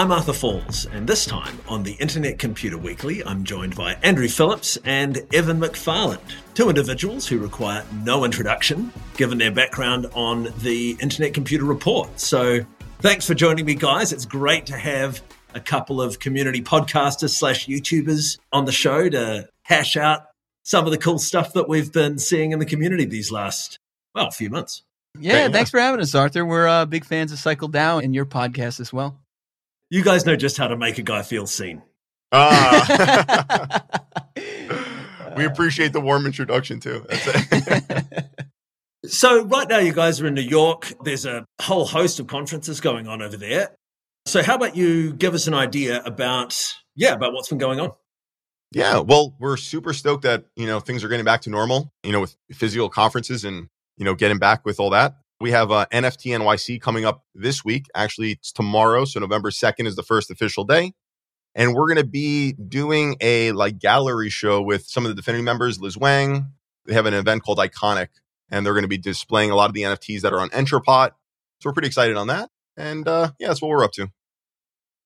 I'm 0.00 0.10
Arthur 0.12 0.32
Falls, 0.32 0.86
and 0.86 1.06
this 1.06 1.26
time 1.26 1.58
on 1.68 1.82
the 1.82 1.92
Internet 1.92 2.38
Computer 2.38 2.78
Weekly, 2.78 3.22
I'm 3.22 3.44
joined 3.44 3.76
by 3.76 3.98
Andrew 4.02 4.28
Phillips 4.28 4.78
and 4.82 5.22
Evan 5.34 5.60
McFarland, 5.60 6.22
two 6.54 6.70
individuals 6.70 7.26
who 7.26 7.38
require 7.38 7.84
no 8.02 8.24
introduction 8.24 8.94
given 9.18 9.36
their 9.36 9.50
background 9.50 10.06
on 10.14 10.54
the 10.62 10.96
Internet 11.00 11.34
Computer 11.34 11.66
Report. 11.66 12.18
So 12.18 12.60
thanks 13.00 13.26
for 13.26 13.34
joining 13.34 13.66
me, 13.66 13.74
guys. 13.74 14.10
It's 14.10 14.24
great 14.24 14.64
to 14.68 14.78
have 14.78 15.20
a 15.52 15.60
couple 15.60 16.00
of 16.00 16.18
community 16.18 16.62
podcasters 16.62 17.36
slash 17.36 17.66
YouTubers 17.66 18.38
on 18.54 18.64
the 18.64 18.72
show 18.72 19.10
to 19.10 19.50
hash 19.64 19.98
out 19.98 20.22
some 20.62 20.86
of 20.86 20.92
the 20.92 20.98
cool 20.98 21.18
stuff 21.18 21.52
that 21.52 21.68
we've 21.68 21.92
been 21.92 22.18
seeing 22.18 22.52
in 22.52 22.58
the 22.58 22.64
community 22.64 23.04
these 23.04 23.30
last, 23.30 23.78
well, 24.14 24.30
few 24.30 24.48
months. 24.48 24.82
Yeah, 25.18 25.50
thanks 25.50 25.70
for 25.70 25.78
having 25.78 26.00
us, 26.00 26.14
Arthur. 26.14 26.46
We're 26.46 26.68
uh, 26.68 26.86
big 26.86 27.04
fans 27.04 27.32
of 27.32 27.38
Cycle 27.38 27.68
Down 27.68 28.02
and 28.02 28.14
your 28.14 28.24
podcast 28.24 28.80
as 28.80 28.94
well. 28.94 29.19
You 29.90 30.04
guys 30.04 30.24
know 30.24 30.36
just 30.36 30.56
how 30.56 30.68
to 30.68 30.76
make 30.76 30.98
a 30.98 31.02
guy 31.02 31.22
feel 31.22 31.48
seen. 31.48 31.82
Ah. 32.30 33.82
we 35.36 35.44
appreciate 35.44 35.92
the 35.92 36.00
warm 36.00 36.26
introduction 36.26 36.78
too. 36.78 37.04
so 39.06 39.44
right 39.44 39.68
now 39.68 39.78
you 39.78 39.92
guys 39.92 40.20
are 40.20 40.28
in 40.28 40.34
New 40.34 40.42
York. 40.42 40.92
There's 41.02 41.26
a 41.26 41.44
whole 41.60 41.84
host 41.84 42.20
of 42.20 42.28
conferences 42.28 42.80
going 42.80 43.08
on 43.08 43.20
over 43.20 43.36
there. 43.36 43.70
So 44.26 44.44
how 44.44 44.54
about 44.54 44.76
you 44.76 45.12
give 45.12 45.34
us 45.34 45.48
an 45.48 45.54
idea 45.54 46.02
about 46.04 46.56
yeah, 46.94 47.14
about 47.14 47.32
what's 47.32 47.48
been 47.48 47.58
going 47.58 47.80
on? 47.80 47.90
Yeah, 48.72 49.00
well, 49.00 49.34
we're 49.40 49.56
super 49.56 49.92
stoked 49.92 50.22
that, 50.22 50.44
you 50.54 50.66
know, 50.66 50.78
things 50.78 51.02
are 51.02 51.08
getting 51.08 51.24
back 51.24 51.40
to 51.42 51.50
normal, 51.50 51.92
you 52.04 52.12
know, 52.12 52.20
with 52.20 52.36
physical 52.52 52.88
conferences 52.88 53.44
and, 53.44 53.68
you 53.96 54.04
know, 54.04 54.14
getting 54.14 54.38
back 54.38 54.64
with 54.64 54.78
all 54.78 54.90
that. 54.90 55.16
We 55.40 55.52
have 55.52 55.72
uh, 55.72 55.86
NFT 55.90 56.38
NYC 56.38 56.82
coming 56.82 57.06
up 57.06 57.24
this 57.34 57.64
week. 57.64 57.86
Actually, 57.94 58.32
it's 58.32 58.52
tomorrow. 58.52 59.06
So 59.06 59.20
November 59.20 59.50
2nd 59.50 59.86
is 59.86 59.96
the 59.96 60.02
first 60.02 60.30
official 60.30 60.64
day. 60.64 60.92
And 61.54 61.74
we're 61.74 61.86
going 61.86 61.96
to 61.96 62.04
be 62.04 62.52
doing 62.52 63.16
a 63.20 63.52
like 63.52 63.78
gallery 63.78 64.28
show 64.28 64.60
with 64.60 64.86
some 64.86 65.06
of 65.06 65.16
the 65.16 65.20
Dfinity 65.20 65.42
members, 65.42 65.80
Liz 65.80 65.96
Wang. 65.96 66.52
They 66.84 66.94
have 66.94 67.06
an 67.06 67.14
event 67.14 67.42
called 67.42 67.58
Iconic, 67.58 68.08
and 68.50 68.64
they're 68.64 68.74
going 68.74 68.84
to 68.84 68.88
be 68.88 68.98
displaying 68.98 69.50
a 69.50 69.56
lot 69.56 69.70
of 69.70 69.74
the 69.74 69.82
NFTs 69.82 70.20
that 70.20 70.32
are 70.32 70.40
on 70.40 70.50
Entrepot. 70.52 71.12
So 71.60 71.68
we're 71.68 71.72
pretty 71.72 71.88
excited 71.88 72.16
on 72.16 72.26
that. 72.28 72.50
And 72.76 73.08
uh, 73.08 73.32
yeah, 73.38 73.48
that's 73.48 73.62
what 73.62 73.68
we're 73.68 73.82
up 73.82 73.92
to. 73.92 74.08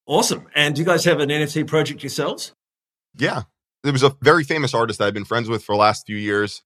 Awesome. 0.06 0.48
And 0.54 0.74
do 0.74 0.82
you 0.82 0.86
guys 0.86 1.04
have 1.04 1.20
an 1.20 1.30
NFT 1.30 1.66
project 1.66 2.02
yourselves? 2.02 2.52
Yeah. 3.16 3.42
There 3.84 3.92
was 3.92 4.02
a 4.02 4.16
very 4.20 4.44
famous 4.44 4.74
artist 4.74 4.98
that 4.98 5.06
I've 5.06 5.14
been 5.14 5.24
friends 5.24 5.48
with 5.48 5.62
for 5.64 5.74
the 5.74 5.80
last 5.80 6.06
few 6.06 6.16
years. 6.16 6.62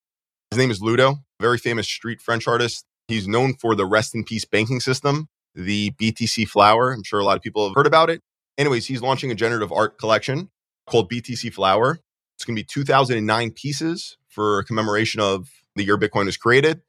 His 0.50 0.59
name 0.59 0.71
is 0.71 0.81
Ludo, 0.81 1.19
very 1.41 1.59
famous 1.59 1.87
street 1.87 2.21
French 2.21 2.48
artist. 2.48 2.84
He's 3.09 3.27
known 3.27 3.55
for 3.55 3.75
the 3.75 3.87
rest 3.87 4.14
in 4.14 4.23
peace 4.23 4.45
banking 4.45 4.81
system, 4.81 5.28
the 5.55 5.92
BTC 5.92 6.47
Flower. 6.47 6.92
I'm 6.92 7.03
sure 7.03 7.19
a 7.19 7.25
lot 7.25 7.39
of 7.39 7.42
people 7.42 7.67
have 7.67 7.75
heard 7.75 7.87
about 7.87 8.11
it. 8.11 8.20
Anyways, 8.59 8.87
he's 8.87 9.00
launching 9.00 9.31
a 9.31 9.34
generative 9.34 9.73
art 9.73 9.98
collection 9.98 10.50
called 10.87 11.11
BTC 11.11 11.53
Flower. 11.55 12.00
It's 12.37 12.45
going 12.45 12.55
to 12.55 12.61
be 12.61 12.67
2009 12.67 13.50
pieces 13.53 14.19
for 14.28 14.62
commemoration 14.65 15.20
of 15.23 15.48
the 15.75 15.84
year 15.84 15.97
Bitcoin 15.97 16.27
was 16.27 16.37
created. 16.37 16.83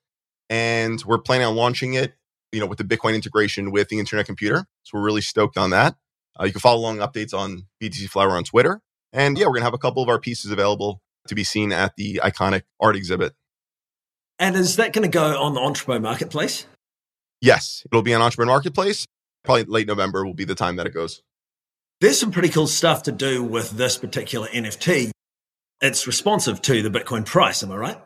And 0.50 1.02
we're 1.06 1.20
planning 1.20 1.48
on 1.48 1.56
launching 1.56 1.94
it, 1.94 2.16
you 2.52 2.60
know, 2.60 2.66
with 2.66 2.80
the 2.80 2.84
Bitcoin 2.84 3.16
integration 3.16 3.72
with 3.72 3.88
the 3.88 3.98
internet 3.98 4.26
computer. 4.26 4.66
So 4.84 4.98
we're 4.98 5.06
really 5.06 5.22
stoked 5.22 5.58
on 5.58 5.70
that. 5.70 5.96
Uh, 6.40 6.46
you 6.46 6.52
can 6.52 6.60
follow 6.60 6.80
along 6.80 6.98
updates 6.98 7.34
on 7.34 7.64
BTC 7.82 8.10
Flower 8.10 8.32
on 8.32 8.44
Twitter. 8.44 8.82
And 9.14 9.38
yeah, 9.38 9.46
we're 9.46 9.54
going 9.54 9.62
to 9.62 9.66
have 9.66 9.74
a 9.74 9.80
couple 9.80 10.04
of 10.04 10.10
our 10.10 10.20
pieces 10.20 10.52
available 10.52 11.02
to 11.28 11.36
be 11.36 11.44
seen 11.44 11.72
at 11.72 11.96
the 11.96 12.20
iconic 12.24 12.64
art 12.80 12.96
exhibit. 12.96 13.34
And 14.40 14.56
is 14.56 14.78
that 14.78 14.94
going 14.94 15.04
to 15.04 15.10
go 15.10 15.40
on 15.40 15.54
the 15.54 15.60
Entrepot 15.60 16.02
Marketplace? 16.02 16.66
Yes, 17.42 17.84
it'll 17.92 18.02
be 18.02 18.14
on 18.14 18.22
Entrepot 18.22 18.48
Marketplace. 18.48 19.06
Probably 19.44 19.66
late 19.66 19.88
November 19.88 20.26
will 20.26 20.34
be 20.34 20.46
the 20.46 20.56
time 20.56 20.78
that 20.78 20.88
it 20.88 20.94
goes. 20.94 21.22
There's 22.02 22.18
some 22.18 22.32
pretty 22.32 22.50
cool 22.50 22.68
stuff 22.68 23.04
to 23.04 23.12
do 23.12 23.44
with 23.44 23.72
this 23.72 23.98
particular 23.98 24.48
NFT. 24.48 25.12
It's 25.82 26.08
responsive 26.08 26.62
to 26.64 26.82
the 26.82 26.90
Bitcoin 26.90 27.26
price, 27.26 27.62
am 27.64 27.72
I 27.72 27.76
right? 27.76 28.02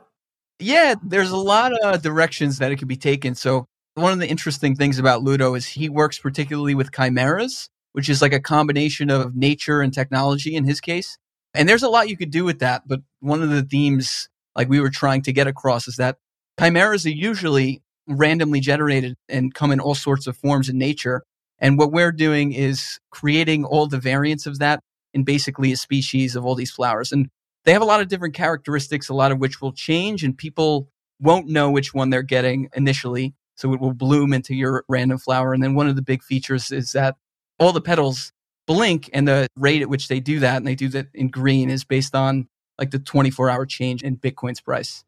Yeah, 0.59 0.95
there's 1.03 1.31
a 1.31 1.37
lot 1.37 1.73
of 1.83 2.01
directions 2.01 2.57
that 2.59 2.71
it 2.71 2.77
could 2.77 2.87
be 2.87 2.95
taken. 2.95 3.35
So, 3.35 3.65
one 3.95 4.11
of 4.13 4.19
the 4.19 4.27
interesting 4.27 4.75
things 4.75 4.97
about 4.97 5.21
Ludo 5.21 5.53
is 5.53 5.67
he 5.67 5.89
works 5.89 6.17
particularly 6.17 6.73
with 6.73 6.91
chimeras, 6.91 7.69
which 7.91 8.09
is 8.09 8.21
like 8.21 8.33
a 8.33 8.39
combination 8.39 9.11
of 9.11 9.35
nature 9.35 9.81
and 9.81 9.93
technology 9.93 10.55
in 10.55 10.65
his 10.65 10.81
case. 10.81 11.17
And 11.53 11.69
there's 11.69 11.83
a 11.83 11.89
lot 11.89 12.09
you 12.09 12.17
could 12.17 12.31
do 12.31 12.43
with 12.43 12.59
that. 12.59 12.87
But 12.87 13.01
one 13.19 13.43
of 13.43 13.49
the 13.49 13.61
themes, 13.61 14.29
like 14.55 14.69
we 14.69 14.79
were 14.79 14.89
trying 14.89 15.21
to 15.23 15.33
get 15.33 15.45
across, 15.45 15.87
is 15.87 15.97
that 15.97 16.17
Chimeras 16.59 17.05
are 17.05 17.11
usually 17.11 17.81
randomly 18.07 18.59
generated 18.59 19.15
and 19.29 19.53
come 19.53 19.71
in 19.71 19.79
all 19.79 19.95
sorts 19.95 20.27
of 20.27 20.37
forms 20.37 20.69
in 20.69 20.77
nature. 20.77 21.23
And 21.59 21.77
what 21.77 21.91
we're 21.91 22.11
doing 22.11 22.51
is 22.53 22.99
creating 23.11 23.65
all 23.65 23.87
the 23.87 23.99
variants 23.99 24.45
of 24.45 24.59
that 24.59 24.81
in 25.13 25.23
basically 25.23 25.71
a 25.71 25.77
species 25.77 26.35
of 26.35 26.45
all 26.45 26.55
these 26.55 26.71
flowers. 26.71 27.11
And 27.11 27.29
they 27.65 27.71
have 27.71 27.81
a 27.81 27.85
lot 27.85 28.01
of 28.01 28.09
different 28.09 28.33
characteristics, 28.33 29.09
a 29.09 29.13
lot 29.13 29.31
of 29.31 29.39
which 29.39 29.61
will 29.61 29.71
change, 29.71 30.23
and 30.23 30.37
people 30.37 30.89
won't 31.19 31.47
know 31.47 31.71
which 31.71 31.93
one 31.93 32.09
they're 32.09 32.21
getting 32.21 32.69
initially. 32.75 33.33
So 33.55 33.73
it 33.73 33.79
will 33.79 33.93
bloom 33.93 34.33
into 34.33 34.53
your 34.53 34.83
random 34.89 35.19
flower. 35.19 35.53
And 35.53 35.63
then 35.63 35.75
one 35.75 35.87
of 35.87 35.95
the 35.95 36.01
big 36.01 36.23
features 36.23 36.71
is 36.71 36.91
that 36.93 37.15
all 37.59 37.71
the 37.71 37.81
petals 37.81 38.31
blink, 38.65 39.09
and 39.13 39.27
the 39.27 39.47
rate 39.57 39.81
at 39.81 39.89
which 39.89 40.07
they 40.07 40.19
do 40.19 40.39
that, 40.39 40.57
and 40.57 40.67
they 40.67 40.75
do 40.75 40.89
that 40.89 41.07
in 41.13 41.29
green, 41.29 41.69
is 41.69 41.83
based 41.83 42.15
on 42.15 42.47
like 42.77 42.91
the 42.91 42.99
24 42.99 43.49
hour 43.49 43.65
change 43.65 44.01
in 44.03 44.17
Bitcoin's 44.17 44.61
price. 44.61 45.03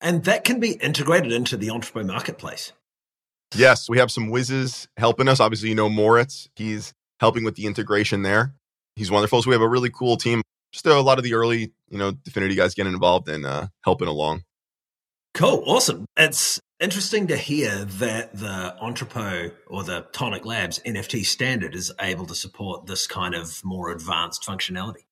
And 0.00 0.24
that 0.24 0.44
can 0.44 0.60
be 0.60 0.72
integrated 0.72 1.32
into 1.32 1.56
the 1.56 1.70
Entrepot 1.70 2.06
marketplace. 2.06 2.72
Yes, 3.54 3.88
we 3.88 3.98
have 3.98 4.10
some 4.10 4.30
whizzes 4.30 4.88
helping 4.96 5.28
us. 5.28 5.40
Obviously, 5.40 5.70
you 5.70 5.74
know 5.74 5.88
Moritz. 5.88 6.48
He's 6.54 6.94
helping 7.20 7.44
with 7.44 7.56
the 7.56 7.66
integration 7.66 8.22
there. 8.22 8.54
He's 8.94 9.10
wonderful. 9.10 9.42
So 9.42 9.50
we 9.50 9.54
have 9.54 9.62
a 9.62 9.68
really 9.68 9.90
cool 9.90 10.16
team. 10.16 10.42
Just 10.72 10.86
a 10.86 11.00
lot 11.00 11.18
of 11.18 11.24
the 11.24 11.34
early, 11.34 11.72
you 11.88 11.98
know, 11.98 12.12
Dfinity 12.12 12.56
guys 12.56 12.74
getting 12.74 12.92
involved 12.92 13.28
and 13.28 13.46
uh, 13.46 13.68
helping 13.84 14.08
along. 14.08 14.44
Cool, 15.34 15.62
awesome. 15.66 16.04
It's 16.16 16.60
interesting 16.80 17.28
to 17.28 17.36
hear 17.36 17.84
that 17.84 18.36
the 18.36 18.76
Entrepot 18.80 19.52
or 19.66 19.84
the 19.84 20.06
Toniq 20.12 20.44
Labs 20.44 20.80
NFT 20.84 21.24
standard 21.24 21.74
is 21.74 21.92
able 22.00 22.26
to 22.26 22.34
support 22.34 22.86
this 22.86 23.06
kind 23.06 23.34
of 23.34 23.64
more 23.64 23.90
advanced 23.90 24.42
functionality. 24.42 25.06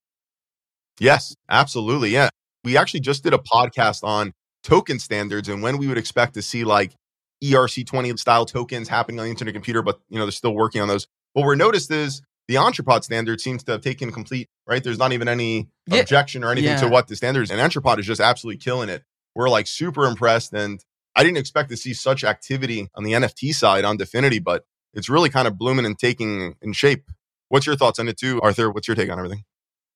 Yes, 0.98 1.34
absolutely. 1.48 2.10
Yeah. 2.10 2.28
We 2.64 2.76
actually 2.76 3.00
just 3.00 3.22
did 3.22 3.34
a 3.34 3.38
podcast 3.38 4.02
on 4.02 4.32
token 4.66 4.98
standards 4.98 5.48
and 5.48 5.62
when 5.62 5.78
we 5.78 5.86
would 5.86 5.96
expect 5.96 6.34
to 6.34 6.42
see 6.42 6.64
like 6.64 6.92
ERC20 7.42 8.18
style 8.18 8.44
tokens 8.44 8.88
happening 8.88 9.20
on 9.20 9.26
the 9.26 9.30
internet 9.30 9.54
computer, 9.54 9.80
but 9.80 10.00
you 10.08 10.18
know, 10.18 10.24
they're 10.24 10.32
still 10.32 10.54
working 10.54 10.82
on 10.82 10.88
those. 10.88 11.06
What 11.34 11.46
we're 11.46 11.54
noticed 11.54 11.90
is 11.92 12.20
the 12.48 12.56
Entrepot 12.56 13.04
standard 13.04 13.40
seems 13.40 13.62
to 13.64 13.72
have 13.72 13.80
taken 13.80 14.10
complete, 14.10 14.48
right? 14.66 14.82
There's 14.82 14.98
not 14.98 15.12
even 15.12 15.28
any 15.28 15.68
yeah. 15.86 16.00
objection 16.00 16.42
or 16.42 16.50
anything 16.50 16.70
yeah. 16.70 16.80
to 16.80 16.88
what 16.88 17.06
the 17.06 17.14
standard 17.14 17.42
is. 17.42 17.50
And 17.52 17.60
Entrepot 17.60 18.00
is 18.00 18.06
just 18.06 18.20
absolutely 18.20 18.58
killing 18.58 18.88
it. 18.88 19.04
We're 19.36 19.48
like 19.48 19.68
super 19.68 20.04
impressed. 20.04 20.52
And 20.52 20.84
I 21.14 21.22
didn't 21.22 21.38
expect 21.38 21.70
to 21.70 21.76
see 21.76 21.94
such 21.94 22.24
activity 22.24 22.88
on 22.96 23.04
the 23.04 23.12
NFT 23.12 23.54
side 23.54 23.84
on 23.84 23.98
Dfinity, 23.98 24.42
but 24.42 24.64
it's 24.94 25.08
really 25.08 25.28
kind 25.28 25.46
of 25.46 25.56
blooming 25.56 25.86
and 25.86 25.96
taking 25.96 26.56
in 26.60 26.72
shape. 26.72 27.04
What's 27.50 27.66
your 27.66 27.76
thoughts 27.76 28.00
on 28.00 28.08
it 28.08 28.16
too, 28.16 28.40
Arthur? 28.42 28.72
What's 28.72 28.88
your 28.88 28.96
take 28.96 29.10
on 29.12 29.18
everything? 29.18 29.44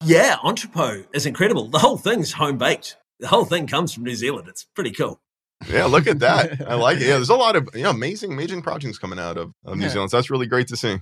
Yeah, 0.04 0.36
Entrepot 0.44 1.06
is 1.12 1.26
incredible. 1.26 1.68
The 1.68 1.80
whole 1.80 1.96
thing's 1.96 2.32
home 2.32 2.56
baked 2.56 2.96
the 3.20 3.28
whole 3.28 3.44
thing 3.44 3.66
comes 3.66 3.92
from 3.92 4.04
New 4.04 4.14
Zealand. 4.14 4.48
It's 4.48 4.66
pretty 4.74 4.90
cool. 4.90 5.20
Yeah, 5.68 5.84
look 5.84 6.06
at 6.06 6.20
that. 6.20 6.66
I 6.66 6.74
like 6.74 6.98
it. 6.98 7.02
Yeah, 7.02 7.08
there's 7.16 7.28
a 7.28 7.36
lot 7.36 7.54
of 7.54 7.68
you 7.74 7.82
know, 7.82 7.90
amazing, 7.90 8.32
amazing 8.32 8.62
projects 8.62 8.98
coming 8.98 9.18
out 9.18 9.36
of, 9.36 9.52
of 9.64 9.76
New 9.76 9.84
yeah. 9.84 9.90
Zealand. 9.90 10.10
So 10.10 10.16
that's 10.16 10.30
really 10.30 10.46
great 10.46 10.68
to 10.68 10.76
see. 10.76 10.98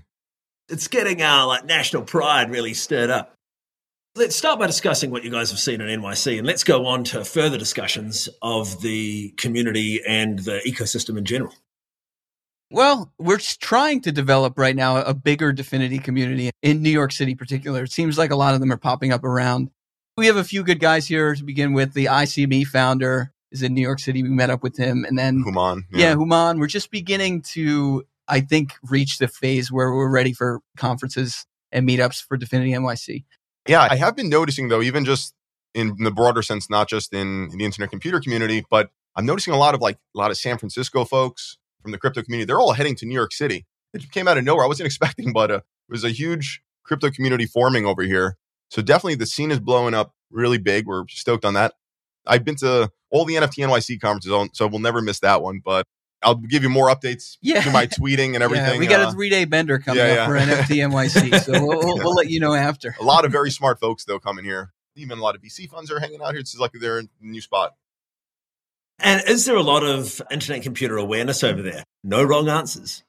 It's 0.69 0.89
getting 0.89 1.23
our 1.23 1.47
like 1.47 1.65
national 1.65 2.03
pride 2.03 2.51
really 2.51 2.75
stirred 2.75 3.11
up. 3.11 3.35
Let's 4.17 4.35
start 4.35 4.59
by 4.59 4.67
discussing 4.67 5.11
what 5.11 5.23
you 5.23 5.31
guys 5.31 5.51
have 5.51 5.61
seen 5.61 5.81
in 5.81 6.01
NYC, 6.01 6.39
and 6.39 6.47
let's 6.47 6.65
go 6.65 6.87
on 6.87 7.05
to 7.05 7.25
further 7.25 7.57
discussions 7.57 8.29
of 8.43 8.83
the 8.83 9.31
community 9.37 10.01
and 10.07 10.41
the 10.41 10.61
ecosystem 10.67 11.17
in 11.17 11.25
general. 11.25 11.55
Well, 12.71 13.13
we're 13.19 13.39
trying 13.39 14.03
to 14.03 14.13
develop 14.13 14.59
right 14.59 14.77
now 14.77 14.99
a 14.99 15.15
bigger 15.15 15.55
Dfinity 15.55 16.03
community 16.03 16.51
in 16.63 16.83
New 16.83 16.91
York 16.91 17.13
City, 17.13 17.33
in 17.33 17.39
particular. 17.39 17.85
It 17.85 17.93
seems 17.93 18.19
like 18.19 18.31
a 18.31 18.37
lot 18.37 18.55
of 18.55 18.61
them 18.61 18.73
are 18.73 18.77
popping 18.77 19.13
up 19.13 19.25
around 19.25 19.71
we 20.19 20.27
have 20.27 20.37
a 20.37 20.45
few 20.45 20.65
good 20.65 20.81
guys 20.81 21.07
here 21.07 21.35
to 21.35 21.45
begin 21.45 21.73
with. 21.73 21.95
The 21.95 22.07
ICME 22.07 22.67
founder 22.67 23.33
is 23.53 23.63
in 23.63 23.73
New 23.73 23.81
York 23.81 24.01
City. 24.01 24.23
We 24.23 24.29
met 24.29 24.51
up 24.51 24.65
with 24.65 24.77
him, 24.77 25.05
and 25.05 25.17
then 25.17 25.43
Human. 25.45 25.87
Yeah. 25.93 26.09
yeah, 26.09 26.17
Human. 26.17 26.59
We're 26.59 26.67
just 26.67 26.91
beginning 26.91 27.43
to, 27.53 28.05
I 28.27 28.41
think, 28.41 28.73
reach 28.83 29.19
the 29.19 29.29
phase 29.29 29.71
where 29.71 29.93
we're 29.93 30.11
ready 30.11 30.33
for 30.33 30.61
conferences 30.77 31.47
and 31.71 31.89
meetups 31.89 32.25
for 32.25 32.37
Dfinity 32.37 32.71
NYC. 32.71 33.25
Yeah, 33.69 33.87
I 33.89 33.97
have 33.97 34.17
been 34.17 34.29
noticing 34.29 34.69
though, 34.69 34.83
even 34.83 35.05
just 35.05 35.35
in 35.73 35.95
the 35.99 36.11
broader 36.11 36.43
sense, 36.43 36.69
not 36.69 36.89
just 36.89 37.13
in 37.13 37.51
the 37.57 37.65
internet 37.65 37.91
computer 37.91 38.19
community, 38.19 38.65
but 38.69 38.91
I'm 39.15 39.25
noticing 39.25 39.55
a 39.55 39.59
lot 39.59 39.75
of 39.75 39.81
like 39.81 39.99
a 40.17 40.19
lot 40.19 40.31
of 40.31 40.37
San 40.37 40.59
Francisco 40.59 41.05
folks 41.05 41.59
from 41.81 41.93
the 41.93 41.99
crypto 41.99 42.23
community. 42.23 42.47
They're 42.47 42.59
all 42.59 42.73
heading 42.73 42.97
to 42.97 43.07
New 43.07 43.15
York 43.15 43.33
City. 43.33 43.67
It 43.95 44.11
came 44.11 44.27
out 44.27 44.37
of 44.37 44.45
nowhere. 44.45 44.65
I 44.65 44.69
wasn't 44.69 44.87
expecting, 44.93 45.33
but 45.33 45.51
uh, 45.51 45.57
it 45.57 45.93
was 45.93 46.03
a 46.03 46.11
huge 46.11 46.61
crypto 46.83 47.11
community 47.11 47.47
forming 47.47 47.87
over 47.87 48.03
here. 48.03 48.37
So 48.71 48.83
definitely 48.83 49.15
the 49.17 49.27
scene 49.27 49.51
is 49.51 49.61
blowing 49.61 49.95
up 49.95 50.13
really 50.31 50.59
big. 50.59 50.87
We're 50.87 51.07
stoked 51.09 51.45
on 51.45 51.55
that. 51.55 51.75
I've 52.27 52.45
been 52.45 52.57
to 52.57 52.91
all 53.11 53.25
the 53.25 53.35
NFT 53.37 53.65
NYC 53.67 54.01
conferences, 54.01 54.51
so 54.53 54.67
we'll 54.67 54.81
never 54.81 55.01
miss 55.01 55.21
that 55.21 55.41
one. 55.43 55.61
But 55.65 55.87
I'll 56.23 56.35
give 56.35 56.63
you 56.63 56.69
more 56.69 56.89
updates 56.89 57.39
Yeah. 57.41 57.63
through 57.63 57.73
my 57.73 57.87
tweeting 57.87 58.35
and 58.35 58.43
everything. 58.43 58.75
Yeah, 58.75 58.79
we 58.79 58.87
got 58.87 59.01
Uh, 59.01 59.09
a 59.09 59.13
three 59.13 59.31
day 59.31 59.45
bender 59.47 59.79
coming 59.79 60.05
yeah, 60.05 60.25
up 60.25 60.29
for 60.29 60.37
NFT 60.37 60.77
NYC, 60.91 61.41
so 61.43 61.53
we'll, 61.53 61.79
we'll, 61.79 61.97
we'll 61.99 62.15
let 62.15 62.29
you 62.29 62.41
know 62.41 62.53
after. 62.69 62.95
a 63.01 63.05
lot 63.05 63.25
of 63.25 63.33
very 63.33 63.51
smart 63.51 63.81
folks 63.81 64.05
though 64.05 64.19
coming 64.19 64.45
here. 64.45 64.73
Even 64.97 65.19
a 65.19 65.23
lot 65.23 65.37
of 65.37 65.43
VC 65.43 65.69
funds 65.69 65.91
are 65.93 66.01
hanging 66.01 66.21
out 66.21 66.33
here. 66.33 66.41
It's 66.41 66.57
like 66.59 66.73
they're 66.73 66.99
in 66.99 67.09
a 67.23 67.25
new 67.27 67.41
spot. 67.41 67.75
And 68.99 69.23
is 69.29 69.45
there 69.45 69.55
a 69.55 69.63
lot 69.63 69.85
of 69.85 70.21
internet 70.31 70.63
computer 70.65 70.97
awareness 70.97 71.45
over 71.45 71.63
there? 71.63 71.85
No 72.03 72.23
wrong 72.25 72.49
answers. 72.49 73.05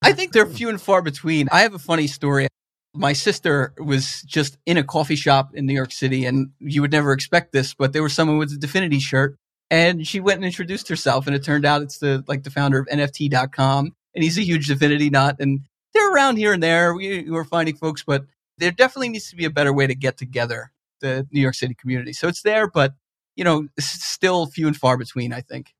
I 0.00 0.12
think 0.12 0.32
they're 0.32 0.46
few 0.46 0.68
and 0.68 0.80
far 0.80 1.02
between. 1.02 1.48
I 1.50 1.62
have 1.62 1.74
a 1.74 1.78
funny 1.80 2.06
story. 2.06 2.46
My 2.94 3.12
sister 3.14 3.72
was 3.78 4.22
just 4.22 4.58
in 4.66 4.76
a 4.76 4.84
coffee 4.84 5.16
shop 5.16 5.54
in 5.54 5.66
New 5.66 5.74
York 5.74 5.92
City, 5.92 6.26
and 6.26 6.50
you 6.58 6.82
would 6.82 6.92
never 6.92 7.12
expect 7.12 7.52
this, 7.52 7.72
but 7.74 7.92
there 7.92 8.02
was 8.02 8.12
someone 8.12 8.38
with 8.38 8.52
a 8.52 8.56
Dfinity 8.56 9.00
shirt, 9.00 9.36
and 9.70 10.06
she 10.06 10.20
went 10.20 10.36
and 10.36 10.44
introduced 10.44 10.88
herself, 10.88 11.26
and 11.26 11.34
it 11.34 11.42
turned 11.42 11.64
out 11.64 11.80
it's 11.82 11.98
the 11.98 12.22
like 12.28 12.42
the 12.42 12.50
founder 12.50 12.78
of 12.78 12.86
NFT.com, 12.88 13.94
and 14.14 14.22
he's 14.24 14.36
a 14.38 14.42
huge 14.42 14.68
Dfinity 14.68 15.10
nut, 15.10 15.36
and 15.38 15.60
they're 15.94 16.12
around 16.12 16.36
here 16.36 16.52
and 16.52 16.62
there. 16.62 16.94
We, 16.94 17.30
we're 17.30 17.44
finding 17.44 17.76
folks, 17.76 18.02
but 18.02 18.24
there 18.58 18.70
definitely 18.70 19.08
needs 19.10 19.30
to 19.30 19.36
be 19.36 19.44
a 19.46 19.50
better 19.50 19.72
way 19.72 19.86
to 19.86 19.94
get 19.94 20.18
together 20.18 20.72
the 21.00 21.26
New 21.32 21.40
York 21.40 21.54
City 21.54 21.74
community. 21.74 22.12
So 22.12 22.28
it's 22.28 22.42
there, 22.42 22.68
but 22.68 22.94
you 23.36 23.44
know, 23.44 23.68
still 23.80 24.46
few 24.46 24.66
and 24.66 24.76
far 24.76 24.96
between. 24.98 25.32
I 25.32 25.40
think. 25.40 25.72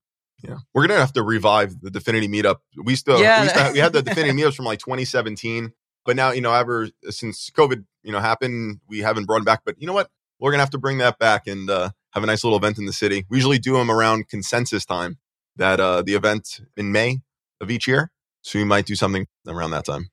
Yeah, 0.43 0.56
we're 0.75 0.87
gonna 0.87 0.99
have 0.99 1.12
to 1.12 1.23
revive 1.23 1.81
the 1.81 1.91
Dfinity 1.91 2.29
meetup. 2.29 2.56
We 2.82 2.97
still 2.97 3.20
Yeah. 3.20 3.43
we, 3.43 3.49
have, 3.49 3.73
we 3.75 3.79
had 3.79 3.93
the 3.93 4.03
Dfinity 4.03 4.32
meetups 4.32 4.55
from 4.56 4.65
like 4.65 4.81
2017, 4.81 5.73
but 6.04 6.16
now 6.16 6.31
you 6.31 6.40
know 6.40 6.52
ever 6.52 6.88
since 7.10 7.50
COVID 7.50 7.84
you 8.02 8.12
know 8.12 8.20
happened, 8.20 8.81
we 8.88 9.00
haven't 9.00 9.26
brought 9.26 9.44
back. 9.44 9.62
But 9.64 9.81
you 9.81 9.87
know 9.87 9.93
what? 9.93 10.10
We're 10.38 10.50
gonna 10.50 10.62
have 10.62 10.70
to 10.70 10.78
bring 10.78 10.99
that 10.99 11.19
back 11.19 11.46
and 11.46 11.69
uh, 11.70 11.90
have 12.12 12.22
a 12.22 12.26
nice 12.26 12.44
little 12.44 12.58
event 12.58 12.78
in 12.78 12.87
the 12.87 12.93
city. 12.93 13.25
We 13.28 13.38
usually 13.38 13.58
do 13.58 13.75
them 13.75 13.90
around 13.90 14.28
consensus 14.28 14.84
time. 14.84 15.19
That 15.56 15.81
uh, 15.81 16.02
the 16.02 16.14
event 16.14 16.60
in 16.76 16.93
May 16.93 17.20
of 17.60 17.70
each 17.70 17.87
year, 17.87 18.10
so 18.40 18.58
we 18.58 18.64
might 18.64 18.87
do 18.87 18.94
something 18.94 19.26
around 19.46 19.72
that 19.72 19.84
time. 19.84 20.08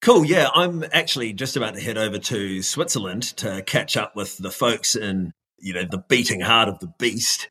Cool. 0.00 0.24
Yeah, 0.24 0.48
I'm 0.52 0.84
actually 0.92 1.32
just 1.32 1.56
about 1.56 1.74
to 1.74 1.80
head 1.80 1.96
over 1.96 2.18
to 2.18 2.60
Switzerland 2.60 3.22
to 3.36 3.62
catch 3.62 3.96
up 3.96 4.16
with 4.16 4.36
the 4.36 4.50
folks 4.50 4.96
in, 4.96 5.32
you 5.58 5.72
know, 5.72 5.84
the 5.88 6.02
beating 6.08 6.40
heart 6.40 6.68
of 6.68 6.80
the 6.80 6.92
beast 6.98 7.48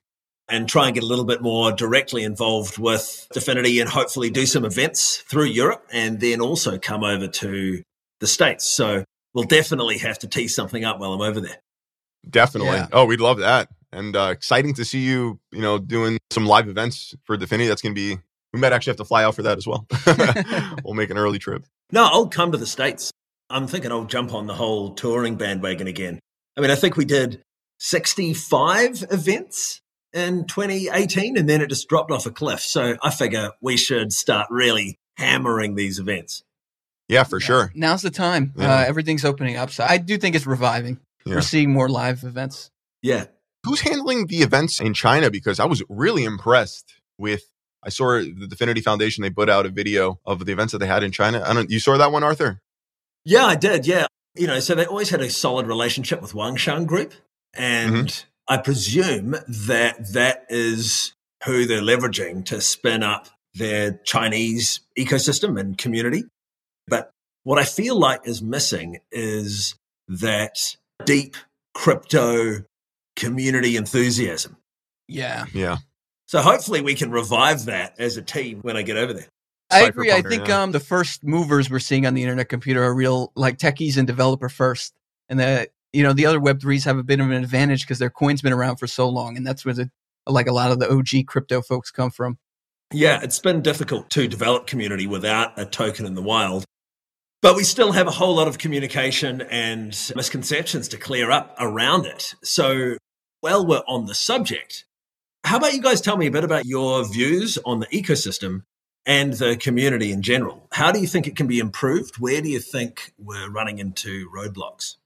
and 0.52 0.68
try 0.68 0.86
and 0.86 0.94
get 0.94 1.04
a 1.04 1.08
little 1.08 1.26
bit 1.26 1.42
more 1.42 1.72
directly 1.72 2.24
involved 2.24 2.78
with 2.78 3.28
Dfinity 3.34 3.80
and 3.80 3.90
hopefully 3.90 4.30
do 4.30 4.46
some 4.46 4.66
events 4.66 5.18
through 5.18 5.46
Europe 5.46 5.88
and 5.92 6.20
then 6.20 6.42
also 6.42 6.78
come 6.78 7.04
over 7.04 7.28
to 7.28 7.82
the 8.20 8.28
States. 8.28 8.66
So 8.66 9.06
we'll 9.34 9.46
definitely 9.46 9.98
have 10.00 10.20
to 10.20 10.28
tee 10.28 10.48
something 10.48 10.84
up 10.84 11.00
while 11.00 11.14
I'm 11.14 11.22
over 11.22 11.40
there. 11.40 11.58
Definitely. 12.30 12.78
Yeah. 12.78 12.88
Oh, 12.92 13.06
we'd 13.06 13.22
love 13.22 13.40
that. 13.40 13.70
And 13.94 14.16
uh, 14.16 14.30
exciting 14.32 14.74
to 14.76 14.86
see 14.86 15.00
you, 15.00 15.40
you 15.52 15.62
know, 15.62 15.80
doing 15.80 16.20
some 16.30 16.46
live 16.46 16.68
events 16.68 17.16
for 17.24 17.38
Dfinity. 17.38 17.68
That's 17.68 17.82
going 17.82 17.96
to 17.96 18.00
be, 18.00 18.22
we 18.54 18.60
might 18.60 18.74
actually 18.74 18.92
have 18.92 18.98
to 18.98 19.06
fly 19.06 19.24
out 19.24 19.36
for 19.36 19.44
that 19.44 19.58
as 19.58 19.66
well. 19.66 19.88
we'll 20.84 20.94
make 20.94 21.10
an 21.10 21.18
early 21.18 21.40
trip. 21.40 21.66
No, 21.92 22.06
I'll 22.06 22.28
come 22.28 22.52
to 22.52 22.58
the 22.58 22.68
States. 22.68 23.12
I'm 23.50 23.68
thinking 23.68 23.92
I'll 23.92 24.06
jump 24.06 24.34
on 24.34 24.48
the 24.48 24.54
whole 24.54 24.94
touring 24.94 25.36
bandwagon 25.36 25.88
again. 25.88 26.20
I 26.56 26.62
mean, 26.62 26.72
I 26.72 26.76
think 26.76 26.96
we 26.96 27.06
did 27.06 27.42
65 27.80 29.06
events 29.12 29.81
in 30.14 30.46
2018 30.46 31.38
and 31.38 31.48
then 31.50 31.62
it 31.62 31.68
just 31.70 31.88
dropped 31.88 32.12
off 32.12 32.26
a 32.26 32.32
cliff. 32.32 32.60
So 32.62 32.98
I 33.02 33.12
figure 33.12 33.52
we 33.62 33.78
should 33.78 34.12
start 34.14 34.48
really 34.50 35.00
hammering 35.18 35.76
these 35.76 36.00
events. 36.00 36.44
Yeah, 37.08 37.24
for 37.24 37.40
Yeah. 37.40 37.46
sure. 37.46 37.72
Now's 37.76 38.02
the 38.02 38.10
time. 38.12 38.54
Yeah. 38.58 38.74
Uh, 38.80 38.84
everything's 38.86 39.26
opening 39.26 39.58
up. 39.58 39.70
So 39.72 39.86
I 39.88 39.98
do 39.98 40.18
think 40.18 40.36
it's 40.36 40.46
reviving. 40.48 41.00
Yeah. 41.26 41.36
We're 41.36 41.42
seeing 41.42 41.72
more 41.72 41.90
live 41.90 42.24
events. 42.24 42.72
Yeah. 43.02 43.26
Who's 43.66 43.82
handling 43.82 44.28
the 44.28 44.38
events 44.42 44.80
in 44.80 44.94
China? 44.94 45.30
Because 45.30 45.60
I 45.60 45.66
was 45.66 45.84
really 45.90 46.24
impressed 46.24 46.94
with, 47.18 47.44
I 47.84 47.90
saw 47.90 48.20
the 48.20 48.48
Dfinity 48.50 48.82
Foundation, 48.84 49.22
they 49.22 49.30
put 49.30 49.50
out 49.50 49.66
a 49.66 49.70
video 49.70 50.20
of 50.26 50.46
the 50.46 50.52
events 50.52 50.72
that 50.72 50.80
they 50.80 50.88
had 50.88 51.04
in 51.04 51.12
China. 51.12 51.44
I 51.46 51.54
don't, 51.54 51.70
you 51.70 51.80
saw 51.80 51.98
that 51.98 52.12
one, 52.12 52.24
Arthur? 52.24 52.62
Yeah, 53.24 53.46
I 53.46 53.56
did. 53.56 53.86
Yeah. 53.86 54.08
You 54.36 54.48
know, 54.48 54.60
so 54.60 54.74
they 54.76 54.86
always 54.86 55.10
had 55.10 55.22
a 55.22 55.30
solid 55.30 55.68
relationship 55.68 56.22
with 56.22 56.32
Wangshan 56.34 56.88
Group. 56.88 57.14
And 57.54 58.24
I 58.48 58.58
presume 58.58 59.36
that 59.48 60.14
that 60.14 60.46
is 60.50 61.14
who 61.46 61.66
they're 61.66 61.82
leveraging 61.82 62.46
to 62.46 62.62
spin 62.62 63.04
up 63.04 63.30
their 63.54 64.00
Chinese 64.04 64.82
ecosystem 64.98 65.60
and 65.60 65.78
community. 65.78 66.26
But 66.88 67.12
what 67.44 67.60
I 67.60 67.64
feel 67.64 67.98
like 67.98 68.22
is 68.26 68.42
missing 68.42 69.00
is 69.12 69.76
that 70.08 70.58
deep 71.06 71.36
crypto 71.74 72.64
community 73.16 73.76
enthusiasm. 73.78 74.58
Yeah. 75.08 75.46
Yeah. 75.54 75.78
So 76.28 76.42
hopefully 76.42 76.82
we 76.82 76.96
can 76.96 77.12
revive 77.12 77.66
that 77.66 77.96
as 78.00 78.18
a 78.18 78.22
team 78.22 78.60
when 78.62 78.78
I 78.78 78.84
get 78.84 78.98
over 78.98 79.14
there. 79.14 79.28
I 79.70 79.84
agree. 79.84 80.12
I 80.12 80.22
think 80.22 80.48
yeah. 80.48 80.64
um, 80.64 80.72
the 80.72 80.80
first 80.80 81.24
movers 81.24 81.70
we're 81.70 81.80
seeing 81.80 82.06
on 82.06 82.14
the 82.14 82.24
internet 82.24 82.50
computer 82.50 82.84
are 82.84 82.94
real 82.94 83.32
like 83.36 83.58
techies 83.58 83.98
and 83.98 84.06
developer 84.06 84.50
first. 84.50 84.94
And 85.30 85.40
the 85.40 85.70
you 85.94 86.04
know, 86.04 86.14
the 86.14 86.26
other 86.26 86.40
web 86.40 86.62
threes 86.62 86.86
have 86.86 86.98
a 86.98 87.04
bit 87.04 87.20
of 87.20 87.28
an 87.28 87.44
advantage 87.44 87.82
because 87.82 88.00
their 88.00 88.10
coin's 88.10 88.42
been 88.42 88.54
around 88.54 88.78
for 88.78 88.88
so 88.88 89.10
long. 89.10 89.38
And 89.38 89.46
that's 89.46 89.66
where 89.66 89.74
the 89.74 89.90
like 90.28 90.48
a 90.48 90.54
lot 90.54 90.72
of 90.72 90.80
the 90.80 90.90
OG 90.90 91.26
crypto 91.28 91.62
folks 91.62 91.92
come 91.92 92.12
from. 92.12 92.38
Yeah, 92.94 93.20
it's 93.24 93.40
been 93.40 93.62
difficult 93.62 94.10
to 94.12 94.28
develop 94.28 94.68
community 94.68 95.08
without 95.08 95.58
a 95.58 95.66
token 95.66 96.06
in 96.06 96.16
the 96.16 96.22
wild. 96.22 96.66
But 97.42 97.56
we 97.56 97.64
still 97.64 97.94
have 97.94 98.08
a 98.08 98.12
whole 98.12 98.36
lot 98.36 98.48
of 98.48 98.60
communication 98.60 99.42
and 99.42 99.98
misconceptions 100.16 100.88
to 100.90 100.98
clear 100.98 101.32
up 101.32 101.56
around 101.60 102.06
it. 102.06 102.36
So, 102.44 102.98
while 103.40 103.66
we're 103.66 103.82
on 103.88 104.06
the 104.06 104.14
subject, 104.14 104.86
how 105.44 105.58
about 105.58 105.74
you 105.74 105.82
guys 105.82 106.02
tell 106.02 106.18
me 106.18 106.28
a 106.28 106.32
bit 106.32 106.44
about 106.44 106.66
your 106.66 107.04
views 107.04 107.58
on 107.66 107.80
the 107.80 107.88
ecosystem 107.88 108.64
and 109.08 109.34
the 109.34 109.58
community 109.58 110.12
in 110.12 110.22
general? 110.22 110.68
How 110.72 110.92
do 110.92 111.00
you 111.00 111.08
think 111.08 111.26
it 111.26 111.36
can 111.36 111.48
be 111.48 111.58
improved? 111.58 112.20
Where 112.20 112.42
do 112.42 112.50
you 112.50 112.60
think 112.60 113.14
we're 113.18 113.50
running 113.50 113.80
into 113.80 114.30
roadblocks? 114.30 114.98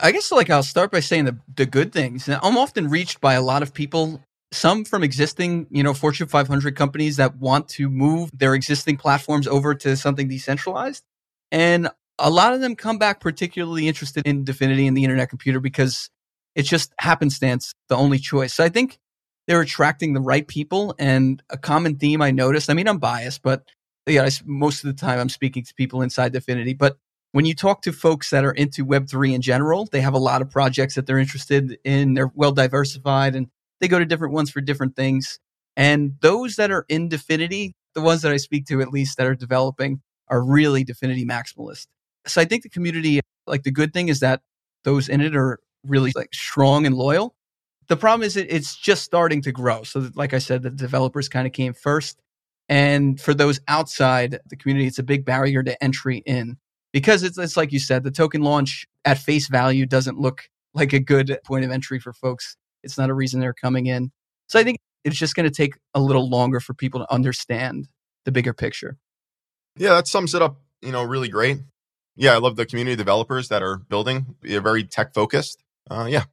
I 0.00 0.12
guess 0.12 0.32
like 0.32 0.50
I'll 0.50 0.62
start 0.62 0.90
by 0.90 1.00
saying 1.00 1.26
the 1.26 1.38
the 1.54 1.66
good 1.66 1.92
things. 1.92 2.28
I'm 2.28 2.56
often 2.56 2.88
reached 2.88 3.20
by 3.20 3.34
a 3.34 3.42
lot 3.42 3.62
of 3.62 3.74
people, 3.74 4.22
some 4.50 4.84
from 4.84 5.02
existing, 5.02 5.66
you 5.70 5.82
know, 5.82 5.94
Fortune 5.94 6.28
500 6.28 6.76
companies 6.76 7.16
that 7.16 7.36
want 7.36 7.68
to 7.70 7.90
move 7.90 8.30
their 8.32 8.54
existing 8.54 8.96
platforms 8.96 9.46
over 9.46 9.74
to 9.76 9.96
something 9.96 10.28
decentralized, 10.28 11.04
and 11.50 11.88
a 12.18 12.30
lot 12.30 12.54
of 12.54 12.60
them 12.60 12.76
come 12.76 12.98
back 12.98 13.20
particularly 13.20 13.88
interested 13.88 14.26
in 14.26 14.44
Dfinity 14.44 14.86
and 14.86 14.96
the 14.96 15.04
Internet 15.04 15.28
Computer 15.28 15.60
because 15.60 16.08
it's 16.54 16.68
just 16.68 16.92
happenstance 16.98 17.74
the 17.88 17.96
only 17.96 18.18
choice. 18.18 18.54
So 18.54 18.64
I 18.64 18.68
think 18.68 18.98
they're 19.46 19.60
attracting 19.60 20.12
the 20.12 20.20
right 20.20 20.46
people, 20.46 20.94
and 20.98 21.42
a 21.50 21.58
common 21.58 21.96
theme 21.96 22.22
I 22.22 22.30
noticed. 22.30 22.70
I 22.70 22.74
mean, 22.74 22.88
I'm 22.88 22.98
biased, 22.98 23.42
but 23.42 23.64
yeah, 24.06 24.22
I 24.24 24.30
most 24.46 24.84
of 24.84 24.94
the 24.94 24.98
time 24.98 25.18
I'm 25.18 25.28
speaking 25.28 25.64
to 25.64 25.74
people 25.74 26.00
inside 26.00 26.32
Dfinity, 26.32 26.78
but 26.78 26.96
when 27.32 27.46
you 27.46 27.54
talk 27.54 27.82
to 27.82 27.92
folks 27.92 28.30
that 28.30 28.44
are 28.44 28.52
into 28.52 28.84
Web3 28.86 29.34
in 29.34 29.40
general, 29.40 29.88
they 29.90 30.02
have 30.02 30.14
a 30.14 30.18
lot 30.18 30.42
of 30.42 30.50
projects 30.50 30.94
that 30.94 31.06
they're 31.06 31.18
interested 31.18 31.78
in. 31.82 32.14
They're 32.14 32.30
well 32.34 32.52
diversified 32.52 33.34
and 33.34 33.48
they 33.80 33.88
go 33.88 33.98
to 33.98 34.04
different 34.04 34.34
ones 34.34 34.50
for 34.50 34.60
different 34.60 34.94
things. 34.94 35.40
And 35.76 36.16
those 36.20 36.56
that 36.56 36.70
are 36.70 36.84
in 36.88 37.08
Dfinity, 37.08 37.72
the 37.94 38.02
ones 38.02 38.22
that 38.22 38.32
I 38.32 38.36
speak 38.36 38.66
to 38.66 38.82
at 38.82 38.88
least 38.88 39.16
that 39.16 39.26
are 39.26 39.34
developing, 39.34 40.02
are 40.28 40.42
really 40.42 40.84
Dfinity 40.84 41.24
maximalist. 41.24 41.86
So 42.26 42.40
I 42.40 42.44
think 42.44 42.62
the 42.62 42.68
community, 42.68 43.20
like 43.46 43.62
the 43.62 43.72
good 43.72 43.92
thing 43.92 44.08
is 44.08 44.20
that 44.20 44.42
those 44.84 45.08
in 45.08 45.20
it 45.20 45.34
are 45.34 45.58
really 45.84 46.12
like 46.14 46.32
strong 46.34 46.86
and 46.86 46.94
loyal. 46.94 47.34
The 47.88 47.96
problem 47.96 48.24
is 48.26 48.36
it, 48.36 48.52
it's 48.52 48.76
just 48.76 49.04
starting 49.04 49.42
to 49.42 49.52
grow. 49.52 49.82
So 49.82 50.10
like 50.14 50.34
I 50.34 50.38
said, 50.38 50.62
the 50.62 50.70
developers 50.70 51.28
kind 51.28 51.46
of 51.46 51.52
came 51.52 51.72
first. 51.72 52.20
And 52.68 53.20
for 53.20 53.34
those 53.34 53.60
outside 53.68 54.38
the 54.46 54.56
community, 54.56 54.86
it's 54.86 54.98
a 54.98 55.02
big 55.02 55.24
barrier 55.24 55.62
to 55.62 55.82
entry 55.82 56.22
in 56.24 56.58
because 56.92 57.22
it's, 57.22 57.38
it's 57.38 57.56
like 57.56 57.72
you 57.72 57.78
said, 57.78 58.04
the 58.04 58.10
token 58.10 58.42
launch 58.42 58.86
at 59.04 59.18
face 59.18 59.48
value 59.48 59.86
doesn't 59.86 60.18
look 60.18 60.48
like 60.74 60.92
a 60.92 61.00
good 61.00 61.38
point 61.44 61.64
of 61.64 61.70
entry 61.70 61.98
for 61.98 62.12
folks. 62.12 62.56
It's 62.82 62.98
not 62.98 63.10
a 63.10 63.14
reason 63.14 63.40
they're 63.40 63.54
coming 63.54 63.86
in. 63.86 64.10
So 64.48 64.58
I 64.58 64.64
think 64.64 64.78
it's 65.04 65.16
just 65.16 65.34
going 65.34 65.48
to 65.48 65.54
take 65.54 65.74
a 65.94 66.00
little 66.00 66.28
longer 66.28 66.60
for 66.60 66.74
people 66.74 67.00
to 67.00 67.12
understand 67.12 67.88
the 68.24 68.32
bigger 68.32 68.52
picture. 68.52 68.98
Yeah, 69.76 69.94
that 69.94 70.06
sums 70.06 70.34
it 70.34 70.42
up, 70.42 70.60
you 70.82 70.92
know, 70.92 71.02
really 71.02 71.28
great. 71.28 71.60
Yeah, 72.14 72.34
I 72.34 72.38
love 72.38 72.56
the 72.56 72.66
community 72.66 72.96
developers 72.96 73.48
that 73.48 73.62
are 73.62 73.78
building. 73.78 74.36
They're 74.42 74.60
very 74.60 74.84
tech 74.84 75.14
focused. 75.14 75.62
Uh, 75.90 76.06
yeah. 76.08 76.24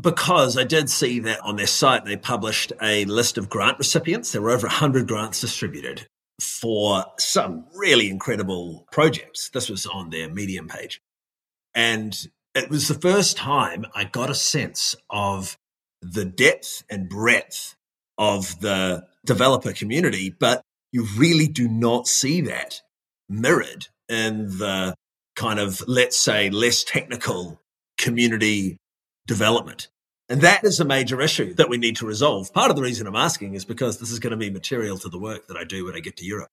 because 0.00 0.56
I 0.56 0.64
did 0.64 0.90
see 0.90 1.20
that 1.20 1.40
on 1.40 1.56
their 1.56 1.66
site, 1.66 2.04
they 2.04 2.16
published 2.16 2.72
a 2.82 3.04
list 3.04 3.38
of 3.38 3.48
grant 3.48 3.78
recipients. 3.78 4.32
There 4.32 4.42
were 4.42 4.50
over 4.50 4.66
100 4.66 5.06
grants 5.06 5.40
distributed 5.40 6.06
for 6.40 7.04
some 7.18 7.66
really 7.74 8.08
incredible 8.08 8.86
projects. 8.90 9.50
This 9.50 9.68
was 9.68 9.86
on 9.86 10.10
their 10.10 10.28
Medium 10.28 10.68
page. 10.68 11.00
And 11.74 12.16
it 12.54 12.68
was 12.70 12.88
the 12.88 12.94
first 12.94 13.36
time 13.36 13.86
I 13.94 14.04
got 14.04 14.30
a 14.30 14.34
sense 14.34 14.96
of 15.08 15.56
the 16.02 16.24
depth 16.24 16.82
and 16.90 17.08
breadth 17.08 17.76
of 18.18 18.60
the 18.60 19.06
developer 19.24 19.72
community, 19.72 20.30
but 20.30 20.62
you 20.92 21.06
really 21.16 21.46
do 21.46 21.68
not 21.68 22.06
see 22.08 22.40
that 22.42 22.80
mirrored 23.28 23.86
in 24.08 24.58
the 24.58 24.94
kind 25.36 25.60
of, 25.60 25.82
let's 25.86 26.18
say, 26.18 26.50
less 26.50 26.82
technical 26.82 27.60
community 27.96 28.76
development. 29.26 29.88
And 30.30 30.42
that 30.42 30.62
is 30.62 30.78
a 30.78 30.84
major 30.84 31.20
issue 31.20 31.54
that 31.54 31.68
we 31.68 31.76
need 31.76 31.96
to 31.96 32.06
resolve. 32.06 32.52
Part 32.54 32.70
of 32.70 32.76
the 32.76 32.82
reason 32.82 33.06
I'm 33.06 33.16
asking 33.16 33.54
is 33.54 33.64
because 33.64 33.98
this 33.98 34.12
is 34.12 34.20
going 34.20 34.30
to 34.30 34.36
be 34.36 34.48
material 34.48 34.96
to 34.98 35.08
the 35.08 35.18
work 35.18 35.48
that 35.48 35.56
I 35.56 35.64
do 35.64 35.84
when 35.84 35.96
I 35.96 36.00
get 36.00 36.16
to 36.18 36.24
Europe. 36.24 36.48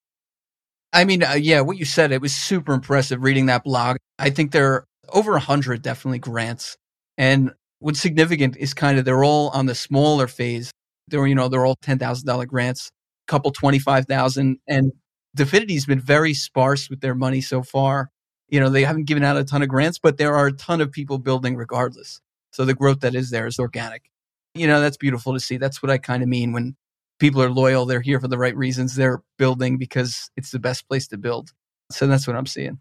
I 0.91 1.05
mean, 1.05 1.21
uh, 1.21 1.33
yeah, 1.33 1.61
what 1.61 1.77
you 1.77 1.85
said, 1.85 2.11
it 2.11 2.19
was 2.19 2.33
super 2.33 2.73
impressive 2.73 3.21
reading 3.21 3.45
that 3.45 3.63
blog. 3.63 3.97
I 4.17 4.31
think 4.31 4.51
there 4.51 4.73
are 4.73 4.85
over 5.13 5.33
100 5.33 5.83
definitely 5.83 6.17
grants. 6.19 6.75
And 7.19 7.51
what's 7.79 8.01
significant 8.01 8.57
is 8.57 8.73
kind 8.73 8.97
of 8.97 9.05
they're 9.05 9.23
all 9.23 9.49
on 9.49 9.67
the 9.67 9.75
smaller 9.75 10.27
phase. 10.27 10.71
They're, 11.07 11.27
you 11.27 11.35
know, 11.35 11.47
they're 11.47 11.65
all 11.65 11.77
$10,000 11.77 12.47
grants, 12.47 12.89
a 13.27 13.31
couple 13.31 13.51
25,000 13.51 14.57
and 14.67 14.91
Dfinity's 15.37 15.85
been 15.85 15.99
very 15.99 16.33
sparse 16.33 16.89
with 16.89 17.01
their 17.01 17.15
money 17.15 17.41
so 17.41 17.61
far. 17.61 18.09
You 18.49 18.59
know, 18.59 18.69
they 18.69 18.83
haven't 18.83 19.05
given 19.05 19.23
out 19.23 19.37
a 19.37 19.43
ton 19.43 19.61
of 19.61 19.69
grants, 19.69 19.99
but 19.99 20.17
there 20.17 20.35
are 20.35 20.47
a 20.47 20.53
ton 20.53 20.81
of 20.81 20.91
people 20.91 21.19
building 21.19 21.55
regardless. 21.55 22.21
So 22.51 22.65
the 22.65 22.73
growth 22.73 23.01
that 23.01 23.15
is 23.15 23.29
there 23.29 23.47
is 23.47 23.59
organic. 23.59 24.09
You 24.55 24.67
know, 24.67 24.81
that's 24.81 24.97
beautiful 24.97 25.33
to 25.33 25.39
see. 25.39 25.57
That's 25.57 25.83
what 25.83 25.89
I 25.89 25.97
kind 25.97 26.23
of 26.23 26.29
mean 26.29 26.51
when 26.51 26.75
people 27.19 27.41
are 27.41 27.51
loyal. 27.51 27.85
They're 27.85 28.01
here 28.01 28.19
for 28.19 28.27
the 28.27 28.37
right 28.37 28.55
reasons. 28.55 28.95
They're 28.95 29.21
building 29.37 29.77
because 29.77 30.29
it's 30.35 30.51
the 30.51 30.59
best 30.59 30.87
place 30.87 31.07
to 31.09 31.17
build. 31.17 31.51
So 31.91 32.07
that's 32.07 32.27
what 32.27 32.35
I'm 32.35 32.45
seeing. 32.45 32.79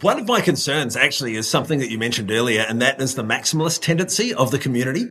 One 0.00 0.18
of 0.18 0.28
my 0.28 0.40
concerns 0.40 0.96
actually 0.96 1.34
is 1.34 1.48
something 1.48 1.80
that 1.80 1.90
you 1.90 1.98
mentioned 1.98 2.30
earlier, 2.30 2.64
and 2.68 2.80
that 2.82 3.00
is 3.00 3.16
the 3.16 3.24
maximalist 3.24 3.82
tendency 3.82 4.32
of 4.32 4.52
the 4.52 4.58
community. 4.58 5.10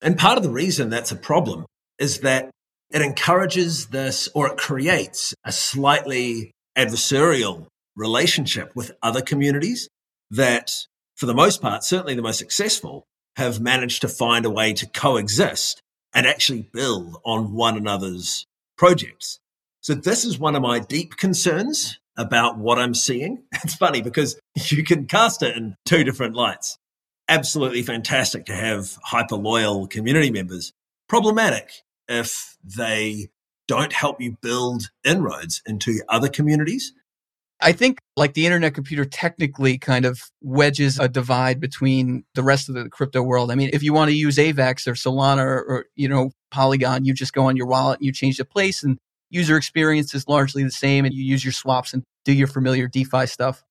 And 0.00 0.18
part 0.18 0.38
of 0.38 0.44
the 0.44 0.50
reason 0.50 0.88
that's 0.88 1.12
a 1.12 1.16
problem 1.16 1.66
is 1.98 2.20
that 2.20 2.50
it 2.90 3.02
encourages 3.02 3.88
this 3.88 4.28
or 4.34 4.48
it 4.48 4.56
creates 4.56 5.34
a 5.44 5.52
slightly 5.52 6.52
adversarial 6.76 7.66
relationship 7.96 8.72
with 8.74 8.92
other 9.02 9.20
communities 9.20 9.88
that, 10.30 10.72
for 11.16 11.26
the 11.26 11.34
most 11.34 11.62
part, 11.62 11.84
certainly 11.84 12.14
the 12.14 12.22
most 12.22 12.38
successful, 12.38 13.06
have 13.36 13.60
managed 13.60 14.00
to 14.02 14.08
find 14.08 14.44
a 14.44 14.50
way 14.50 14.72
to 14.74 14.86
coexist 14.86 15.80
and 16.14 16.26
actually 16.26 16.62
build 16.72 17.16
on 17.24 17.52
one 17.52 17.76
another's 17.76 18.46
projects. 18.76 19.40
So 19.80 19.94
this 19.94 20.24
is 20.24 20.38
one 20.38 20.56
of 20.56 20.62
my 20.62 20.78
deep 20.78 21.16
concerns 21.16 21.98
about 22.16 22.58
what 22.58 22.78
I'm 22.78 22.94
seeing. 22.94 23.42
It's 23.64 23.74
funny 23.74 24.02
because 24.02 24.38
you 24.70 24.84
can 24.84 25.06
cast 25.06 25.42
it 25.42 25.56
in 25.56 25.76
two 25.84 26.04
different 26.04 26.34
lights. 26.34 26.78
Absolutely 27.28 27.82
fantastic 27.82 28.44
to 28.46 28.54
have 28.54 28.98
hyper 29.02 29.36
loyal 29.36 29.86
community 29.86 30.30
members. 30.30 30.72
Problematic 31.08 31.70
if 32.08 32.56
they 32.62 33.28
don't 33.66 33.92
help 33.92 34.20
you 34.20 34.36
build 34.42 34.90
inroads 35.04 35.62
into 35.66 36.02
other 36.08 36.28
communities 36.28 36.92
I 37.60 37.72
think 37.72 37.98
like 38.16 38.34
the 38.34 38.46
internet 38.46 38.74
computer 38.74 39.04
technically 39.04 39.78
kind 39.78 40.04
of 40.04 40.20
wedges 40.42 40.98
a 40.98 41.08
divide 41.08 41.60
between 41.60 42.24
the 42.34 42.42
rest 42.42 42.68
of 42.68 42.74
the 42.74 42.88
crypto 42.88 43.22
world. 43.22 43.50
I 43.50 43.54
mean, 43.54 43.70
if 43.72 43.82
you 43.82 43.92
want 43.92 44.10
to 44.10 44.16
use 44.16 44.36
AVAX 44.36 44.86
or 44.86 44.92
Solana 44.92 45.44
or, 45.44 45.62
or, 45.62 45.86
you 45.94 46.08
know, 46.08 46.30
Polygon, 46.50 47.04
you 47.04 47.14
just 47.14 47.32
go 47.32 47.46
on 47.46 47.56
your 47.56 47.66
wallet 47.66 48.00
and 48.00 48.06
you 48.06 48.12
change 48.12 48.36
the 48.36 48.44
place 48.44 48.82
and 48.82 48.98
user 49.30 49.56
experience 49.56 50.14
is 50.14 50.28
largely 50.28 50.62
the 50.62 50.70
same 50.70 51.04
and 51.04 51.14
you 51.14 51.24
use 51.24 51.44
your 51.44 51.52
swaps 51.52 51.92
and 51.94 52.02
do 52.24 52.32
your 52.32 52.46
familiar 52.46 52.86
DeFi 52.88 53.26
stuff. 53.26 53.62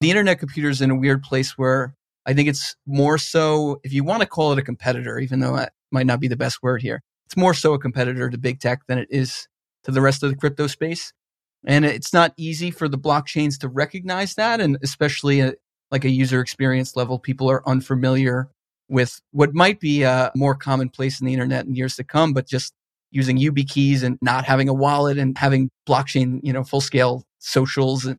The 0.00 0.10
internet 0.10 0.38
computer 0.38 0.70
is 0.70 0.80
in 0.80 0.90
a 0.90 0.96
weird 0.96 1.22
place 1.22 1.58
where 1.58 1.94
I 2.26 2.34
think 2.34 2.48
it's 2.48 2.76
more 2.86 3.18
so, 3.18 3.80
if 3.84 3.92
you 3.92 4.04
want 4.04 4.20
to 4.20 4.26
call 4.26 4.52
it 4.52 4.58
a 4.58 4.62
competitor, 4.62 5.18
even 5.18 5.40
though 5.40 5.56
that 5.56 5.72
might 5.90 6.06
not 6.06 6.20
be 6.20 6.28
the 6.28 6.36
best 6.36 6.62
word 6.62 6.82
here, 6.82 7.02
it's 7.26 7.36
more 7.36 7.54
so 7.54 7.74
a 7.74 7.78
competitor 7.78 8.30
to 8.30 8.38
big 8.38 8.60
tech 8.60 8.80
than 8.86 8.98
it 8.98 9.08
is 9.10 9.48
to 9.84 9.90
the 9.90 10.00
rest 10.00 10.22
of 10.22 10.30
the 10.30 10.36
crypto 10.36 10.66
space. 10.66 11.12
And 11.66 11.84
it's 11.84 12.12
not 12.12 12.32
easy 12.36 12.70
for 12.70 12.88
the 12.88 12.98
blockchains 12.98 13.58
to 13.60 13.68
recognize 13.68 14.34
that. 14.34 14.60
And 14.60 14.78
especially 14.82 15.40
at 15.40 15.56
like 15.90 16.04
a 16.04 16.10
user 16.10 16.40
experience 16.40 16.96
level, 16.96 17.18
people 17.18 17.50
are 17.50 17.68
unfamiliar 17.68 18.48
with 18.88 19.20
what 19.32 19.54
might 19.54 19.80
be 19.80 20.02
a 20.02 20.32
more 20.34 20.54
commonplace 20.54 21.20
in 21.20 21.26
the 21.26 21.32
internet 21.32 21.66
in 21.66 21.74
years 21.74 21.96
to 21.96 22.04
come, 22.04 22.32
but 22.32 22.46
just 22.46 22.72
using 23.10 23.38
YubiKeys 23.38 24.02
and 24.02 24.18
not 24.22 24.44
having 24.44 24.68
a 24.68 24.74
wallet 24.74 25.18
and 25.18 25.36
having 25.36 25.70
blockchain, 25.88 26.40
you 26.42 26.52
know, 26.52 26.64
full 26.64 26.80
scale 26.80 27.24
socials. 27.38 28.04
And 28.06 28.18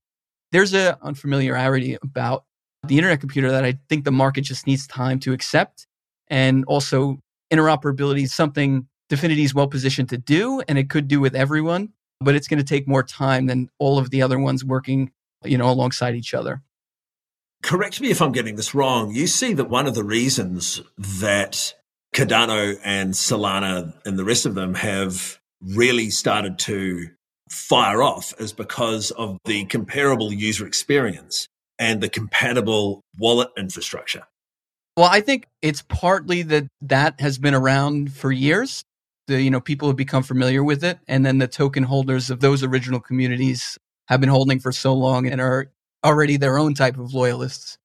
There's 0.52 0.74
a 0.74 0.98
unfamiliarity 1.02 1.98
about 2.04 2.44
the 2.88 2.98
internet 2.98 3.20
computer 3.20 3.52
that 3.52 3.64
I 3.64 3.78
think 3.90 4.06
the 4.06 4.12
market 4.12 4.42
just 4.42 4.68
needs 4.68 4.88
time 4.88 5.20
to 5.20 5.34
accept. 5.34 5.88
And 6.28 6.64
also 6.66 7.20
interoperability 7.52 8.24
is 8.24 8.34
something 8.34 8.88
Dfinity 9.10 9.44
is 9.44 9.54
well 9.54 9.68
positioned 9.68 10.08
to 10.10 10.18
do, 10.18 10.62
and 10.70 10.78
it 10.78 10.90
could 10.90 11.10
do 11.10 11.20
with 11.20 11.36
everyone 11.36 11.90
but 12.22 12.36
it's 12.36 12.48
going 12.48 12.60
to 12.60 12.64
take 12.64 12.88
more 12.88 13.04
time 13.04 13.48
than 13.48 13.70
all 13.80 13.98
of 13.98 14.10
the 14.10 14.22
other 14.22 14.40
ones 14.40 14.64
working, 14.64 15.12
you 15.44 15.58
know, 15.58 15.70
alongside 15.70 16.16
each 16.16 16.34
other. 16.34 16.62
Correct 17.64 18.02
me 18.02 18.10
if 18.10 18.22
I'm 18.22 18.32
getting 18.32 18.56
this 18.56 18.74
wrong. 18.74 19.12
You 19.12 19.28
see 19.28 19.54
that 19.54 19.70
one 19.70 19.88
of 19.88 19.96
the 19.96 20.04
reasons 20.04 20.82
that 20.98 21.74
Cardano 22.16 22.78
and 22.84 23.14
Solana 23.14 23.94
and 24.06 24.18
the 24.18 24.26
rest 24.26 24.46
of 24.46 24.56
them 24.56 24.74
have 24.76 25.40
really 25.62 26.10
started 26.10 26.58
to 26.60 27.08
fire 27.50 28.02
off 28.02 28.34
is 28.40 28.54
because 28.54 29.12
of 29.12 29.38
the 29.46 29.66
comparable 29.66 30.34
user 30.34 30.66
experience 30.66 31.48
and 31.78 32.02
the 32.02 32.10
compatible 32.10 33.02
wallet 33.18 33.50
infrastructure. 33.58 34.24
Well, 34.98 35.10
I 35.10 35.22
think 35.22 35.46
it's 35.62 35.84
partly 35.88 36.42
that 36.44 36.68
that 36.82 37.20
has 37.22 37.38
been 37.38 37.54
around 37.54 38.14
for 38.14 38.32
years 38.32 38.84
the 39.28 39.42
you 39.42 39.50
know 39.52 39.62
people 39.62 39.88
have 39.88 39.98
become 39.98 40.24
familiar 40.24 40.64
with 40.64 40.84
it 40.84 41.00
and 41.08 41.26
then 41.26 41.38
the 41.38 41.48
token 41.48 41.84
holders 41.84 42.30
of 42.30 42.40
those 42.40 42.64
original 42.64 43.00
communities 43.00 43.78
have 44.08 44.20
been 44.20 44.30
holding 44.30 44.60
for 44.60 44.72
so 44.72 44.94
long 44.94 45.28
and 45.28 45.40
are 45.40 45.72
already 46.04 46.38
their 46.38 46.58
own 46.58 46.74
type 46.74 46.98
of 46.98 47.14
loyalists. 47.14 47.78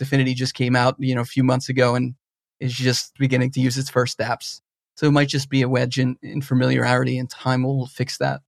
Dfinity 0.00 0.34
just 0.34 0.54
came 0.54 0.74
out 0.74 0.96
you 0.98 1.14
know 1.14 1.20
a 1.20 1.26
few 1.26 1.44
months 1.44 1.68
ago 1.68 1.94
and 1.94 2.14
is 2.60 2.74
just 2.74 3.14
beginning 3.18 3.50
to 3.52 3.60
use 3.60 3.76
its 3.76 3.90
first 3.90 4.18
apps. 4.18 4.60
So 4.96 5.06
it 5.06 5.12
might 5.12 5.28
just 5.28 5.48
be 5.48 5.62
a 5.62 5.68
wedge 5.68 5.98
in, 5.98 6.16
in 6.22 6.42
familiarity 6.42 7.18
and 7.18 7.28
time 7.28 7.62
will 7.62 7.86
fix 7.86 8.18
that. 8.18 8.40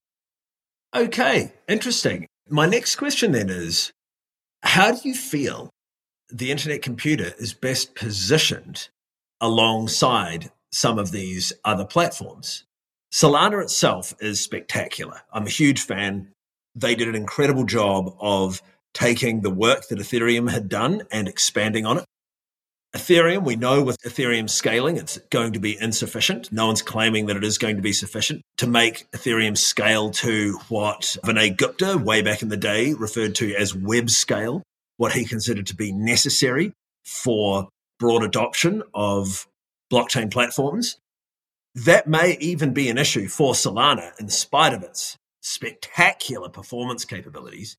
Okay 0.94 1.52
interesting. 1.68 2.26
My 2.48 2.66
next 2.66 2.96
question 2.96 3.32
then 3.32 3.48
is 3.48 3.92
how 4.62 4.92
do 4.92 5.08
you 5.08 5.14
feel 5.14 5.70
the 6.30 6.50
internet 6.50 6.82
computer 6.82 7.32
is 7.38 7.54
best 7.54 7.94
positioned 7.94 8.88
alongside 9.40 10.50
some 10.74 10.98
of 10.98 11.12
these 11.12 11.52
other 11.64 11.84
platforms. 11.84 12.64
Solana 13.12 13.62
itself 13.62 14.12
is 14.20 14.40
spectacular. 14.40 15.20
I'm 15.32 15.46
a 15.46 15.50
huge 15.50 15.80
fan. 15.80 16.32
They 16.74 16.96
did 16.96 17.06
an 17.06 17.14
incredible 17.14 17.64
job 17.64 18.16
of 18.18 18.60
taking 18.92 19.40
the 19.40 19.50
work 19.50 19.86
that 19.88 20.00
Ethereum 20.00 20.50
had 20.50 20.68
done 20.68 21.02
and 21.12 21.28
expanding 21.28 21.86
on 21.86 21.98
it. 21.98 22.04
Ethereum, 22.94 23.44
we 23.44 23.56
know 23.56 23.82
with 23.82 24.00
Ethereum 24.02 24.48
scaling, 24.48 24.96
it's 24.96 25.18
going 25.30 25.52
to 25.52 25.60
be 25.60 25.76
insufficient. 25.80 26.52
No 26.52 26.66
one's 26.66 26.82
claiming 26.82 27.26
that 27.26 27.36
it 27.36 27.44
is 27.44 27.58
going 27.58 27.76
to 27.76 27.82
be 27.82 27.92
sufficient 27.92 28.42
to 28.58 28.66
make 28.66 29.10
Ethereum 29.12 29.56
scale 29.56 30.10
to 30.10 30.58
what 30.68 31.16
Vinay 31.24 31.56
Gupta, 31.56 31.98
way 31.98 32.22
back 32.22 32.42
in 32.42 32.48
the 32.48 32.56
day, 32.56 32.94
referred 32.94 33.34
to 33.36 33.54
as 33.54 33.74
web 33.74 34.10
scale, 34.10 34.62
what 34.96 35.12
he 35.12 35.24
considered 35.24 35.66
to 35.68 35.76
be 35.76 35.92
necessary 35.92 36.72
for 37.04 37.68
broad 37.98 38.22
adoption 38.22 38.82
of 38.92 39.46
blockchain 39.92 40.30
platforms. 40.30 40.98
That 41.74 42.06
may 42.06 42.36
even 42.40 42.72
be 42.72 42.88
an 42.88 42.98
issue 42.98 43.28
for 43.28 43.52
Solana 43.52 44.12
in 44.20 44.28
spite 44.28 44.72
of 44.72 44.82
its 44.82 45.16
spectacular 45.40 46.48
performance 46.48 47.04
capabilities. 47.04 47.76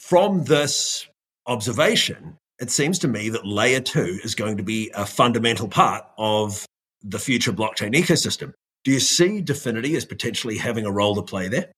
From 0.00 0.44
this 0.44 1.06
observation, 1.46 2.36
it 2.58 2.70
seems 2.70 2.98
to 3.00 3.08
me 3.08 3.30
that 3.30 3.46
layer 3.46 3.80
two 3.80 4.18
is 4.22 4.34
going 4.34 4.56
to 4.56 4.62
be 4.62 4.90
a 4.94 5.06
fundamental 5.06 5.68
part 5.68 6.04
of 6.18 6.66
the 7.02 7.18
future 7.18 7.52
blockchain 7.52 7.94
ecosystem. 7.94 8.52
Do 8.84 8.90
you 8.90 9.00
see 9.00 9.42
Dfinity 9.42 9.96
as 9.96 10.04
potentially 10.04 10.58
having 10.58 10.86
a 10.86 10.90
role 10.90 11.14
to 11.14 11.22
play 11.22 11.48
there? 11.48 11.70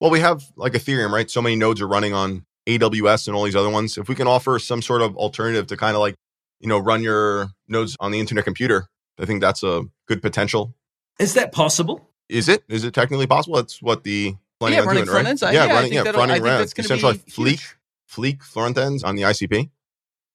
Well, 0.00 0.10
we 0.10 0.20
have 0.20 0.42
like 0.56 0.72
Ethereum, 0.72 1.10
right? 1.10 1.30
So 1.30 1.42
many 1.42 1.56
nodes 1.56 1.80
are 1.80 1.88
running 1.88 2.14
on 2.14 2.44
AWS 2.66 3.26
and 3.26 3.36
all 3.36 3.44
these 3.44 3.56
other 3.56 3.70
ones. 3.70 3.98
If 3.98 4.08
we 4.08 4.14
can 4.14 4.26
offer 4.26 4.58
some 4.58 4.82
sort 4.82 5.02
of 5.02 5.16
alternative 5.16 5.66
to 5.68 5.76
kind 5.76 5.94
of 5.94 6.00
like 6.00 6.14
you 6.60 6.68
know, 6.68 6.78
run 6.78 7.02
your 7.02 7.48
nodes 7.68 7.96
on 8.00 8.12
the 8.12 8.20
internet 8.20 8.44
computer. 8.44 8.86
I 9.18 9.26
think 9.26 9.40
that's 9.40 9.62
a 9.62 9.82
good 10.06 10.22
potential. 10.22 10.74
Is 11.18 11.34
that 11.34 11.52
possible? 11.52 12.08
Is 12.28 12.48
it? 12.48 12.62
Is 12.68 12.84
it 12.84 12.94
technically 12.94 13.26
possible? 13.26 13.56
That's 13.56 13.82
what 13.82 14.04
the 14.04 14.36
planning 14.60 14.76
yeah, 14.76 14.82
on 14.82 14.86
running 14.86 15.04
doing, 15.04 15.12
front 15.12 15.24
right? 15.24 15.30
ends. 15.30 15.42
yeah, 15.42 15.52
yeah, 15.52 15.74
running, 15.74 15.92
yeah, 15.92 16.10
running 16.10 16.42
around 16.42 16.72
decentralized 16.74 17.26
Fleek, 17.26 17.74
Fleek 18.10 18.42
front 18.42 18.78
ends 18.78 19.02
on 19.02 19.16
the 19.16 19.22
ICP. 19.22 19.70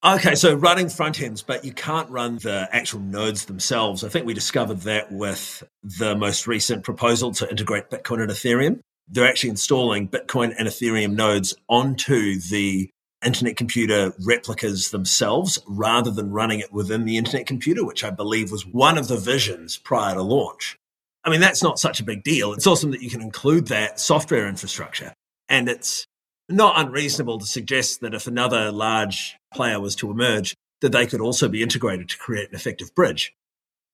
Okay, 0.04 0.36
so 0.36 0.54
running 0.54 0.90
front 0.90 1.20
ends, 1.20 1.42
but 1.42 1.66
you 1.66 1.72
can't 1.72 2.10
run 2.12 2.38
the 2.38 2.70
actual 2.72 3.00
nodes 3.00 3.46
themselves. 3.46 4.04
I 4.04 4.10
think 4.10 4.28
we 4.28 4.36
discovered 4.36 4.82
that 4.82 5.12
with 5.12 5.64
the 5.82 6.16
most 6.16 6.46
recent 6.46 6.84
proposal 6.84 7.32
to 7.34 7.50
integrate 7.50 7.90
Bitcoin 7.90 8.22
and 8.22 8.30
Ethereum. 8.30 8.82
They're 9.08 9.28
actually 9.28 9.52
installing 9.52 10.08
Bitcoin 10.10 10.54
and 10.58 10.68
Ethereum 10.68 11.14
nodes 11.16 11.56
onto 11.68 12.40
the 12.40 12.90
internet 13.26 13.58
computer 13.58 14.14
replicas 14.24 14.92
themselves 14.92 15.60
rather 15.68 16.12
than 16.12 16.32
running 16.32 16.60
it 16.60 16.72
within 16.72 17.06
the 17.06 17.18
internet 17.18 17.48
computer, 17.48 17.86
which 17.86 18.04
I 18.04 18.10
believe 18.10 18.52
was 18.52 18.66
one 18.66 18.98
of 18.98 19.08
the 19.08 19.18
visions 19.18 19.78
prior 19.78 20.14
to 20.14 20.22
launch. 20.22 20.78
I 21.24 21.30
mean, 21.32 21.42
that's 21.42 21.64
not 21.64 21.80
such 21.80 22.00
a 22.00 22.04
big 22.04 22.24
deal. 22.24 22.54
It's 22.54 22.68
awesome 22.68 22.92
that 22.92 23.02
you 23.02 23.10
can 23.10 23.22
include 23.22 23.68
that 23.68 24.00
software 24.00 24.48
infrastructure. 24.48 25.14
And 25.50 25.68
it's 25.68 26.06
not 26.48 26.80
unreasonable 26.80 27.40
to 27.40 27.46
suggest 27.46 28.02
that 28.02 28.14
if 28.14 28.28
another 28.28 28.72
large 28.72 29.36
player 29.54 29.80
was 29.80 29.96
to 29.98 30.12
emerge, 30.12 30.56
that 30.82 30.92
they 30.92 31.08
could 31.08 31.22
also 31.22 31.50
be 31.50 31.64
integrated 31.64 32.10
to 32.10 32.18
create 32.18 32.50
an 32.50 32.56
effective 32.56 32.94
bridge. 32.94 33.34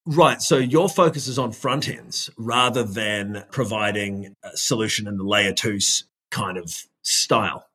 Right. 0.05 0.41
So 0.41 0.57
your 0.57 0.89
focus 0.89 1.27
is 1.27 1.37
on 1.39 1.51
front 1.51 1.87
ends 1.87 2.29
rather 2.37 2.83
than 2.83 3.45
providing 3.51 4.35
a 4.43 4.57
solution 4.57 5.07
in 5.07 5.17
the 5.17 5.23
layer 5.23 5.53
two 5.53 5.79
kind 6.31 6.57
of 6.57 6.85
style. 7.03 7.67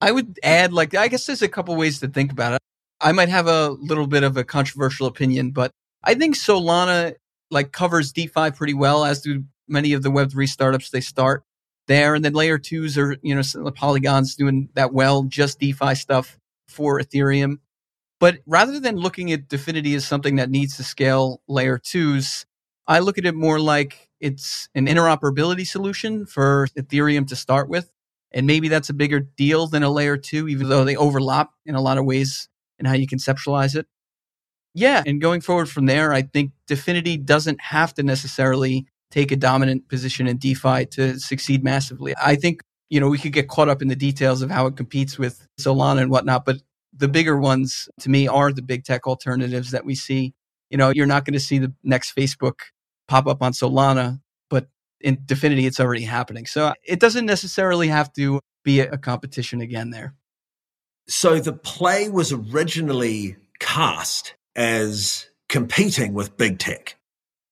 I 0.00 0.12
would 0.12 0.38
add, 0.42 0.72
like, 0.72 0.94
I 0.94 1.08
guess 1.08 1.26
there's 1.26 1.42
a 1.42 1.48
couple 1.48 1.76
ways 1.76 2.00
to 2.00 2.08
think 2.08 2.32
about 2.32 2.54
it. 2.54 2.60
I 3.00 3.12
might 3.12 3.28
have 3.28 3.46
a 3.46 3.70
little 3.70 4.06
bit 4.06 4.22
of 4.22 4.36
a 4.36 4.44
controversial 4.44 5.06
opinion, 5.06 5.50
but 5.50 5.70
I 6.02 6.14
think 6.14 6.36
Solana 6.36 7.14
like 7.50 7.72
covers 7.72 8.12
DeFi 8.12 8.50
pretty 8.52 8.74
well, 8.74 9.04
as 9.04 9.20
do 9.20 9.44
many 9.68 9.92
of 9.92 10.02
the 10.02 10.10
Web3 10.10 10.48
startups. 10.48 10.90
They 10.90 11.00
start 11.00 11.42
there, 11.86 12.14
and 12.14 12.24
then 12.24 12.32
layer 12.32 12.58
twos 12.58 12.96
are, 12.96 13.16
you 13.22 13.34
know, 13.34 13.42
the 13.42 13.72
Polygon's 13.72 14.36
doing 14.36 14.68
that 14.74 14.92
well, 14.92 15.24
just 15.24 15.58
DeFi 15.58 15.94
stuff 15.94 16.38
for 16.68 17.00
Ethereum. 17.00 17.58
But 18.20 18.38
rather 18.46 18.78
than 18.78 18.96
looking 18.96 19.32
at 19.32 19.48
Dfinity 19.48 19.96
as 19.96 20.06
something 20.06 20.36
that 20.36 20.50
needs 20.50 20.76
to 20.76 20.84
scale 20.84 21.40
layer 21.48 21.78
twos, 21.78 22.46
I 22.86 22.98
look 22.98 23.18
at 23.18 23.24
it 23.24 23.34
more 23.34 23.58
like 23.58 24.08
it's 24.20 24.68
an 24.74 24.86
interoperability 24.86 25.66
solution 25.66 26.26
for 26.26 26.68
Ethereum 26.78 27.26
to 27.28 27.36
start 27.36 27.68
with. 27.68 27.90
And 28.32 28.46
maybe 28.46 28.68
that's 28.68 28.90
a 28.90 28.94
bigger 28.94 29.20
deal 29.20 29.66
than 29.66 29.82
a 29.82 29.90
layer 29.90 30.16
two, 30.16 30.48
even 30.48 30.68
though 30.68 30.84
they 30.84 30.96
overlap 30.96 31.50
in 31.66 31.74
a 31.74 31.80
lot 31.80 31.98
of 31.98 32.04
ways 32.04 32.48
and 32.78 32.86
how 32.86 32.94
you 32.94 33.06
conceptualize 33.06 33.74
it. 33.74 33.86
Yeah, 34.72 35.02
and 35.04 35.20
going 35.20 35.40
forward 35.40 35.68
from 35.68 35.86
there, 35.86 36.12
I 36.12 36.22
think 36.22 36.52
Dfinity 36.68 37.24
doesn't 37.24 37.60
have 37.60 37.92
to 37.94 38.04
necessarily 38.04 38.86
take 39.10 39.32
a 39.32 39.36
dominant 39.36 39.88
position 39.88 40.28
in 40.28 40.36
DeFi 40.36 40.86
to 40.86 41.18
succeed 41.18 41.64
massively. 41.64 42.14
I 42.22 42.36
think, 42.36 42.62
you 42.88 43.00
know, 43.00 43.08
we 43.08 43.18
could 43.18 43.32
get 43.32 43.48
caught 43.48 43.68
up 43.68 43.82
in 43.82 43.88
the 43.88 43.96
details 43.96 44.42
of 44.42 44.50
how 44.50 44.66
it 44.66 44.76
competes 44.76 45.18
with 45.18 45.44
Solana 45.60 46.02
and 46.02 46.10
whatnot, 46.10 46.44
but 46.44 46.58
the 46.96 47.08
bigger 47.08 47.36
ones 47.36 47.88
to 48.00 48.10
me 48.10 48.28
are 48.28 48.52
the 48.52 48.62
big 48.62 48.84
tech 48.84 49.06
alternatives 49.08 49.72
that 49.72 49.84
we 49.84 49.96
see. 49.96 50.34
You 50.70 50.78
know, 50.78 50.90
you're 50.90 51.06
not 51.06 51.24
going 51.24 51.34
to 51.34 51.40
see 51.40 51.58
the 51.58 51.72
next 51.82 52.14
Facebook 52.14 52.60
pop 53.08 53.26
up 53.26 53.42
on 53.42 53.52
Solana, 53.52 54.20
in 55.00 55.18
Dfinity, 55.18 55.66
it's 55.66 55.80
already 55.80 56.04
happening. 56.04 56.46
So 56.46 56.66
uh, 56.66 56.74
it 56.84 57.00
doesn't 57.00 57.26
necessarily 57.26 57.88
have 57.88 58.12
to 58.14 58.40
be 58.64 58.80
a 58.80 58.98
competition 58.98 59.60
again 59.60 59.90
there. 59.90 60.14
So 61.08 61.40
the 61.40 61.52
play 61.52 62.08
was 62.08 62.32
originally 62.32 63.36
cast 63.58 64.34
as 64.54 65.28
competing 65.48 66.14
with 66.14 66.36
big 66.36 66.58
tech. 66.58 66.96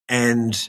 And 0.09 0.69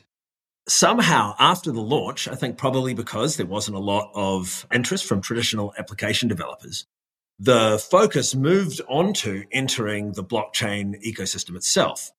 somehow 0.68 1.36
after 1.40 1.72
the 1.72 1.82
launch, 1.82 2.28
I 2.28 2.36
think 2.36 2.58
probably 2.58 2.94
because 2.94 3.38
there 3.38 3.46
wasn't 3.46 3.78
a 3.78 3.82
lot 3.82 4.12
of 4.14 4.66
interest 4.74 5.06
from 5.06 5.22
traditional 5.22 5.74
application 5.78 6.28
developers, 6.28 6.86
the 7.40 7.84
focus 7.90 8.36
moved 8.36 8.82
on 8.90 9.14
to 9.14 9.46
entering 9.52 10.14
the 10.14 10.24
blockchain 10.24 11.02
ecosystem 11.06 11.56
itself. 11.56 12.12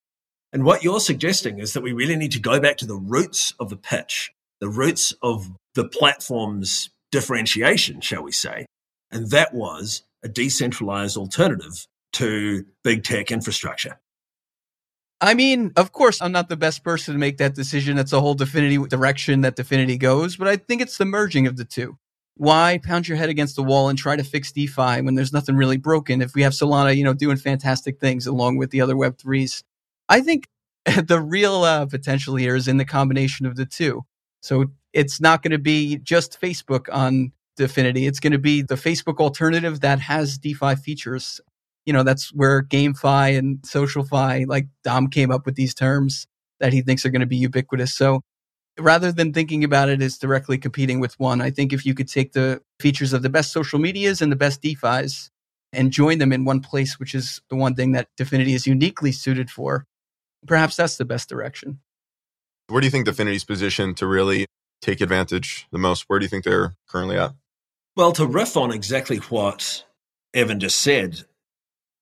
And 0.53 0.65
what 0.65 0.83
you're 0.83 1.01
suggesting 1.01 1.59
is 1.59 1.75
that 1.75 1.83
we 1.83 1.93
really 1.93 2.17
need 2.17 2.33
to 2.33 2.41
go 2.41 2.59
back 2.59 2.79
to 2.79 2.87
the 2.87 2.97
roots 2.97 3.55
of 3.61 3.71
the 3.71 3.77
pitch, 3.77 4.33
the 4.61 4.69
roots 4.69 5.15
of 5.23 5.51
the 5.75 5.89
platform's 5.89 6.91
differentiation, 7.11 8.01
shall 8.01 8.23
we 8.23 8.33
say. 8.33 8.67
And 9.11 9.31
that 9.31 9.55
was 9.55 10.03
a 10.23 10.29
decentralized 10.29 11.17
alternative 11.17 11.87
to 12.15 12.65
big 12.85 13.05
tech 13.05 13.31
infrastructure. 13.31 13.99
I 15.21 15.35
mean, 15.35 15.73
of 15.77 15.93
course, 15.93 16.23
I'm 16.23 16.33
not 16.33 16.49
the 16.49 16.57
best 16.57 16.83
person 16.83 17.15
to 17.15 17.19
make 17.19 17.39
that 17.39 17.55
decision. 17.55 17.97
That's 17.97 18.13
a 18.13 18.21
whole 18.21 18.35
Dfinity 18.35 18.89
direction 18.89 19.43
that 19.43 19.57
Dfinity 19.57 19.99
goes, 19.99 20.37
but 20.37 20.49
I 20.49 20.57
think 20.57 20.81
it's 20.81 20.97
the 20.97 21.05
merging 21.05 21.47
of 21.47 21.57
the 21.57 21.65
two. 21.65 21.99
Why 22.37 22.81
pound 22.83 23.07
your 23.07 23.19
head 23.19 23.29
against 23.29 23.57
the 23.57 23.63
wall 23.63 23.91
and 23.91 23.99
try 23.99 24.17
to 24.17 24.25
fix 24.25 24.51
DeFi 24.51 25.03
when 25.03 25.15
there's 25.15 25.33
nothing 25.33 25.57
really 25.57 25.77
broken? 25.77 26.23
If 26.23 26.35
we 26.35 26.43
have 26.43 26.55
Solana, 26.55 26.97
you 26.97 27.05
know, 27.05 27.13
doing 27.13 27.37
fantastic 27.37 28.01
things 28.01 28.27
along 28.27 28.57
with 28.57 28.71
the 28.71 28.81
other 28.81 28.97
Web 28.97 29.19
threes, 29.19 29.63
I 30.09 30.23
think 30.23 30.49
the 31.05 31.21
real 31.21 31.65
uh, 31.65 31.85
potential 31.85 32.37
here 32.37 32.57
is 32.57 32.67
in 32.67 32.79
the 32.79 32.87
combination 32.87 33.45
of 33.45 33.57
the 33.57 33.67
two. 33.67 34.05
So 34.41 34.67
it's 34.93 35.21
not 35.21 35.43
going 35.43 35.53
to 35.53 35.59
be 35.59 35.99
just 35.99 36.41
Facebook 36.41 36.87
on 36.93 37.33
Dfinity. 37.59 38.09
It's 38.09 38.21
going 38.21 38.33
to 38.33 38.39
be 38.39 38.63
the 38.63 38.75
Facebook 38.75 39.19
alternative 39.19 39.81
that 39.81 40.01
has 40.01 40.39
DeFi 40.39 40.77
features. 40.77 41.41
You 41.85 41.93
know, 41.93 42.03
that's 42.03 42.33
where 42.33 42.63
GameFi 42.63 43.37
and 43.39 43.59
SocialFi, 43.63 44.47
like 44.47 44.67
Dom 44.85 45.09
came 45.09 45.31
up 45.31 45.47
with 45.47 45.57
these 45.57 45.75
terms 45.75 46.27
that 46.61 46.73
he 46.73 46.83
thinks 46.83 47.05
are 47.05 47.11
going 47.11 47.21
to 47.21 47.27
be 47.27 47.37
ubiquitous. 47.37 47.95
So 47.95 48.21
rather 48.79 49.13
than 49.13 49.33
thinking 49.33 49.65
about 49.65 49.89
it 49.89 50.01
as 50.03 50.19
directly 50.19 50.59
competing 50.59 51.01
with 51.01 51.19
one, 51.19 51.41
I 51.41 51.51
think 51.51 51.73
if 51.73 51.85
you 51.85 51.95
could 51.95 52.09
take 52.09 52.33
the 52.33 52.63
features 52.79 53.13
of 53.13 53.23
the 53.23 53.31
best 53.31 53.53
social 53.53 53.79
medias 53.79 54.23
and 54.23 54.31
the 54.31 54.37
best 54.37 54.63
DeFis 54.63 55.31
and 55.73 55.93
join 55.93 56.19
them 56.19 56.33
in 56.33 56.45
one 56.45 56.61
place, 56.61 56.99
which 56.99 57.15
is 57.15 57.41
the 57.49 57.57
one 57.57 57.75
thing 57.75 57.93
that 57.93 58.09
Dfinity 58.19 58.55
is 58.55 58.67
uniquely 58.67 59.13
suited 59.13 59.51
for, 59.51 59.87
perhaps 60.47 60.77
that's 60.77 60.97
the 60.97 61.05
best 61.05 61.29
direction. 61.29 61.81
Where 62.71 62.81
do 62.81 62.87
you 62.87 62.91
think 62.91 63.07
Dfinity's 63.07 63.45
positioned 63.45 63.97
to 63.99 64.07
really 64.07 64.47
take 64.81 65.01
advantage 65.01 65.67
the 65.73 65.79
most? 65.79 66.05
Where 66.07 66.19
do 66.19 66.25
you 66.25 66.29
think 66.29 66.45
they're 66.45 66.75
currently 66.89 67.19
at? 67.19 67.33
Well, 67.97 68.13
to 68.13 68.27
riff 68.27 68.57
on 68.57 68.71
exactly 68.71 69.17
what 69.17 69.85
Evan 70.33 70.61
just 70.61 70.81
said, 70.81 71.25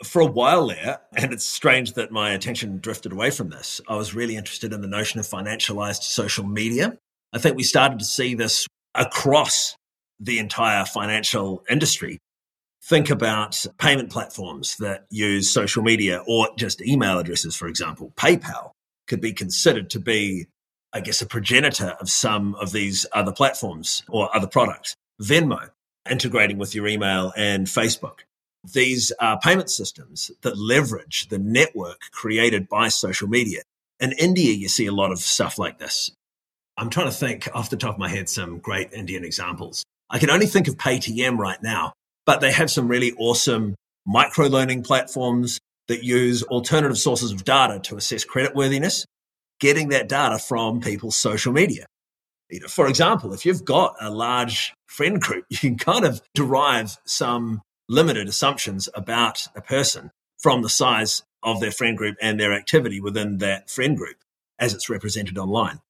for 0.05 0.21
a 0.21 0.27
while 0.27 0.69
there, 0.69 1.01
and 1.17 1.33
it's 1.33 1.45
strange 1.45 1.95
that 1.95 2.13
my 2.13 2.31
attention 2.31 2.79
drifted 2.79 3.13
away 3.13 3.31
from 3.31 3.49
this, 3.49 3.81
I 3.89 3.97
was 3.97 4.15
really 4.15 4.37
interested 4.37 4.73
in 4.73 4.81
the 4.81 4.87
notion 4.87 5.19
of 5.19 5.27
financialized 5.27 6.03
social 6.03 6.45
media. 6.45 6.97
I 7.33 7.39
think 7.39 7.57
we 7.57 7.65
started 7.65 7.99
to 7.99 8.05
see 8.05 8.35
this 8.35 8.67
across 8.95 9.75
the 10.21 10.39
entire 10.39 10.85
financial 10.85 11.65
industry. 11.69 12.19
Think 12.85 13.11
about 13.11 13.67
payment 13.79 14.11
platforms 14.11 14.77
that 14.77 15.07
use 15.11 15.53
social 15.53 15.83
media 15.83 16.23
or 16.29 16.49
just 16.57 16.81
email 16.81 17.19
addresses, 17.19 17.57
for 17.57 17.67
example. 17.67 18.13
PayPal 18.17 18.71
could 19.09 19.21
be 19.21 19.33
considered 19.33 19.91
to 19.91 20.01
be, 20.01 20.47
I 20.93 21.01
guess, 21.01 21.21
a 21.21 21.27
progenitor 21.27 21.97
of 22.01 22.09
some 22.09 22.55
of 22.57 22.73
these 22.73 23.07
other 23.13 23.33
platforms 23.33 24.03
or 24.09 24.35
other 24.35 24.47
products. 24.47 24.95
Venmo 25.21 25.71
integrating 26.11 26.59
with 26.59 26.75
your 26.75 26.87
email 26.87 27.33
and 27.37 27.67
Facebook 27.67 28.21
these 28.65 29.13
are 29.21 29.39
payment 29.39 29.71
systems 29.71 30.31
that 30.43 30.59
leverage 30.59 31.29
the 31.29 31.39
network 31.39 32.01
created 32.11 32.69
by 32.69 32.89
social 32.89 33.29
media. 33.29 33.63
In 34.01 34.13
India, 34.13 34.53
you 34.53 34.69
see 34.69 34.87
a 34.87 34.93
lot 34.93 35.13
of 35.13 35.19
stuff 35.19 35.59
like 35.59 35.79
this. 35.79 36.11
I'm 36.77 36.91
trying 36.91 37.07
to 37.07 37.13
think 37.13 37.49
off 37.55 37.71
the 37.71 37.77
top 37.77 37.95
of 37.95 37.99
my 37.99 38.09
head 38.09 38.29
some 38.29 38.59
great 38.59 38.93
Indian 38.93 39.25
examples. 39.25 39.85
I 40.11 40.19
can 40.19 40.31
only 40.31 40.47
think 40.47 40.69
of 40.69 40.77
Paytm 40.77 41.39
right 41.39 41.63
now, 41.63 41.93
but 42.25 42.41
they 42.41 42.53
have 42.53 42.71
some 42.71 42.89
really 42.89 43.13
awesome 43.19 43.75
microlending 44.07 44.87
platforms 44.87 45.59
that 45.89 46.05
use 46.05 46.43
alternative 46.45 46.99
sources 46.99 47.33
of 47.33 47.45
data 47.45 47.81
to 47.81 47.97
assess 47.97 48.25
creditworthiness, 48.25 49.05
getting 49.61 49.89
that 49.89 50.09
data 50.09 50.39
from 50.39 50.81
people's 50.81 51.17
social 51.17 51.53
media. 51.53 51.87
You 52.51 52.61
know, 52.61 52.69
for 52.69 52.89
example, 52.89 53.33
if 53.33 53.45
you've 53.45 53.65
got 53.65 53.97
a 54.01 54.11
large 54.11 54.75
friend 54.87 55.21
group, 55.21 55.45
you 55.51 55.59
can 55.59 55.77
kind 55.77 56.05
of 56.05 56.23
derive 56.35 56.97
some 57.05 57.63
limited 57.89 58.29
assumptions 58.29 58.89
about 58.95 59.49
a 59.55 59.61
person 59.61 60.11
from 60.39 60.63
the 60.63 60.69
size 60.69 61.23
of 61.43 61.61
their 61.61 61.71
friend 61.71 61.97
group 61.97 62.17
and 62.21 62.39
their 62.39 62.53
activity 62.53 63.01
within 63.01 63.39
that 63.39 63.71
friend 63.71 63.97
group 63.97 64.17
as 64.59 64.75
it's 64.75 64.91
represented 64.91 65.39
online. 65.39 65.81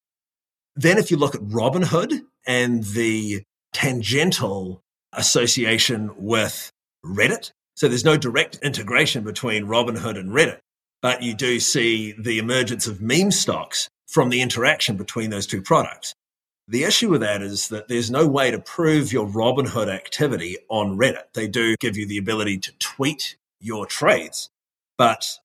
Then, 0.76 0.98
if 0.98 1.10
you 1.10 1.16
look 1.16 1.34
at 1.34 1.40
Robinhood 1.40 2.22
and 2.46 2.84
the 2.84 3.42
tangential 3.72 4.80
association 5.12 6.10
with 6.16 6.70
Reddit, 7.04 7.50
so 7.74 7.88
there's 7.88 8.04
no 8.04 8.16
direct 8.16 8.58
integration 8.62 9.24
between 9.24 9.66
Robinhood 9.66 10.18
and 10.18 10.30
Reddit, 10.30 10.58
but 11.02 11.22
you 11.22 11.34
do 11.34 11.60
see 11.60 12.12
the 12.18 12.38
emergence 12.38 12.86
of 12.86 13.00
meme 13.00 13.30
stocks 13.30 13.88
from 14.08 14.30
the 14.30 14.40
interaction 14.40 14.96
between 14.96 15.30
those 15.30 15.46
two 15.46 15.62
products. 15.62 16.14
The 16.66 16.84
issue 16.84 17.08
with 17.08 17.22
that 17.22 17.40
is 17.40 17.68
that 17.68 17.88
there's 17.88 18.10
no 18.10 18.26
way 18.26 18.50
to 18.50 18.58
prove 18.58 19.12
your 19.12 19.26
Robinhood 19.26 19.88
activity 19.88 20.58
on 20.68 20.98
Reddit. 20.98 21.32
They 21.32 21.48
do 21.48 21.76
give 21.80 21.96
you 21.96 22.06
the 22.06 22.18
ability 22.18 22.58
to 22.58 22.72
tweet 22.78 23.36
your 23.60 23.86
trades. 23.86 24.50
But 24.98 25.38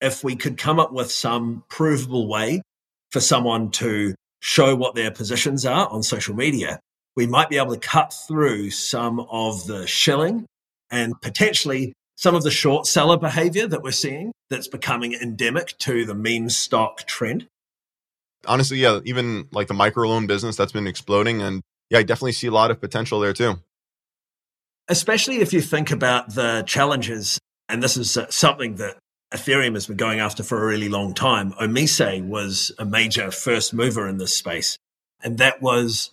if 0.00 0.24
we 0.24 0.34
could 0.34 0.56
come 0.56 0.80
up 0.80 0.92
with 0.92 1.12
some 1.12 1.64
provable 1.68 2.26
way 2.26 2.62
for 3.10 3.20
someone 3.20 3.70
to 3.72 4.14
show 4.40 4.74
what 4.74 4.94
their 4.94 5.10
positions 5.10 5.66
are 5.66 5.88
on 5.88 6.02
social 6.02 6.34
media, 6.34 6.80
we 7.16 7.26
might 7.26 7.50
be 7.50 7.58
able 7.58 7.74
to 7.74 7.80
cut 7.80 8.14
through 8.26 8.70
some 8.70 9.20
of 9.20 9.66
the 9.66 9.86
shilling 9.86 10.46
and 10.90 11.20
potentially 11.20 11.92
some 12.16 12.34
of 12.34 12.42
the 12.42 12.50
short 12.50 12.86
seller 12.86 13.18
behavior 13.18 13.66
that 13.66 13.82
we're 13.82 13.90
seeing 13.90 14.32
that's 14.52 14.68
becoming 14.68 15.14
endemic 15.14 15.76
to 15.78 16.04
the 16.04 16.14
meme 16.14 16.48
stock 16.48 17.06
trend 17.06 17.48
honestly, 18.46 18.78
yeah, 18.78 19.00
even 19.04 19.48
like 19.52 19.68
the 19.68 19.74
microloan 19.74 20.26
business 20.26 20.56
that's 20.56 20.72
been 20.72 20.86
exploding. 20.86 21.42
And 21.42 21.62
yeah, 21.90 21.98
I 21.98 22.02
definitely 22.02 22.32
see 22.32 22.46
a 22.46 22.52
lot 22.52 22.70
of 22.70 22.80
potential 22.80 23.20
there 23.20 23.32
too. 23.32 23.60
Especially 24.88 25.36
if 25.36 25.52
you 25.52 25.60
think 25.60 25.90
about 25.90 26.34
the 26.34 26.64
challenges, 26.66 27.38
and 27.68 27.82
this 27.82 27.96
is 27.96 28.16
uh, 28.16 28.28
something 28.30 28.76
that 28.76 28.96
Ethereum 29.32 29.74
has 29.74 29.86
been 29.86 29.96
going 29.96 30.20
after 30.20 30.42
for 30.42 30.62
a 30.62 30.66
really 30.66 30.88
long 30.88 31.14
time. 31.14 31.52
Omise 31.52 32.26
was 32.26 32.72
a 32.78 32.84
major 32.84 33.30
first 33.30 33.72
mover 33.72 34.08
in 34.08 34.18
this 34.18 34.36
space, 34.36 34.76
and 35.22 35.38
that 35.38 35.62
was 35.62 36.10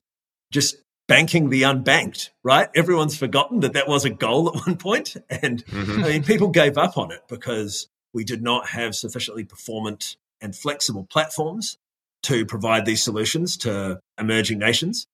just 0.52 0.78
banking 1.08 1.50
the 1.50 1.64
unbanked, 1.64 2.30
right? 2.44 2.70
Everyone's 2.76 3.18
forgotten 3.18 3.62
that 3.62 3.74
that 3.74 3.88
was 3.88 4.06
a 4.06 4.12
goal 4.12 4.50
at 4.50 4.56
one 4.68 4.78
point. 4.78 5.18
And 5.30 5.66
mm-hmm. 5.66 6.04
I 6.04 6.10
mean, 6.10 6.24
people 6.24 6.50
gave 6.50 6.78
up 6.78 6.98
on 6.98 7.12
it 7.12 7.24
because 7.28 7.88
we 8.14 8.24
did 8.24 8.42
not 8.42 8.70
have 8.70 8.96
sufficiently 8.96 9.44
performant 9.44 10.18
and 10.42 10.56
flexible 10.56 11.06
platforms 11.10 11.78
to 12.24 12.46
provide 12.46 12.86
these 12.86 13.04
solutions 13.04 13.58
to 13.58 14.00
emerging 14.20 14.60
nations. 14.60 15.08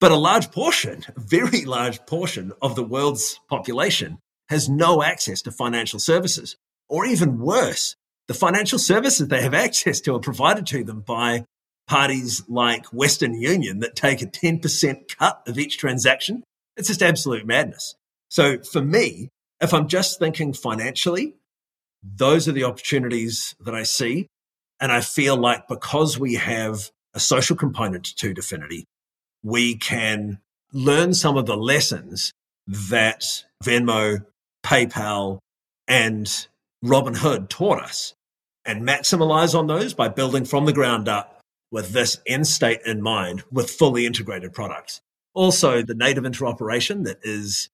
But 0.00 0.12
a 0.12 0.16
large 0.16 0.50
portion, 0.50 1.04
a 1.16 1.20
very 1.20 1.64
large 1.64 2.04
portion 2.06 2.52
of 2.60 2.76
the 2.76 2.84
world's 2.84 3.40
population 3.48 4.18
has 4.48 4.68
no 4.68 5.02
access 5.02 5.42
to 5.42 5.52
financial 5.52 5.98
services. 5.98 6.56
Or 6.88 7.06
even 7.06 7.38
worse, 7.38 7.96
the 8.28 8.34
financial 8.34 8.78
services 8.78 9.28
they 9.28 9.42
have 9.42 9.54
access 9.66 10.00
to 10.02 10.14
are 10.14 10.20
provided 10.20 10.66
to 10.68 10.84
them 10.84 11.00
by 11.00 11.44
parties 11.86 12.42
like 12.48 12.86
Western 12.86 13.34
Union 13.34 13.80
that 13.80 13.96
take 13.96 14.22
a 14.22 14.26
10% 14.26 15.16
cut 15.16 15.42
of 15.46 15.58
each 15.58 15.78
transaction. 15.78 16.42
It's 16.76 16.88
just 16.88 17.02
absolute 17.02 17.46
madness. 17.46 17.94
So 18.28 18.58
for 18.58 18.80
me, 18.80 19.28
if 19.60 19.72
I'm 19.72 19.88
just 19.88 20.18
thinking 20.18 20.52
financially, 20.52 21.34
those 22.04 22.46
are 22.46 22.52
the 22.52 22.64
opportunities 22.64 23.54
that 23.60 23.74
I 23.74 23.82
see. 23.82 24.26
And 24.80 24.92
I 24.92 25.00
feel 25.00 25.36
like 25.36 25.66
because 25.68 26.18
we 26.18 26.34
have 26.34 26.90
a 27.14 27.20
social 27.20 27.56
component 27.56 28.04
to 28.16 28.34
Dfinity, 28.34 28.84
we 29.42 29.76
can 29.76 30.40
learn 30.72 31.14
some 31.14 31.36
of 31.36 31.46
the 31.46 31.56
lessons 31.56 32.32
that 32.66 33.44
Venmo, 33.64 34.24
PayPal, 34.64 35.38
and 35.86 36.26
Robinhood 36.84 37.48
taught 37.48 37.82
us 37.82 38.14
and 38.64 38.82
maximize 38.82 39.56
on 39.56 39.66
those 39.66 39.94
by 39.94 40.08
building 40.08 40.44
from 40.44 40.64
the 40.66 40.72
ground 40.72 41.08
up 41.08 41.40
with 41.70 41.90
this 41.90 42.18
end 42.26 42.46
state 42.46 42.80
in 42.86 43.02
mind 43.02 43.44
with 43.50 43.70
fully 43.70 44.06
integrated 44.06 44.52
products. 44.52 45.00
Also, 45.34 45.82
the 45.82 45.94
native 45.94 46.24
interoperation 46.24 47.04
that 47.04 47.18
is, 47.22 47.68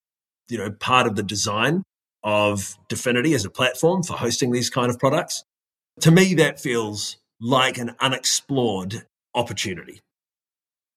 you 0.49 0.59
know, 0.59 0.71
part 0.71 1.07
of 1.07 1.17
the 1.17 1.23
design 1.23 1.83
of 2.23 2.77
Dfinity 2.89 3.35
as 3.35 3.45
a 3.45 3.51
platform 3.51 4.03
for 4.03 4.15
hosting 4.15 4.51
these 4.53 4.71
kind 4.71 4.91
of 4.91 4.99
products. 4.99 5.45
To 6.01 6.11
me, 6.11 6.35
that 6.35 6.61
feels 6.61 7.17
like 7.41 7.79
an 7.79 7.95
unexplored 8.01 9.07
opportunity. 9.35 10.01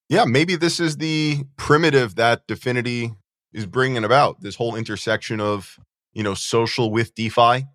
Yeah, 0.09 0.25
maybe 0.25 0.55
this 0.55 0.79
is 0.79 0.97
the 0.97 1.43
primitive 1.57 2.15
that 2.15 2.47
Dfinity 2.47 3.15
is 3.53 3.65
bringing 3.65 4.03
about 4.03 4.41
this 4.41 4.55
whole 4.55 4.75
intersection 4.75 5.39
of, 5.39 5.79
you 6.13 6.23
know, 6.23 6.33
social 6.33 6.91
with 6.91 7.15
DeFi, 7.15 7.65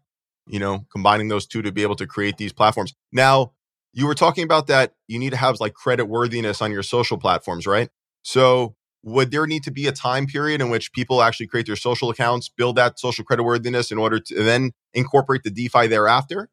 you 0.47 0.59
know, 0.59 0.87
combining 0.93 1.29
those 1.29 1.47
two 1.47 1.63
to 1.63 1.73
be 1.73 1.83
able 1.83 1.97
to 1.97 2.07
create 2.07 2.37
these 2.37 2.53
platforms. 2.53 2.95
Now, 3.13 3.53
you 3.93 4.07
were 4.07 4.15
talking 4.15 4.45
about 4.45 4.67
that 4.67 4.95
you 5.07 5.19
need 5.19 5.31
to 5.31 5.37
have 5.37 5.61
like 5.61 5.75
credit 5.75 6.05
worthiness 6.07 6.61
on 6.61 6.71
your 6.71 6.83
social 6.83 7.19
platforms, 7.19 7.67
right? 7.67 7.89
So, 8.23 8.77
would 9.03 9.31
there 9.31 9.47
need 9.47 9.63
to 9.65 9.71
be 9.71 9.87
a 9.87 9.93
time 9.93 10.27
period 10.27 10.61
in 10.61 10.71
which 10.71 10.93
people 10.93 11.23
actually 11.23 11.47
create 11.47 11.67
their 11.67 11.77
social 11.77 12.11
accounts, 12.11 12.49
build 12.49 12.77
that 12.77 12.99
social 12.99 13.25
credit 13.25 13.45
worthiness 13.45 13.93
in 13.93 13.99
order 13.99 14.19
to 14.19 14.43
then 14.43 14.73
incorporate 14.93 15.43
the 15.45 15.51
DeFi 15.51 15.87
thereafter? 15.87 16.49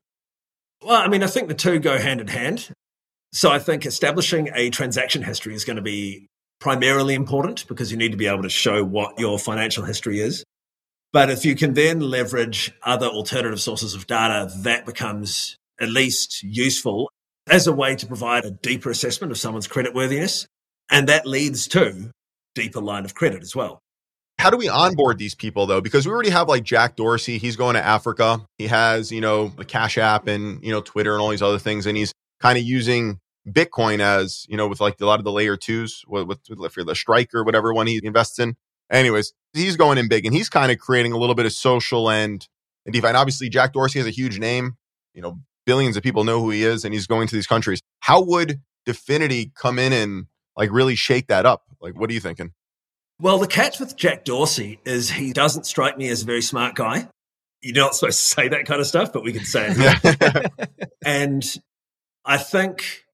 Well, 0.84 1.02
I 1.02 1.08
mean, 1.08 1.24
I 1.24 1.28
think 1.28 1.48
the 1.48 1.56
two 1.56 1.80
go 1.80 1.98
hand 1.98 2.22
in 2.22 2.28
hand. 2.28 2.70
So 3.34 3.52
I 3.52 3.60
think 3.60 3.86
establishing 3.86 4.50
a 4.54 4.70
transaction 4.70 5.24
history 5.24 5.56
is 5.56 5.66
going 5.66 5.76
to 5.76 5.82
be 5.82 6.28
primarily 6.60 7.16
important 7.16 7.68
because 7.68 7.92
you 7.92 7.98
need 7.98 8.12
to 8.12 8.18
be 8.18 8.28
able 8.28 8.44
to 8.44 8.50
show 8.50 8.84
what 8.84 9.20
your 9.20 9.38
financial 9.38 9.84
history 9.84 10.20
is. 10.20 10.44
But 11.12 11.30
if 11.30 11.46
you 11.46 11.56
can 11.56 11.74
then 11.74 12.00
leverage 12.00 12.72
other 12.84 13.08
alternative 13.08 13.62
sources 13.62 13.94
of 13.94 14.08
data, 14.08 14.52
that 14.60 14.86
becomes 14.86 15.58
at 15.80 15.90
least 15.90 16.44
useful 16.44 17.10
as 17.48 17.68
a 17.68 17.74
way 17.74 17.96
to 17.96 18.06
provide 18.06 18.46
a 18.46 18.52
deeper 18.52 18.90
assessment 18.90 19.32
of 19.32 19.38
someone's 19.38 19.68
creditworthiness. 19.68 20.46
And 20.90 21.08
that 21.08 21.26
leads 21.26 21.68
to 21.70 22.12
deeper 22.56 22.82
line 22.82 23.06
of 23.06 23.14
credit 23.14 23.44
as 23.44 23.56
well. 23.56 23.82
How 24.40 24.50
do 24.50 24.58
we 24.58 24.68
onboard 24.68 25.18
these 25.18 25.36
people 25.36 25.66
though? 25.66 25.82
Because 25.82 26.06
we 26.06 26.12
already 26.12 26.30
have 26.30 26.50
like 26.50 26.64
Jack 26.64 26.96
Dorsey, 26.96 27.38
he's 27.38 27.56
going 27.56 27.76
to 27.76 27.86
Africa. 27.86 28.46
He 28.58 28.68
has, 28.68 29.12
you 29.12 29.22
know, 29.22 29.50
the 29.50 29.64
Cash 29.64 29.98
App 29.98 30.28
and, 30.28 30.62
you 30.64 30.72
know, 30.72 30.82
Twitter 30.82 31.14
and 31.14 31.22
all 31.22 31.30
these 31.30 31.42
other 31.42 31.60
things. 31.60 31.86
And 31.86 31.96
he's 31.96 32.12
kind 32.42 32.58
of 32.58 32.64
using 32.64 33.20
Bitcoin 33.48 34.00
as, 34.00 34.46
you 34.50 34.58
know, 34.58 34.68
with 34.68 34.82
like 34.82 35.00
a 35.00 35.06
lot 35.06 35.20
of 35.20 35.26
the 35.26 35.32
layer 35.32 35.56
twos, 35.56 36.04
with, 36.08 36.28
with, 36.28 36.40
with 36.50 36.74
the 36.86 36.96
strike 36.96 37.34
or 37.34 37.44
whatever 37.44 37.74
one 37.74 37.88
he 37.88 38.02
invests 38.04 38.40
in. 38.40 38.56
Anyways, 38.92 39.34
he's 39.54 39.78
going 39.78 39.98
in 39.98 40.08
big 40.10 40.26
and 40.26 40.36
he's 40.36 40.50
kind 40.50 40.72
of 40.72 40.80
creating 40.80 41.14
a 41.14 41.18
little 41.18 41.36
bit 41.36 41.46
of 41.46 41.54
social 41.54 42.10
and, 42.10 42.46
and 42.86 42.94
DeFi. 42.94 43.08
And 43.08 43.18
obviously, 43.18 43.50
Jack 43.50 43.74
Dorsey 43.74 44.00
has 44.00 44.08
a 44.08 44.12
huge 44.12 44.38
name. 44.38 44.78
You 45.14 45.22
know, 45.22 45.40
billions 45.66 45.96
of 45.96 46.04
people 46.04 46.24
know 46.24 46.42
who 46.42 46.50
he 46.50 46.64
is 46.64 46.84
and 46.84 46.94
he's 46.94 47.08
going 47.08 47.28
to 47.28 47.36
these 47.36 47.48
countries. 47.48 47.82
How 48.02 48.22
would 48.22 48.60
Dfinity 48.86 49.56
come 49.56 49.80
in 49.80 49.94
and 49.94 50.26
like 50.58 50.72
really 50.72 50.96
shake 50.96 51.28
that 51.28 51.46
up? 51.46 51.64
Like, 51.86 52.00
what 52.00 52.10
are 52.10 52.14
you 52.14 52.20
thinking? 52.20 52.52
Well, 53.22 53.38
the 53.38 53.46
catch 53.46 53.80
with 53.80 53.96
Jack 53.96 54.26
Dorsey 54.26 54.80
is 54.86 55.12
he 55.12 55.34
doesn't 55.34 55.68
strike 55.68 56.00
me 56.00 56.10
as 56.10 56.24
a 56.24 56.26
very 56.26 56.42
smart 56.42 56.74
guy. 56.74 57.08
You're 57.62 57.76
not 57.76 57.94
supposed 57.94 58.18
to 58.18 58.26
say 58.26 58.48
that 58.48 58.66
kind 58.66 58.82
of 58.82 58.88
stuff, 58.88 59.14
but 59.14 59.24
we 59.24 59.34
can 59.34 59.46
say 59.46 59.68
it. 59.70 60.52
and 61.06 61.44
I 62.26 62.38
think 62.38 63.06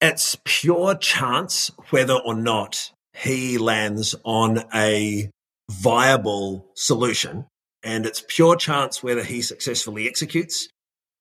it's 0.00 0.38
pure 0.44 0.94
chance 0.94 1.72
whether 1.90 2.14
or 2.14 2.36
not 2.36 2.92
he 3.12 3.58
lands 3.58 4.14
on 4.22 4.62
a 4.72 5.28
viable 5.68 6.70
solution. 6.74 7.46
And 7.82 8.06
it's 8.06 8.24
pure 8.28 8.54
chance 8.54 9.02
whether 9.02 9.24
he 9.24 9.42
successfully 9.42 10.08
executes. 10.08 10.68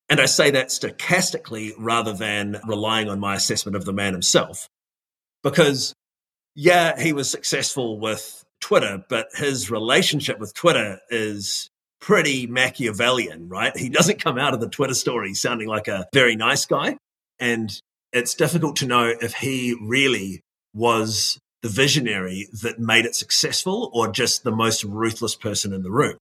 And 0.07 0.21
I 0.21 0.27
say 0.27 0.51
that 0.51 0.67
stochastically 0.67 1.71
rather 1.79 2.13
than 2.13 2.61
relying 2.67 3.09
on 3.09 3.19
my 3.19 3.33
assessment 3.33 3.75
of 3.75 3.85
the 3.85 3.93
man 3.93 4.13
himself. 4.13 4.67
Because 5.41 5.95
yeah, 6.55 6.99
he 6.99 7.13
was 7.13 7.29
successful 7.29 7.99
with 7.99 8.43
Twitter, 8.59 9.03
but 9.09 9.29
his 9.33 9.71
relationship 9.71 10.39
with 10.39 10.53
Twitter 10.53 10.99
is 11.09 11.69
pretty 11.99 12.47
Machiavellian, 12.47 13.47
right? 13.47 13.75
He 13.77 13.89
doesn't 13.89 14.21
come 14.21 14.37
out 14.37 14.53
of 14.53 14.59
the 14.59 14.69
Twitter 14.69 14.93
story 14.93 15.33
sounding 15.33 15.67
like 15.67 15.87
a 15.87 16.07
very 16.13 16.35
nice 16.35 16.65
guy. 16.65 16.97
And 17.39 17.71
it's 18.11 18.33
difficult 18.33 18.75
to 18.77 18.87
know 18.87 19.13
if 19.21 19.33
he 19.33 19.75
really 19.81 20.41
was 20.73 21.39
the 21.61 21.69
visionary 21.69 22.47
that 22.63 22.79
made 22.79 23.05
it 23.05 23.15
successful 23.15 23.91
or 23.93 24.11
just 24.11 24.43
the 24.43 24.51
most 24.51 24.83
ruthless 24.83 25.35
person 25.35 25.73
in 25.73 25.83
the 25.83 25.91
room. 25.91 26.17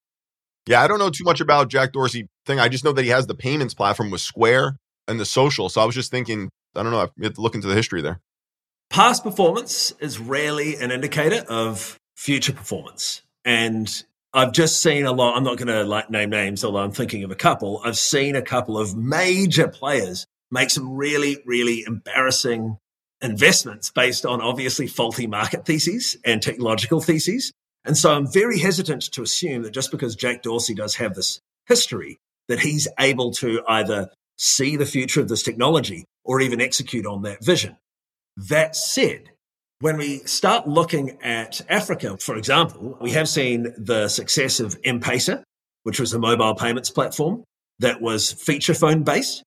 Yeah, 0.66 0.83
I 0.83 0.88
don't 0.88 0.99
know 0.99 1.11
too 1.11 1.25
much 1.25 1.40
about 1.40 1.69
Jack 1.69 1.93
Dorsey 1.93 2.29
thing. 2.45 2.61
I 2.61 2.69
just 2.69 2.85
know 2.85 2.93
that 2.93 3.03
he 3.03 3.09
has 3.09 3.27
the 3.27 3.35
payments 3.35 3.75
platform 3.75 4.11
with 4.11 4.21
Square 4.21 4.77
and 5.09 5.19
the 5.19 5.25
social. 5.25 5.69
So 5.69 5.81
I 5.81 5.85
was 5.87 5.95
just 5.95 6.11
thinking, 6.11 6.51
I 6.77 6.83
don't 6.83 6.93
know, 6.93 7.01
I 7.01 7.09
have 7.23 7.35
to 7.35 7.40
look 7.40 7.55
into 7.55 7.69
the 7.69 7.75
history 7.75 8.03
there. 8.03 8.21
Past 8.90 9.22
performance 9.22 9.92
is 10.00 10.18
rarely 10.18 10.74
an 10.74 10.90
indicator 10.90 11.44
of 11.48 11.96
future 12.16 12.53
performance. 12.53 13.22
And 13.44 13.88
I've 14.35 14.50
just 14.50 14.83
seen 14.83 15.07
a 15.07 15.12
lot, 15.12 15.37
I'm 15.37 15.44
not 15.44 15.59
going 15.59 15.68
to 15.68 15.85
like 15.85 16.11
name 16.11 16.31
names, 16.31 16.64
although 16.64 16.81
I'm 16.81 16.90
thinking 16.90 17.22
of 17.22 17.31
a 17.31 17.37
couple. 17.37 17.81
I've 17.85 17.96
seen 17.96 18.35
a 18.35 18.42
couple 18.42 18.76
of 18.76 18.96
major 18.96 19.68
players 19.68 20.26
make 20.50 20.70
some 20.70 20.96
really, 20.96 21.40
really 21.46 21.85
embarrassing 21.87 22.79
investments 23.22 23.92
based 23.92 24.26
on 24.26 24.40
obviously 24.40 24.88
faulty 24.88 25.29
market 25.29 25.64
theses 25.64 26.16
and 26.24 26.42
technological 26.42 27.00
theses. 27.00 27.53
And 27.85 27.96
so 27.96 28.12
I'm 28.12 28.26
very 28.26 28.59
hesitant 28.59 29.03
to 29.12 29.22
assume 29.22 29.62
that 29.62 29.70
just 29.70 29.92
because 29.92 30.16
Jack 30.16 30.42
Dorsey 30.42 30.74
does 30.74 30.96
have 30.96 31.14
this 31.14 31.40
history, 31.68 32.18
that 32.48 32.59
he's 32.59 32.88
able 32.98 33.31
to 33.35 33.62
either 33.68 34.11
see 34.37 34.74
the 34.74 34.85
future 34.85 35.20
of 35.20 35.29
this 35.29 35.44
technology 35.44 36.07
or 36.24 36.40
even 36.40 36.61
execute 36.61 37.07
on 37.07 37.22
that 37.22 37.44
vision. 37.44 37.76
That 38.37 38.77
said, 38.77 39.31
when 39.81 39.97
we 39.97 40.19
start 40.19 40.69
looking 40.69 41.19
at 41.23 41.61
Africa, 41.69 42.16
for 42.19 42.37
example, 42.37 42.99
we 43.01 43.12
have 43.12 43.29
seen 43.29 43.75
the 43.77 44.09
success 44.09 44.61
of 44.61 44.79
M-Pesa, 44.85 45.43
which 45.83 45.99
was 45.99 46.12
a 46.12 46.19
mobile 46.19 46.55
payments 46.55 46.90
platform 46.90 47.45
that 47.79 48.01
was 48.01 48.33
feature 48.33 48.75
phone 48.75 49.03
based. 49.03 49.43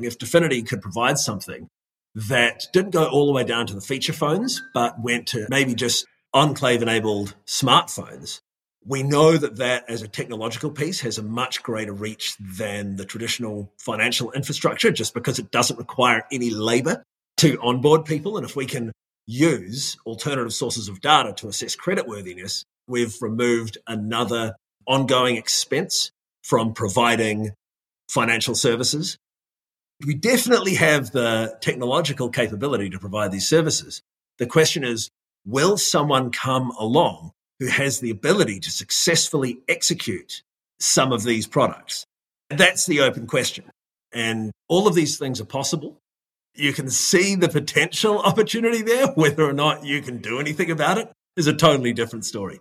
If 0.00 0.18
Dfinity 0.18 0.66
could 0.66 0.82
provide 0.82 1.18
something 1.18 1.68
that 2.14 2.66
didn't 2.72 2.90
go 2.90 3.06
all 3.06 3.26
the 3.26 3.32
way 3.32 3.44
down 3.44 3.66
to 3.66 3.74
the 3.74 3.80
feature 3.80 4.12
phones, 4.12 4.62
but 4.74 5.00
went 5.00 5.28
to 5.28 5.46
maybe 5.48 5.74
just 5.74 6.06
enclave 6.34 6.82
enabled 6.82 7.34
smartphones, 7.46 8.40
we 8.84 9.02
know 9.02 9.36
that 9.36 9.56
that 9.56 9.88
as 9.88 10.02
a 10.02 10.08
technological 10.08 10.70
piece 10.70 11.00
has 11.00 11.18
a 11.18 11.22
much 11.22 11.62
greater 11.62 11.92
reach 11.92 12.36
than 12.38 12.96
the 12.96 13.04
traditional 13.04 13.72
financial 13.78 14.32
infrastructure 14.32 14.90
just 14.90 15.14
because 15.14 15.38
it 15.38 15.50
doesn't 15.50 15.78
require 15.78 16.24
any 16.30 16.50
labor 16.50 17.02
to 17.38 17.60
onboard 17.60 18.04
people. 18.04 18.36
And 18.36 18.46
if 18.46 18.56
we 18.56 18.66
can 18.66 18.92
use 19.26 19.96
alternative 20.06 20.52
sources 20.52 20.88
of 20.88 21.00
data 21.00 21.32
to 21.34 21.48
assess 21.48 21.76
creditworthiness, 21.76 22.64
we've 22.86 23.20
removed 23.20 23.78
another 23.86 24.54
ongoing 24.86 25.36
expense 25.36 26.10
from 26.42 26.72
providing 26.72 27.50
financial 28.08 28.54
services. 28.54 29.18
We 30.04 30.14
definitely 30.14 30.74
have 30.74 31.10
the 31.10 31.56
technological 31.60 32.28
capability 32.28 32.90
to 32.90 32.98
provide 32.98 33.32
these 33.32 33.48
services. 33.48 34.02
The 34.38 34.46
question 34.46 34.84
is, 34.84 35.10
will 35.44 35.76
someone 35.78 36.30
come 36.30 36.70
along 36.78 37.32
who 37.58 37.66
has 37.66 38.00
the 38.00 38.10
ability 38.10 38.60
to 38.60 38.70
successfully 38.70 39.58
execute 39.68 40.42
some 40.78 41.12
of 41.12 41.24
these 41.24 41.46
products? 41.46 42.04
That's 42.50 42.86
the 42.86 43.00
open 43.00 43.26
question. 43.26 43.64
And 44.12 44.52
all 44.68 44.86
of 44.86 44.94
these 44.94 45.18
things 45.18 45.40
are 45.40 45.46
possible 45.46 45.98
you 46.58 46.72
can 46.72 46.90
see 46.90 47.34
the 47.34 47.48
potential 47.48 48.18
opportunity 48.18 48.82
there. 48.82 49.08
Whether 49.08 49.44
or 49.44 49.52
not 49.52 49.84
you 49.84 50.02
can 50.02 50.18
do 50.18 50.38
anything 50.38 50.70
about 50.70 50.98
it 50.98 51.10
is 51.36 51.46
a 51.46 51.54
totally 51.54 51.92
different 51.92 52.24
story. 52.24 52.60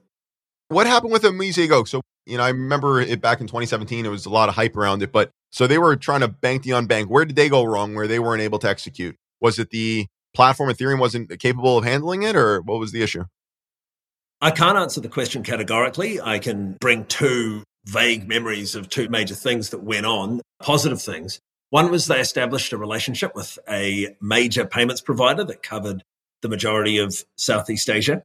What 0.67 0.87
happened 0.87 1.13
with 1.13 1.23
Omise 1.23 1.69
Go? 1.69 1.83
So, 1.83 2.01
you 2.25 2.37
know, 2.37 2.43
I 2.43 2.49
remember 2.49 2.99
it 2.99 3.21
back 3.21 3.39
in 3.39 3.47
2017, 3.47 4.05
it 4.05 4.09
was 4.09 4.25
a 4.25 4.29
lot 4.29 4.49
of 4.49 4.55
hype 4.55 4.75
around 4.75 5.03
it, 5.03 5.11
but 5.11 5.29
so 5.51 5.67
they 5.67 5.77
were 5.77 5.95
trying 5.95 6.21
to 6.21 6.27
bank 6.27 6.63
the 6.63 6.71
unbanked. 6.71 7.07
Where 7.07 7.23
did 7.23 7.35
they 7.35 7.49
go 7.49 7.63
wrong 7.63 7.95
where 7.95 8.07
they 8.07 8.19
weren't 8.19 8.41
able 8.41 8.59
to 8.59 8.69
execute? 8.69 9.15
Was 9.39 9.59
it 9.59 9.69
the 9.69 10.07
platform 10.33 10.69
Ethereum 10.69 10.99
wasn't 10.99 11.39
capable 11.39 11.77
of 11.77 11.85
handling 11.85 12.23
it, 12.23 12.35
or 12.35 12.61
what 12.61 12.79
was 12.79 12.91
the 12.91 13.01
issue? 13.01 13.25
I 14.41 14.51
can't 14.51 14.77
answer 14.77 15.01
the 15.01 15.07
question 15.07 15.43
categorically. 15.43 16.19
I 16.19 16.39
can 16.39 16.77
bring 16.81 17.05
two 17.05 17.63
vague 17.85 18.27
memories 18.27 18.75
of 18.75 18.89
two 18.89 19.07
major 19.07 19.35
things 19.35 19.69
that 19.69 19.83
went 19.83 20.05
on, 20.05 20.41
positive 20.61 21.01
things. 21.01 21.39
One 21.69 21.91
was 21.91 22.05
they 22.05 22.19
established 22.19 22.73
a 22.73 22.77
relationship 22.77 23.35
with 23.35 23.57
a 23.69 24.15
major 24.21 24.65
payments 24.65 25.01
provider 25.01 25.43
that 25.43 25.63
covered 25.63 26.03
the 26.41 26.49
majority 26.49 26.99
of 26.99 27.23
Southeast 27.37 27.89
Asia. 27.89 28.23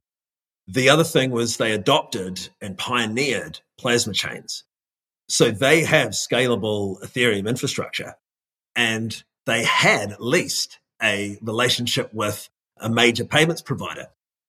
The 0.67 0.89
other 0.89 1.03
thing 1.03 1.31
was 1.31 1.57
they 1.57 1.71
adopted 1.71 2.49
and 2.61 2.77
pioneered 2.77 3.59
plasma 3.79 4.13
chains. 4.13 4.63
So 5.27 5.49
they 5.49 5.83
have 5.83 6.09
scalable 6.09 7.01
Ethereum 7.03 7.47
infrastructure 7.47 8.15
and 8.75 9.23
they 9.45 9.63
had 9.63 10.11
at 10.11 10.21
least 10.21 10.79
a 11.01 11.37
relationship 11.41 12.13
with 12.13 12.49
a 12.77 12.89
major 12.89 13.25
payments 13.25 13.61
provider 13.61 14.07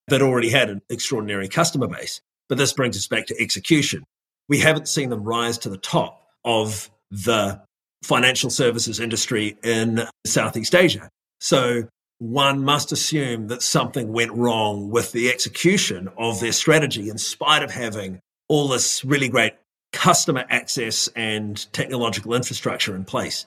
that 0.08 0.22
already 0.22 0.50
had 0.50 0.70
an 0.70 0.82
extraordinary 0.90 1.48
customer 1.48 1.86
base. 1.86 2.20
But 2.48 2.58
this 2.58 2.72
brings 2.72 2.96
us 2.96 3.06
back 3.06 3.26
to 3.26 3.40
execution. 3.40 4.04
We 4.48 4.58
haven't 4.58 4.88
seen 4.88 5.08
them 5.10 5.24
rise 5.24 5.58
to 5.58 5.70
the 5.70 5.78
top 5.78 6.26
of 6.44 6.90
the 7.10 7.62
financial 8.02 8.50
services 8.50 9.00
industry 9.00 9.56
in 9.62 10.06
Southeast 10.26 10.74
Asia. 10.74 11.08
So 11.40 11.88
one 12.18 12.64
must 12.64 12.92
assume 12.92 13.48
that 13.48 13.62
something 13.62 14.12
went 14.12 14.32
wrong 14.32 14.90
with 14.90 15.12
the 15.12 15.28
execution 15.28 16.08
of 16.16 16.40
their 16.40 16.52
strategy 16.52 17.08
in 17.08 17.18
spite 17.18 17.62
of 17.62 17.70
having 17.70 18.20
all 18.48 18.68
this 18.68 19.04
really 19.04 19.28
great 19.28 19.54
customer 19.92 20.44
access 20.48 21.08
and 21.16 21.72
technological 21.72 22.34
infrastructure 22.34 22.94
in 22.94 23.04
place. 23.04 23.46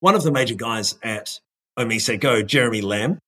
One 0.00 0.14
of 0.14 0.22
the 0.22 0.32
major 0.32 0.54
guys 0.54 0.98
at 1.02 1.38
Omise 1.78 2.18
Go, 2.18 2.42
Jeremy 2.42 2.80
Lamb, 2.80 3.18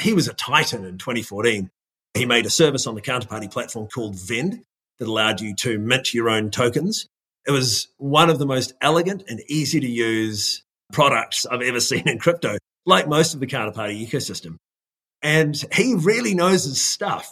he 0.00 0.14
was 0.14 0.28
a 0.28 0.34
titan 0.34 0.84
in 0.84 0.98
2014. 0.98 1.70
He 2.14 2.26
made 2.26 2.46
a 2.46 2.50
service 2.50 2.86
on 2.86 2.94
the 2.94 3.02
counterparty 3.02 3.50
platform 3.50 3.88
called 3.88 4.16
Vend 4.16 4.62
that 4.98 5.08
allowed 5.08 5.40
you 5.40 5.54
to 5.56 5.78
mint 5.78 6.14
your 6.14 6.30
own 6.30 6.50
tokens. 6.50 7.06
It 7.46 7.50
was 7.50 7.88
one 7.96 8.30
of 8.30 8.38
the 8.38 8.46
most 8.46 8.72
elegant 8.80 9.24
and 9.28 9.40
easy 9.48 9.80
to 9.80 9.88
use 9.88 10.62
products 10.92 11.46
I've 11.46 11.62
ever 11.62 11.80
seen 11.80 12.08
in 12.08 12.18
crypto, 12.18 12.56
like 12.86 13.08
most 13.08 13.34
of 13.34 13.40
the 13.40 13.46
counterparty 13.46 14.06
ecosystem. 14.06 14.56
And 15.22 15.56
he 15.72 15.94
really 15.94 16.34
knows 16.34 16.64
his 16.64 16.80
stuff. 16.80 17.30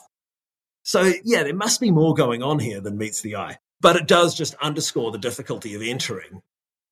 So, 0.83 1.13
yeah, 1.25 1.43
there 1.43 1.55
must 1.55 1.81
be 1.81 1.91
more 1.91 2.15
going 2.15 2.43
on 2.43 2.59
here 2.59 2.81
than 2.81 2.99
meets 2.99 3.21
the 3.21 3.37
eye. 3.37 3.59
But 3.81 3.97
it 3.97 4.07
does 4.07 4.35
just 4.35 4.55
underscore 4.57 5.11
the 5.11 5.19
difficulty 5.19 5.75
of 5.75 5.83
entering 5.83 6.43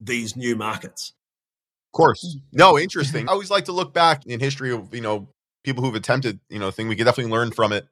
these 0.01 0.37
new 0.37 0.57
markets. 0.57 1.13
Of 1.89 1.97
course. 1.97 2.25
Mm-hmm. 2.25 2.57
No, 2.57 2.79
interesting. 2.79 3.29
I 3.29 3.33
always 3.33 3.51
like 3.51 3.67
to 3.67 3.73
look 3.73 3.93
back 3.93 4.27
in 4.27 4.41
history 4.41 4.73
of, 4.73 4.95
you 4.95 5.01
know, 5.01 5.29
people 5.65 5.85
who've 5.85 5.95
attempted, 5.95 6.41
you 6.49 6.59
know, 6.59 6.71
thing. 6.71 6.89
We 6.89 6.97
could 6.97 7.05
definitely 7.05 7.33
learn 7.33 7.51
from 7.51 7.73
it. 7.73 7.87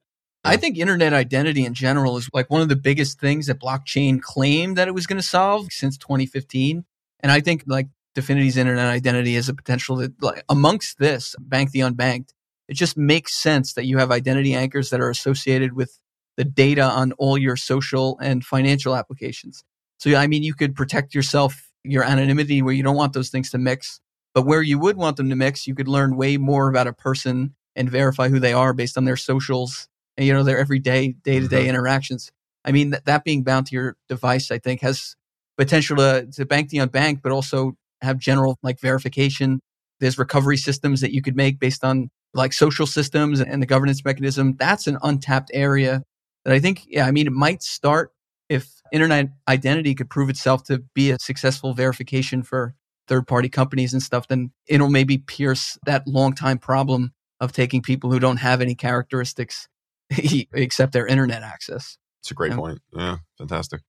I 0.47 0.57
think 0.57 0.79
internet 0.79 1.13
identity 1.13 1.65
in 1.65 1.75
general 1.75 2.17
is 2.17 2.31
like 2.33 2.51
one 2.51 2.63
of 2.63 2.69
the 2.69 2.77
biggest 2.77 3.19
things 3.21 3.49
that 3.49 3.61
blockchain 3.61 4.21
claimed 4.21 4.77
that 4.77 4.87
it 4.87 4.95
was 4.95 5.07
going 5.07 5.21
to 5.21 5.27
solve 5.27 5.73
since 5.73 5.99
2015. 5.99 6.85
And 7.21 7.33
I 7.33 7.41
think 7.41 7.65
like 7.67 7.89
Dfinity's 8.15 8.57
internet 8.57 8.87
identity 8.87 9.35
is 9.35 9.49
a 9.49 9.55
potential 9.55 9.97
that 9.97 10.23
like 10.23 10.45
amongst 10.49 10.99
this 10.99 11.35
bank 11.41 11.73
the 11.73 11.81
unbanked, 11.81 12.31
it 12.69 12.75
just 12.75 12.97
makes 12.97 13.35
sense 13.35 13.73
that 13.75 13.87
you 13.87 13.99
have 13.99 14.13
identity 14.13 14.55
anchors 14.55 14.91
that 14.91 15.01
are 15.01 15.11
associated 15.11 15.73
with 15.73 15.99
the 16.37 16.45
data 16.45 16.83
on 16.83 17.13
all 17.13 17.37
your 17.37 17.57
social 17.57 18.17
and 18.21 18.45
financial 18.45 18.95
applications. 18.95 19.65
So, 19.99 20.15
I 20.15 20.29
mean, 20.29 20.45
you 20.45 20.55
could 20.55 20.77
protect 20.77 21.15
yourself, 21.15 21.71
your 21.83 22.05
anonymity 22.05 22.63
where 22.63 22.75
you 22.75 22.85
don't 22.85 22.97
want 22.97 23.15
those 23.15 23.31
things 23.31 23.51
to 23.51 23.59
mix. 23.59 24.01
But 24.33 24.47
where 24.47 24.63
you 24.63 24.79
would 24.79 24.97
want 24.97 25.17
them 25.17 25.31
to 25.31 25.37
mix, 25.37 25.67
you 25.67 25.75
could 25.75 25.89
learn 25.89 26.17
way 26.17 26.37
more 26.37 26.69
about 26.69 26.87
a 26.87 26.93
person 26.93 27.55
and 27.75 27.91
verify 27.91 28.29
who 28.29 28.39
they 28.39 28.53
are 28.53 28.73
based 28.73 28.97
on 28.97 29.07
their 29.07 29.17
socials 29.17 29.89
you 30.19 30.33
know, 30.33 30.43
their 30.43 30.59
everyday, 30.59 31.13
day 31.13 31.41
to 31.41 31.49
day 31.49 31.69
interactions. 31.69 32.31
I 32.65 32.73
mean, 32.73 32.91
that, 32.91 33.05
that 33.05 33.25
being 33.25 33.43
bound 33.43 33.67
to 33.67 33.75
your 33.75 33.97
device, 34.09 34.51
I 34.51 34.59
think 34.59 34.81
has 34.81 35.15
potential 35.57 35.97
to, 35.97 36.27
to 36.33 36.45
bank 36.45 36.71
the 36.71 36.79
unbanked, 36.79 37.23
but 37.23 37.33
also 37.33 37.77
have 38.03 38.19
general 38.19 38.59
like 38.63 38.81
verification. 38.81 39.61
There's 40.01 40.19
recovery 40.19 40.57
systems 40.57 41.01
that 41.01 41.15
you 41.15 41.23
could 41.23 41.37
make 41.37 41.59
based 41.59 41.85
on 41.85 42.11
like 42.35 42.53
social 42.53 42.87
systems 42.87 43.41
and 43.41 43.63
the 43.63 43.67
governance 43.67 44.05
mechanism. 44.05 44.57
That's 44.59 44.87
an 44.87 44.99
untapped 45.03 45.51
area 45.55 46.03
that 46.45 46.53
I 46.53 46.59
think, 46.59 46.85
yeah, 46.87 47.07
I 47.07 47.11
mean, 47.11 47.27
it 47.27 47.33
might 47.33 47.63
start 47.63 48.13
if 48.49 48.81
internet 48.93 49.29
identity 49.49 49.95
could 49.95 50.11
prove 50.11 50.29
itself 50.29 50.65
to 50.65 50.79
be 50.95 51.11
a 51.11 51.19
successful 51.19 51.75
verification 51.75 52.43
for 52.43 52.75
third 53.09 53.27
party 53.27 53.49
companies 53.49 53.93
and 53.93 54.03
stuff, 54.03 54.29
then 54.29 54.51
it'll 54.67 54.91
maybe 54.91 55.19
pierce 55.19 55.79
that 55.87 56.07
long 56.07 56.33
time 56.33 56.59
problem 56.59 57.13
of 57.41 57.53
taking 57.53 57.83
people 57.83 58.11
who 58.11 58.19
don't 58.19 58.39
have 58.39 58.61
any 58.61 58.75
characteristics 58.75 59.69
except 60.53 60.92
their 60.92 61.07
internet 61.07 61.42
access. 61.42 61.99
It's 62.23 62.31
a 62.31 62.35
great 62.35 62.53
point. 62.53 62.81
Yeah, 62.92 63.19
fantastic. 63.38 63.83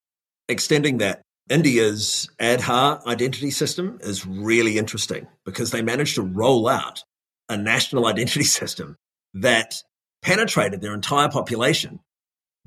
Extending 0.47 0.99
that, 0.99 1.21
India's 1.49 2.29
Aadhaar 2.39 3.05
identity 3.05 3.51
system 3.51 3.99
is 4.01 4.25
really 4.25 4.77
interesting 4.77 5.27
because 5.45 5.71
they 5.71 5.81
managed 5.81 6.15
to 6.15 6.21
roll 6.21 6.67
out 6.67 7.03
a 7.49 7.57
national 7.57 8.05
identity 8.05 8.43
system 8.59 8.95
that 9.33 9.81
penetrated 10.21 10.81
their 10.81 10.93
entire 10.93 11.29
population 11.29 11.99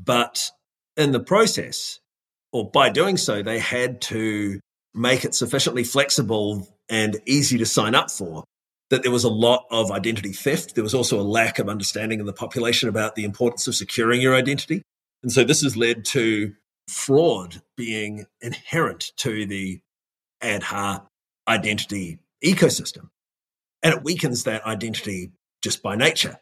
but 0.03 0.51
in 0.97 1.13
the 1.13 1.21
process, 1.21 2.01
or 2.53 2.71
by 2.71 2.89
doing 2.89 3.17
so, 3.17 3.43
they 3.43 3.59
had 3.59 4.01
to 4.03 4.61
make 4.95 5.25
it 5.25 5.35
sufficiently 5.35 5.85
flexible 5.85 6.67
and 6.89 7.21
easy 7.27 7.59
to 7.59 7.67
sign 7.67 7.95
up 7.95 8.11
for 8.11 8.45
that 8.91 9.03
there 9.03 9.13
was 9.13 9.25
a 9.25 9.31
lot 9.31 9.67
of 9.71 9.91
identity 9.91 10.33
theft. 10.33 10.75
There 10.75 10.85
was 10.85 10.95
also 10.95 11.19
a 11.19 11.23
lack 11.23 11.59
of 11.59 11.69
understanding 11.69 12.21
in 12.21 12.27
the 12.27 12.33
population 12.33 12.89
about 12.89 13.15
the 13.15 13.25
importance 13.25 13.67
of 13.69 13.75
securing 13.75 14.21
your 14.21 14.35
identity. 14.35 14.83
And 15.23 15.33
so 15.33 15.45
this 15.45 15.63
has 15.63 15.77
led 15.77 16.05
to 16.07 16.55
fraud 16.89 17.63
being 17.77 18.27
inherent 18.41 19.13
to 19.19 19.47
the 19.47 19.81
Aadhaar 20.43 21.07
identity 21.47 22.19
ecosystem. 22.45 23.11
And 23.83 23.95
it 23.95 24.05
weakens 24.05 24.45
that 24.45 24.67
identity 24.67 25.33
just 25.63 25.83
by 25.83 25.95
nature. 25.95 26.39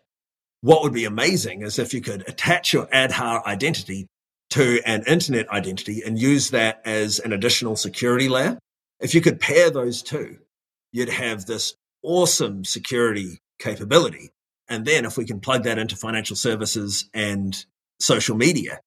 What 0.61 0.83
would 0.83 0.93
be 0.93 1.05
amazing 1.05 1.63
is 1.63 1.79
if 1.79 1.93
you 1.93 2.01
could 2.01 2.29
attach 2.29 2.73
your 2.73 2.87
Aadhaar 2.87 3.45
identity 3.45 4.07
to 4.51 4.81
an 4.87 5.05
internet 5.07 5.49
identity 5.51 6.03
and 6.05 6.19
use 6.19 6.51
that 6.51 6.81
as 6.85 7.19
an 7.19 7.33
additional 7.33 7.77
security 7.77 8.29
layer. 8.29 8.59
If 9.01 9.15
you 9.15 9.21
could 9.21 9.41
pair 9.41 9.71
those 9.71 10.03
two, 10.03 10.39
you'd 10.93 11.11
have 11.11 11.47
this 11.47 11.75
awesome 12.03 12.65
security 12.65 13.41
capability. 13.59 14.31
And 14.69 14.85
then 14.85 15.05
if 15.05 15.17
we 15.17 15.25
can 15.25 15.41
plug 15.41 15.65
that 15.65 15.79
into 15.79 15.97
financial 15.97 16.37
services 16.37 17.09
and 17.15 17.65
social 18.01 18.37
media, 18.37 18.81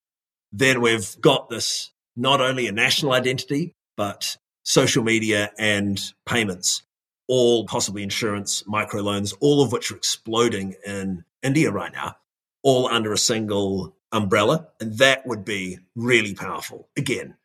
then 0.51 0.81
we've 0.81 1.19
got 1.19 1.49
this 1.49 1.91
not 2.15 2.41
only 2.41 2.67
a 2.67 2.71
national 2.71 3.13
identity, 3.13 3.73
but 3.97 4.37
social 4.63 5.03
media 5.03 5.51
and 5.57 6.01
payments, 6.25 6.83
all 7.27 7.65
possibly 7.65 8.03
insurance, 8.03 8.63
microloans, 8.63 9.33
all 9.39 9.63
of 9.63 9.71
which 9.71 9.91
are 9.91 9.95
exploding 9.95 10.75
in 10.85 11.23
India 11.41 11.71
right 11.71 11.93
now, 11.93 12.15
all 12.63 12.87
under 12.87 13.13
a 13.13 13.17
single 13.17 13.95
umbrella. 14.11 14.67
And 14.79 14.97
that 14.97 15.25
would 15.25 15.45
be 15.45 15.79
really 15.95 16.35
powerful. 16.35 16.89
Again, 16.97 17.35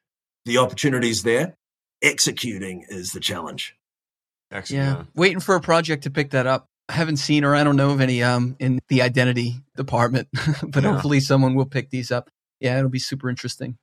the 0.45 0.59
opportunities 0.59 1.23
there, 1.23 1.57
executing 2.03 2.85
is 2.89 3.13
the 3.13 3.21
challenge. 3.21 3.76
Excellent. 4.51 4.99
Yeah. 4.99 5.05
Waiting 5.15 5.41
for 5.41 5.55
a 5.55 5.61
project 5.61 6.05
to 6.05 6.11
pick 6.11 6.31
that 6.31 6.47
up. 6.47 6.67
I 6.89 6.93
haven't 6.93 7.17
seen 7.17 7.45
or 7.45 7.55
I 7.55 7.65
don't 7.65 7.77
know 7.77 7.91
of 7.91 8.01
any 8.01 8.23
um 8.23 8.57
in 8.61 8.79
the 8.89 9.03
identity 9.03 9.57
department, 9.77 10.29
but 10.63 10.83
yeah. 10.83 10.93
hopefully 10.93 11.21
someone 11.21 11.55
will 11.55 11.67
pick 11.67 11.91
these 11.91 12.11
up. 12.13 12.31
Yeah, 12.61 12.79
it'll 12.79 12.91
be 12.91 12.99
super 12.99 13.29
interesting. 13.29 13.77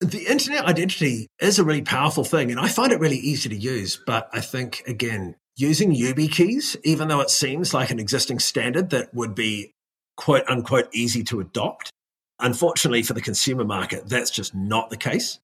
The 0.00 0.26
internet 0.26 0.66
identity 0.66 1.28
is 1.40 1.58
a 1.58 1.64
really 1.64 1.82
powerful 1.82 2.22
thing, 2.22 2.50
and 2.50 2.60
I 2.60 2.68
find 2.68 2.92
it 2.92 3.00
really 3.00 3.16
easy 3.16 3.48
to 3.48 3.56
use. 3.56 3.98
But 4.06 4.28
I 4.30 4.40
think, 4.40 4.82
again, 4.86 5.36
using 5.56 5.94
YubiKeys, 5.94 6.76
even 6.84 7.08
though 7.08 7.20
it 7.20 7.30
seems 7.30 7.72
like 7.72 7.90
an 7.90 7.98
existing 7.98 8.38
standard 8.38 8.90
that 8.90 9.14
would 9.14 9.34
be 9.34 9.72
quote 10.16 10.44
unquote 10.48 10.88
easy 10.92 11.22
to 11.24 11.40
adopt. 11.40 11.90
Unfortunately, 12.38 13.02
for 13.02 13.14
the 13.14 13.22
consumer 13.22 13.64
market, 13.64 14.06
that's 14.06 14.30
just 14.30 14.54
not 14.54 14.90
the 14.90 14.96
case. 14.96 15.38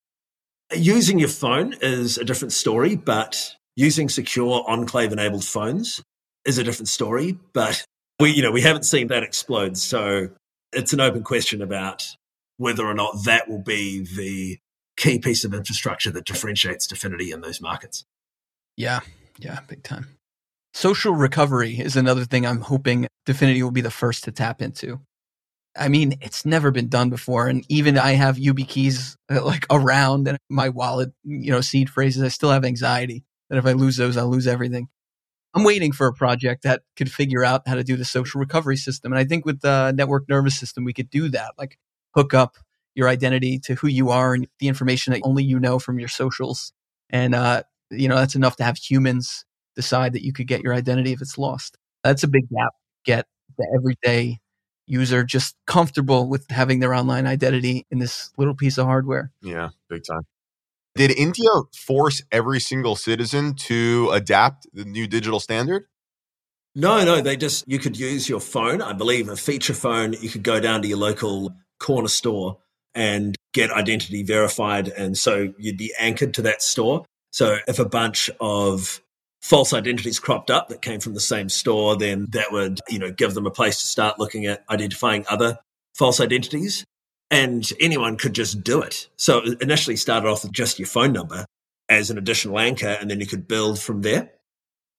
Using 0.75 1.18
your 1.18 1.29
phone 1.29 1.75
is 1.81 2.18
a 2.18 2.25
different 2.25 2.53
story, 2.53 2.97
but 2.97 3.57
using 3.77 4.09
secure 4.09 4.65
enclave 4.67 5.13
enabled 5.13 5.45
phones 5.45 6.03
is 6.45 6.59
a 6.59 6.65
different 6.65 6.89
story. 6.89 7.39
But 7.53 7.85
we, 8.21 8.31
you 8.31 8.43
know, 8.43 8.51
we 8.51 8.63
haven't 8.63 8.85
seen 8.85 9.09
that 9.09 9.23
explode. 9.23 9.77
So 9.77 10.29
it's 10.73 10.93
an 10.93 11.01
open 11.01 11.23
question 11.23 11.63
about 11.63 12.07
whether 12.57 12.87
or 12.87 12.95
not 12.95 13.25
that 13.25 13.49
will 13.49 13.63
be 13.63 14.05
the 14.17 14.59
key 14.97 15.19
piece 15.19 15.45
of 15.45 15.55
infrastructure 15.55 16.11
that 16.11 16.27
differentiates 16.27 16.87
Dfinity 16.87 17.33
in 17.33 17.41
those 17.41 17.61
markets. 17.61 18.05
Yeah, 18.77 19.01
yeah, 19.39 19.61
big 19.67 19.83
time. 19.83 20.19
Social 20.75 21.15
recovery 21.15 21.79
is 21.79 21.97
another 21.97 22.25
thing 22.25 22.47
I'm 22.47 22.61
hoping 22.61 23.07
Dfinity 23.27 23.63
will 23.63 23.71
be 23.71 23.81
the 23.81 23.91
first 23.91 24.25
to 24.25 24.33
tap 24.33 24.63
into. 24.63 25.01
I 25.77 25.89
mean, 25.89 26.15
it's 26.21 26.45
never 26.45 26.71
been 26.71 26.89
done 26.89 27.09
before. 27.11 27.49
And 27.49 27.65
even 27.69 27.99
I 27.99 28.13
have 28.13 28.37
YubiKeys 28.37 29.17
uh, 29.31 29.45
like 29.45 29.67
around 29.71 30.29
and 30.29 30.39
my 30.51 30.69
wallet, 30.69 31.13
you 31.25 31.51
know, 31.51 31.63
seed 31.63 31.89
phrases. 31.89 32.23
I 32.23 32.29
still 32.29 32.51
have 32.51 32.65
anxiety 32.65 33.25
that 33.53 33.59
if 33.59 33.67
I 33.67 33.73
lose 33.73 33.99
those, 33.99 34.17
I'll 34.17 34.31
lose 34.31 34.47
everything. 34.47 34.88
I'm 35.53 35.62
waiting 35.62 35.93
for 35.93 36.07
a 36.07 36.12
project 36.15 36.62
that 36.62 36.81
could 36.97 37.12
figure 37.12 37.45
out 37.45 37.69
how 37.69 37.75
to 37.75 37.85
do 37.85 37.97
the 37.97 38.07
social 38.07 38.41
recovery 38.41 38.79
system. 38.79 39.12
And 39.12 39.19
I 39.19 39.25
think 39.25 39.45
with 39.45 39.61
the 39.61 39.93
network 39.93 40.27
nervous 40.27 40.59
system, 40.59 40.85
we 40.85 40.95
could 40.95 41.11
do 41.11 41.29
that, 41.29 41.53
like 41.59 41.79
hook 42.15 42.33
up 42.33 42.57
your 42.95 43.09
identity 43.09 43.59
to 43.59 43.75
who 43.75 43.88
you 43.88 44.09
are 44.09 44.33
and 44.33 44.49
the 44.59 44.69
information 44.69 45.12
that 45.12 45.21
only 45.23 45.45
you 45.45 45.61
know 45.61 45.79
from 45.79 45.99
your 45.99 46.09
socials. 46.09 46.73
And, 47.11 47.35
uh, 47.35 47.65
you 47.91 48.09
know, 48.09 48.17
that's 48.17 48.35
enough 48.35 48.57
to 48.57 48.65
have 48.65 48.79
humans 48.79 49.45
decide 49.77 50.15
that 50.15 50.25
you 50.25 50.33
could 50.33 50.47
get 50.47 50.62
your 50.62 50.73
identity 50.73 51.12
if 51.12 51.21
it's 51.21 51.37
lost. 51.37 51.77
That's 52.03 52.23
a 52.23 52.29
big 52.29 52.49
gap. 52.49 52.73
Get 53.05 53.27
the 53.59 53.67
everyday 53.77 54.38
user 54.87 55.25
just 55.25 55.57
comfortable 55.67 56.27
with 56.27 56.51
having 56.51 56.81
their 56.81 56.95
online 56.95 57.27
identity 57.27 57.87
in 57.91 57.99
this 57.99 58.31
little 58.38 58.55
piece 58.55 58.79
of 58.79 58.87
hardware. 58.87 59.31
Yeah, 59.43 59.69
big 59.91 60.05
time. 60.11 60.23
Did 60.94 61.11
India 61.11 61.48
force 61.74 62.22
every 62.31 62.61
single 62.61 62.96
citizen 62.96 63.55
to 63.55 64.11
adapt 64.12 64.66
the 64.74 64.85
new 64.85 65.07
digital 65.07 65.40
standard? 65.40 65.87
No, 66.74 67.05
no, 67.05 67.20
they 67.20 67.37
just, 67.37 67.66
you 67.66 67.78
could 67.78 67.98
use 67.98 68.28
your 68.28 68.40
phone, 68.40 68.81
I 68.81 68.92
believe 68.92 69.28
a 69.28 69.37
feature 69.37 69.74
phone. 69.74 70.14
You 70.14 70.28
could 70.28 70.42
go 70.42 70.61
down 70.61 70.83
to 70.83 70.88
your 70.88 70.98
local 70.98 71.55
corner 71.78 72.09
store 72.09 72.59
and 72.94 73.37
get 73.52 73.70
identity 73.70 74.22
verified. 74.22 74.88
And 74.88 75.16
so 75.16 75.52
you'd 75.59 75.78
be 75.78 75.92
anchored 75.98 76.35
to 76.35 76.42
that 76.42 76.62
store. 76.62 77.05
So 77.31 77.59
if 77.66 77.78
a 77.78 77.85
bunch 77.85 78.31
of 78.40 79.02
false 79.40 79.72
identities 79.72 80.18
cropped 80.18 80.50
up 80.50 80.68
that 80.68 80.83
came 80.83 81.00
from 81.00 81.14
the 81.14 81.20
same 81.20 81.48
store, 81.48 81.96
then 81.96 82.26
that 82.31 82.52
would, 82.52 82.81
you 82.88 82.98
know, 82.98 83.11
give 83.11 83.35
them 83.35 83.46
a 83.46 83.50
place 83.50 83.81
to 83.81 83.87
start 83.87 84.18
looking 84.18 84.46
at 84.46 84.64
identifying 84.70 85.24
other 85.28 85.59
false 85.94 86.20
identities. 86.20 86.85
And 87.33 87.68
anyone 87.81 88.18
could 88.18 88.35
just 88.35 88.62
do 88.62 88.83
it. 88.83 89.09
So 89.16 89.38
it 89.38 89.61
initially 89.62 89.97
started 89.97 90.29
off 90.29 90.45
with 90.45 90.53
just 90.53 90.79
your 90.79 90.87
phone 90.87 91.12
number 91.12 91.47
as 91.88 92.11
an 92.11 92.18
additional 92.18 92.59
anchor, 92.59 92.97
and 93.01 93.11
then 93.11 93.21
you 93.21 93.27
could 93.27 93.49
build 93.49 93.81
from 93.81 94.03
there. 94.03 94.31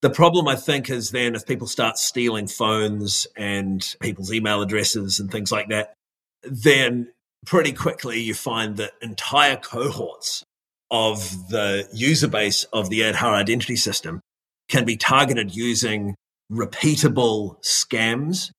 The 0.01 0.09
problem, 0.09 0.47
I 0.47 0.55
think, 0.55 0.89
is 0.89 1.11
then 1.11 1.35
if 1.35 1.45
people 1.45 1.67
start 1.67 1.97
stealing 1.97 2.47
phones 2.47 3.27
and 3.37 3.95
people's 4.01 4.33
email 4.33 4.61
addresses 4.61 5.19
and 5.19 5.31
things 5.31 5.51
like 5.51 5.69
that, 5.69 5.93
then 6.41 7.13
pretty 7.45 7.71
quickly 7.71 8.19
you 8.19 8.33
find 8.33 8.77
that 8.77 8.93
entire 9.01 9.55
cohorts 9.55 10.43
of 10.91 11.49
the 11.49 11.87
user 11.93 12.27
base 12.27 12.63
of 12.73 12.89
the 12.89 13.01
Aadhaar 13.01 13.33
identity 13.33 13.75
system 13.75 14.21
can 14.69 14.85
be 14.85 14.97
targeted 14.97 15.55
using 15.55 16.15
repeatable 16.51 17.63
scams 17.63 18.49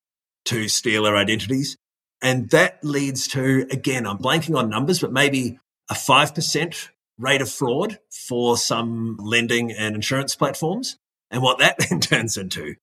to 0.45 0.69
steal 0.69 1.07
our 1.07 1.17
identities. 1.17 1.77
And 2.23 2.51
that 2.51 2.83
leads 2.83 3.29
to, 3.29 3.67
again, 3.71 4.07
I'm 4.07 4.19
blanking 4.19 4.57
on 4.57 4.71
numbers, 4.71 5.01
but 5.01 5.13
maybe 5.13 5.59
a 5.91 5.95
5% 5.95 6.89
rate 7.19 7.43
of 7.43 7.51
fraud 7.51 7.99
for 8.11 8.57
some 8.57 9.17
lending 9.19 9.73
and 9.73 9.95
insurance 9.95 10.35
platforms. 10.35 10.97
And 11.31 11.43
what 11.43 11.59
that 11.59 11.79
then 11.91 12.01
turns 12.01 12.37
into 12.37 12.77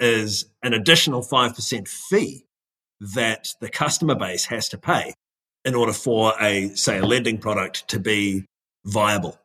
is 0.00 0.46
an 0.62 0.72
additional 0.72 1.22
5% 1.22 1.88
fee 1.88 2.46
that 3.00 3.54
the 3.60 3.68
customer 3.68 4.14
base 4.14 4.46
has 4.46 4.68
to 4.70 4.78
pay 4.78 5.14
in 5.64 5.74
order 5.74 5.92
for 5.92 6.32
a, 6.40 6.68
say, 6.70 6.98
a 6.98 7.04
lending 7.04 7.38
product 7.38 7.88
to 7.88 7.98
be 7.98 8.46
viable. 8.84 9.38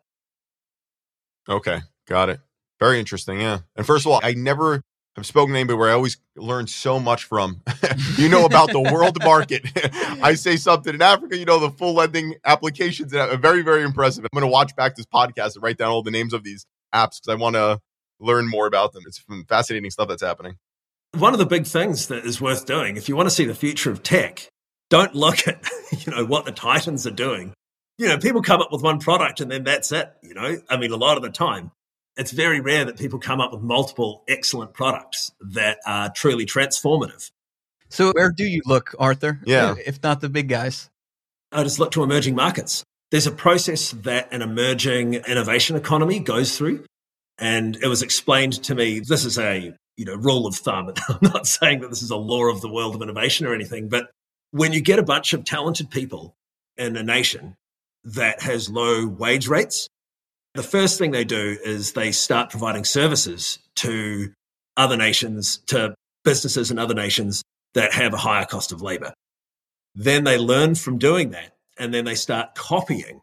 Okay, 1.50 1.82
got 2.08 2.30
it. 2.30 2.40
Very 2.80 3.00
interesting. 3.00 3.42
Yeah. 3.42 3.60
And 3.76 3.86
first 3.86 4.06
of 4.06 4.12
all, 4.12 4.20
I 4.24 4.34
never 4.34 4.82
have 5.16 5.26
spoken 5.26 5.54
to 5.54 5.60
anybody 5.60 5.78
where 5.78 5.90
I 5.90 5.94
always 5.94 6.18
learn 6.36 6.68
so 6.68 7.00
much 7.00 7.26
from. 7.26 7.62
you 8.18 8.30
know 8.30 8.46
about 8.46 8.72
the 8.72 8.80
world 8.80 9.18
market. 9.24 9.66
I 10.24 10.36
say 10.36 10.56
something 10.56 10.94
in 10.94 11.02
Africa, 11.02 11.38
you 11.38 11.46
know, 11.46 11.60
the 11.60 11.70
full 11.70 11.94
lending 11.94 12.36
applications. 12.46 13.14
And 13.14 13.42
very, 13.42 13.62
very 13.62 13.84
impressive. 13.84 14.24
I'm 14.24 14.30
going 14.34 14.50
to 14.50 14.52
watch 14.52 14.76
back 14.76 14.96
this 14.96 15.06
podcast 15.06 15.56
and 15.56 15.64
write 15.64 15.78
down 15.78 15.92
all 15.92 16.02
the 16.02 16.12
names 16.12 16.34
of 16.34 16.44
these 16.44 16.66
apps 16.94 17.20
because 17.22 17.30
I 17.30 17.36
want 17.36 17.56
to 17.56 17.80
learn 18.20 18.48
more 18.48 18.68
about 18.68 18.94
them. 18.94 19.04
It's 19.06 19.24
fascinating 19.50 19.92
stuff 19.92 20.08
that's 20.08 20.24
happening. 20.24 20.56
One 21.18 21.34
of 21.34 21.40
the 21.40 21.46
big 21.46 21.66
things 21.66 22.08
that 22.08 22.26
is 22.26 22.40
worth 22.40 22.66
doing, 22.66 22.96
if 22.96 23.10
you 23.10 23.18
want 23.18 23.28
to 23.28 23.36
see 23.36 23.44
the 23.44 23.56
future 23.56 23.92
of 23.92 24.02
tech, 24.04 24.48
don't 24.90 25.14
look 25.14 25.46
at, 25.46 25.62
you 26.06 26.12
know, 26.12 26.26
what 26.26 26.46
the 26.46 26.54
titans 26.54 27.06
are 27.06 27.12
doing. 27.12 27.54
You 27.98 28.08
know, 28.08 28.18
people 28.18 28.42
come 28.42 28.62
up 28.62 28.72
with 28.72 28.82
one 28.82 29.00
product 29.00 29.42
and 29.42 29.52
then 29.52 29.66
that's 29.66 29.92
it. 29.92 30.10
You 30.24 30.34
know, 30.34 30.58
I 30.70 30.78
mean, 30.78 30.92
a 30.92 30.98
lot 30.98 31.18
of 31.18 31.24
the 31.24 31.30
time 31.30 31.72
it's 32.22 32.32
very 32.32 32.62
rare 32.62 32.86
that 32.86 33.00
people 33.00 33.18
come 33.18 33.42
up 33.42 33.52
with 33.52 33.64
multiple 33.64 34.24
excellent 34.28 34.74
products 34.74 35.32
that 35.40 35.80
are 35.88 36.12
truly 36.12 36.46
transformative. 36.46 37.32
So, 37.90 38.12
where 38.14 38.32
do 38.32 38.46
you 38.46 38.62
look, 38.66 38.96
Arthur? 39.00 39.42
Yeah. 39.44 39.72
Uh, 39.72 39.76
if 39.86 40.02
not 40.04 40.22
the 40.22 40.30
big 40.30 40.48
guys, 40.48 40.90
I 41.52 41.64
just 41.64 41.80
look 41.80 41.92
to 41.92 42.04
emerging 42.04 42.36
markets. 42.36 42.84
There's 43.10 43.26
a 43.26 43.32
process 43.32 43.92
that 43.92 44.32
an 44.32 44.44
emerging 44.44 45.16
innovation 45.16 45.76
economy 45.76 46.20
goes 46.20 46.56
through. 46.56 46.86
And 47.40 47.76
it 47.78 47.88
was 47.88 48.04
explained 48.04 48.64
to 48.64 48.76
me 48.76 49.00
this 49.00 49.26
is 49.26 49.40
a 49.40 49.74
you 49.98 50.06
know 50.06 50.14
rule 50.14 50.46
of 50.46 50.56
thumb. 50.56 50.94
I'm 51.10 51.18
not 51.22 51.48
saying 51.48 51.82
that 51.82 51.90
this 51.90 52.04
is 52.04 52.12
a 52.12 52.18
law 52.18 52.46
of 52.46 52.62
the 52.62 52.72
world 52.72 52.94
of 52.94 53.02
innovation 53.02 53.48
or 53.48 53.56
anything, 53.56 53.90
but 53.90 54.12
when 54.52 54.74
you 54.74 54.82
get 54.82 55.00
a 55.00 55.04
bunch 55.04 55.34
of 55.34 55.44
talented 55.44 55.90
people 55.90 56.36
in 56.78 56.96
a 56.96 57.04
nation 57.04 57.56
that 58.04 58.44
has 58.44 58.70
low 58.70 59.08
wage 59.08 59.48
rates, 59.48 59.90
the 60.54 60.64
first 60.64 60.98
thing 60.98 61.12
they 61.12 61.24
do 61.24 61.58
is 61.64 61.94
they 61.94 62.12
start 62.12 62.50
providing 62.50 62.84
services 62.84 63.60
to 63.76 64.32
other 64.78 64.98
nations, 64.98 65.60
to 65.68 65.96
businesses 66.24 66.72
in 66.72 66.80
other 66.80 66.94
nations 66.94 67.44
that 67.74 67.94
have 67.94 68.14
a 68.14 68.18
higher 68.18 68.46
cost 68.46 68.72
of 68.72 68.82
labor. 68.82 69.14
Then 69.96 70.24
they 70.24 70.38
learn 70.38 70.76
from 70.76 70.98
doing 70.98 71.32
that, 71.32 71.54
and 71.78 71.94
then 71.94 72.06
they 72.06 72.16
start 72.16 72.56
copying 72.56 73.22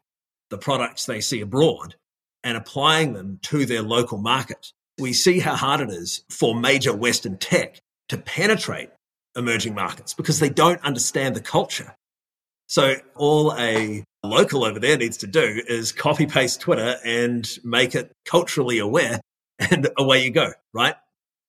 the 0.50 0.58
products 0.58 1.04
they 1.04 1.20
see 1.20 1.40
abroad 1.40 1.94
and 2.42 2.56
applying 2.56 3.12
them 3.12 3.38
to 3.42 3.66
their 3.66 3.82
local 3.82 4.18
market. 4.18 4.72
We 4.98 5.12
see 5.12 5.38
how 5.38 5.54
hard 5.54 5.80
it 5.80 5.90
is 5.90 6.24
for 6.30 6.58
major 6.58 6.94
Western 6.94 7.36
tech 7.36 7.78
to 8.08 8.18
penetrate 8.18 8.90
emerging 9.36 9.74
markets 9.74 10.14
because 10.14 10.40
they 10.40 10.48
don't 10.48 10.82
understand 10.82 11.36
the 11.36 11.40
culture. 11.40 11.94
So 12.66 12.96
all 13.14 13.54
a 13.54 14.04
local 14.22 14.64
over 14.64 14.78
there 14.78 14.96
needs 14.96 15.18
to 15.18 15.26
do 15.26 15.62
is 15.66 15.92
copy 15.92 16.26
paste 16.26 16.60
Twitter 16.60 16.96
and 17.04 17.48
make 17.64 17.94
it 17.94 18.12
culturally 18.24 18.78
aware, 18.78 19.20
and 19.58 19.88
away 19.96 20.24
you 20.24 20.30
go, 20.30 20.52
right? 20.72 20.94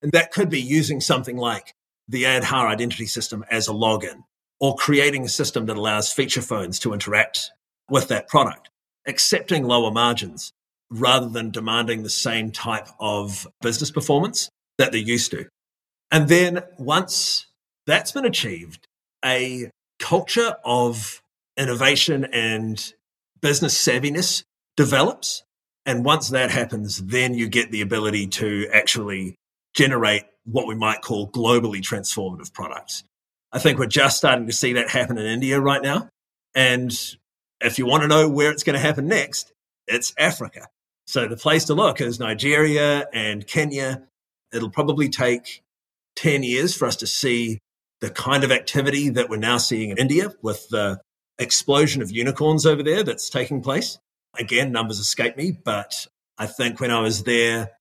And 0.02 0.12
that 0.12 0.32
could 0.32 0.50
be 0.50 0.62
using 0.62 1.02
something 1.02 1.38
like 1.38 1.74
the 2.08 2.24
Aadhaar 2.24 2.68
identity 2.68 3.06
system 3.06 3.44
as 3.52 3.68
a 3.68 3.72
login, 3.72 4.24
or 4.60 4.76
creating 4.76 5.26
a 5.26 5.30
system 5.30 5.66
that 5.68 5.78
allows 5.78 6.12
feature 6.12 6.42
phones 6.42 6.80
to 6.80 6.94
interact 6.94 7.52
with 7.90 8.08
that 8.08 8.28
product, 8.28 8.70
accepting 9.08 9.64
lower 9.64 9.92
margins 9.92 10.52
rather 10.90 11.30
than 11.30 11.52
demanding 11.52 12.04
the 12.04 12.10
same 12.10 12.52
type 12.52 12.88
of 13.00 13.48
business 13.62 13.92
performance 13.92 14.50
that 14.78 14.92
they're 14.92 15.02
used 15.02 15.32
to. 15.32 15.46
And 16.12 16.28
then 16.28 16.64
once 16.78 17.46
that's 17.86 18.12
been 18.12 18.26
achieved, 18.26 18.88
a 19.24 19.70
culture 20.00 20.56
of 20.64 21.22
innovation 21.60 22.26
and 22.26 22.94
business 23.42 23.78
savviness 23.78 24.44
develops. 24.78 25.44
And 25.86 26.06
once 26.06 26.30
that 26.30 26.52
happens, 26.52 27.04
then 27.04 27.34
you 27.34 27.48
get 27.48 27.72
the 27.72 27.82
ability 27.82 28.28
to 28.28 28.68
actually 28.74 29.36
generate 29.74 30.24
what 30.46 30.68
we 30.68 30.76
might 30.76 31.02
call 31.02 31.30
globally 31.30 31.82
transformative 31.82 32.54
products. 32.54 33.04
I 33.52 33.60
think 33.60 33.80
we're 33.80 33.88
just 33.88 34.18
starting 34.18 34.48
to 34.48 34.54
see 34.54 34.74
that 34.74 34.90
happen 34.90 35.18
in 35.18 35.26
India 35.26 35.60
right 35.60 35.82
now. 35.82 36.10
And 36.56 36.92
if 37.62 37.78
you 37.78 37.86
want 37.86 38.04
to 38.04 38.08
know 38.08 38.30
where 38.30 38.52
it's 38.52 38.64
going 38.64 38.76
to 38.76 38.80
happen 38.80 39.08
next, 39.08 39.52
it's 39.88 40.14
Africa. 40.18 40.68
So 41.08 41.28
the 41.28 41.38
place 41.38 41.66
to 41.66 41.74
look 41.74 42.02
is 42.02 42.20
Nigeria 42.20 43.08
and 43.14 43.46
Kenya. 43.46 44.04
It'll 44.54 44.70
probably 44.70 45.10
take 45.10 45.62
10 46.16 46.44
years 46.44 46.76
for 46.76 46.86
us 46.86 46.98
to 46.98 47.08
see 47.08 47.60
the 48.02 48.10
kind 48.10 48.44
of 48.44 48.52
activity 48.52 49.10
that 49.10 49.30
we're 49.30 49.38
now 49.38 49.58
seeing 49.58 49.90
in 49.90 49.98
India 49.98 50.32
with 50.42 50.70
the 50.70 51.02
explosion 51.40 52.02
of 52.02 52.12
unicorns 52.12 52.66
over 52.66 52.84
there 52.84 53.04
that's 53.04 53.30
taking 53.30 53.62
place. 53.62 53.98
Again, 54.38 54.72
numbers 54.72 55.00
escape 55.00 55.36
me, 55.38 55.52
but 55.52 56.06
I 56.38 56.46
think 56.46 56.80
when 56.80 56.92
I 56.92 57.02
was 57.02 57.24
there 57.24 57.72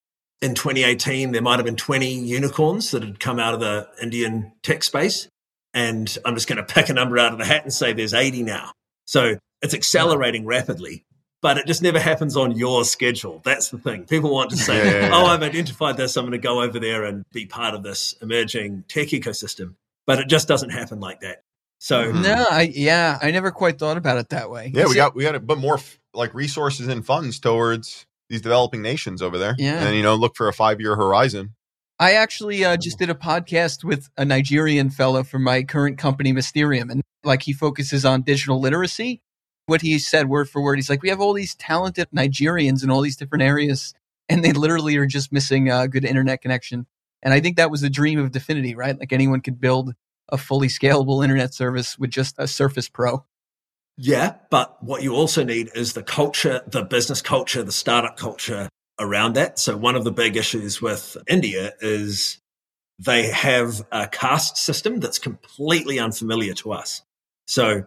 in 0.40 0.54
2018, 0.54 1.32
there 1.32 1.42
might 1.42 1.56
have 1.56 1.66
been 1.66 1.76
20 1.76 2.10
unicorns 2.10 2.92
that 2.92 3.02
had 3.02 3.20
come 3.20 3.38
out 3.38 3.54
of 3.54 3.60
the 3.60 3.88
Indian 4.00 4.52
tech 4.62 4.82
space. 4.82 5.28
And 5.74 6.16
I'm 6.24 6.34
just 6.34 6.48
going 6.48 6.56
to 6.56 6.62
pick 6.62 6.88
a 6.88 6.94
number 6.94 7.18
out 7.18 7.32
of 7.32 7.38
the 7.38 7.44
hat 7.44 7.62
and 7.62 7.72
say 7.72 7.92
there's 7.92 8.14
80 8.14 8.42
now. 8.42 8.72
So 9.04 9.36
it's 9.60 9.74
accelerating 9.74 10.46
rapidly, 10.46 11.04
but 11.42 11.58
it 11.58 11.66
just 11.66 11.82
never 11.82 12.00
happens 12.00 12.36
on 12.36 12.56
your 12.56 12.84
schedule. 12.84 13.42
That's 13.44 13.70
the 13.70 13.78
thing. 13.78 14.04
People 14.04 14.32
want 14.32 14.50
to 14.50 14.56
say, 14.56 15.02
yeah, 15.02 15.10
oh, 15.12 15.26
I've 15.26 15.42
identified 15.42 15.96
this. 15.96 16.16
I'm 16.16 16.24
going 16.24 16.32
to 16.32 16.38
go 16.38 16.62
over 16.62 16.80
there 16.80 17.04
and 17.04 17.24
be 17.32 17.46
part 17.46 17.74
of 17.74 17.82
this 17.82 18.14
emerging 18.22 18.84
tech 18.88 19.08
ecosystem. 19.08 19.74
But 20.06 20.18
it 20.20 20.28
just 20.28 20.48
doesn't 20.48 20.70
happen 20.70 21.00
like 21.00 21.20
that. 21.20 21.42
So 21.78 22.12
mm-hmm. 22.12 22.22
no, 22.22 22.46
I 22.50 22.62
yeah, 22.74 23.18
I 23.22 23.30
never 23.30 23.50
quite 23.50 23.78
thought 23.78 23.96
about 23.96 24.18
it 24.18 24.30
that 24.30 24.50
way. 24.50 24.70
Yeah, 24.74 24.86
we 24.86 24.94
got 24.94 25.14
we 25.14 25.22
got 25.22 25.32
to 25.32 25.40
put 25.40 25.58
more 25.58 25.78
f- 25.78 25.98
like 26.12 26.34
resources 26.34 26.88
and 26.88 27.06
funds 27.06 27.38
towards 27.38 28.06
these 28.28 28.42
developing 28.42 28.82
nations 28.82 29.22
over 29.22 29.38
there. 29.38 29.54
Yeah, 29.58 29.84
and 29.84 29.96
you 29.96 30.02
know, 30.02 30.16
look 30.16 30.36
for 30.36 30.48
a 30.48 30.52
five 30.52 30.80
year 30.80 30.96
horizon. 30.96 31.54
I 32.00 32.12
actually 32.12 32.64
uh, 32.64 32.76
just 32.76 32.98
did 32.98 33.10
a 33.10 33.14
podcast 33.14 33.82
with 33.82 34.08
a 34.16 34.24
Nigerian 34.24 34.90
fellow 34.90 35.24
from 35.24 35.42
my 35.42 35.62
current 35.62 35.98
company, 35.98 36.32
Mysterium, 36.32 36.90
and 36.90 37.02
like 37.24 37.42
he 37.42 37.52
focuses 37.52 38.04
on 38.04 38.22
digital 38.22 38.60
literacy. 38.60 39.20
What 39.66 39.82
he 39.82 39.98
said 39.98 40.28
word 40.28 40.48
for 40.48 40.62
word, 40.62 40.76
he's 40.76 40.88
like, 40.88 41.02
we 41.02 41.10
have 41.10 41.20
all 41.20 41.34
these 41.34 41.54
talented 41.54 42.08
Nigerians 42.14 42.82
in 42.82 42.90
all 42.90 43.02
these 43.02 43.16
different 43.16 43.42
areas, 43.42 43.94
and 44.28 44.44
they 44.44 44.52
literally 44.52 44.96
are 44.96 45.06
just 45.06 45.32
missing 45.32 45.70
a 45.70 45.88
good 45.88 46.04
internet 46.04 46.40
connection. 46.40 46.86
And 47.22 47.34
I 47.34 47.40
think 47.40 47.56
that 47.56 47.70
was 47.70 47.80
the 47.80 47.90
dream 47.90 48.18
of 48.18 48.30
Dfinity, 48.30 48.76
right? 48.76 48.98
Like 48.98 49.12
anyone 49.12 49.40
could 49.40 49.60
build 49.60 49.94
a 50.28 50.38
fully 50.38 50.68
scalable 50.68 51.22
internet 51.22 51.54
service 51.54 51.98
with 51.98 52.10
just 52.10 52.34
a 52.38 52.46
Surface 52.46 52.88
Pro. 52.88 53.24
Yeah, 53.96 54.34
but 54.50 54.82
what 54.82 55.02
you 55.02 55.14
also 55.14 55.42
need 55.42 55.70
is 55.74 55.94
the 55.94 56.02
culture, 56.02 56.62
the 56.66 56.82
business 56.82 57.20
culture, 57.20 57.62
the 57.62 57.72
startup 57.72 58.16
culture 58.16 58.68
around 59.00 59.34
that. 59.34 59.58
So 59.58 59.76
one 59.76 59.96
of 59.96 60.04
the 60.04 60.12
big 60.12 60.36
issues 60.36 60.80
with 60.80 61.16
India 61.26 61.72
is 61.80 62.38
they 62.98 63.28
have 63.30 63.82
a 63.90 64.06
caste 64.08 64.56
system 64.56 65.00
that's 65.00 65.18
completely 65.18 65.98
unfamiliar 65.98 66.54
to 66.54 66.72
us. 66.72 67.02
So 67.46 67.86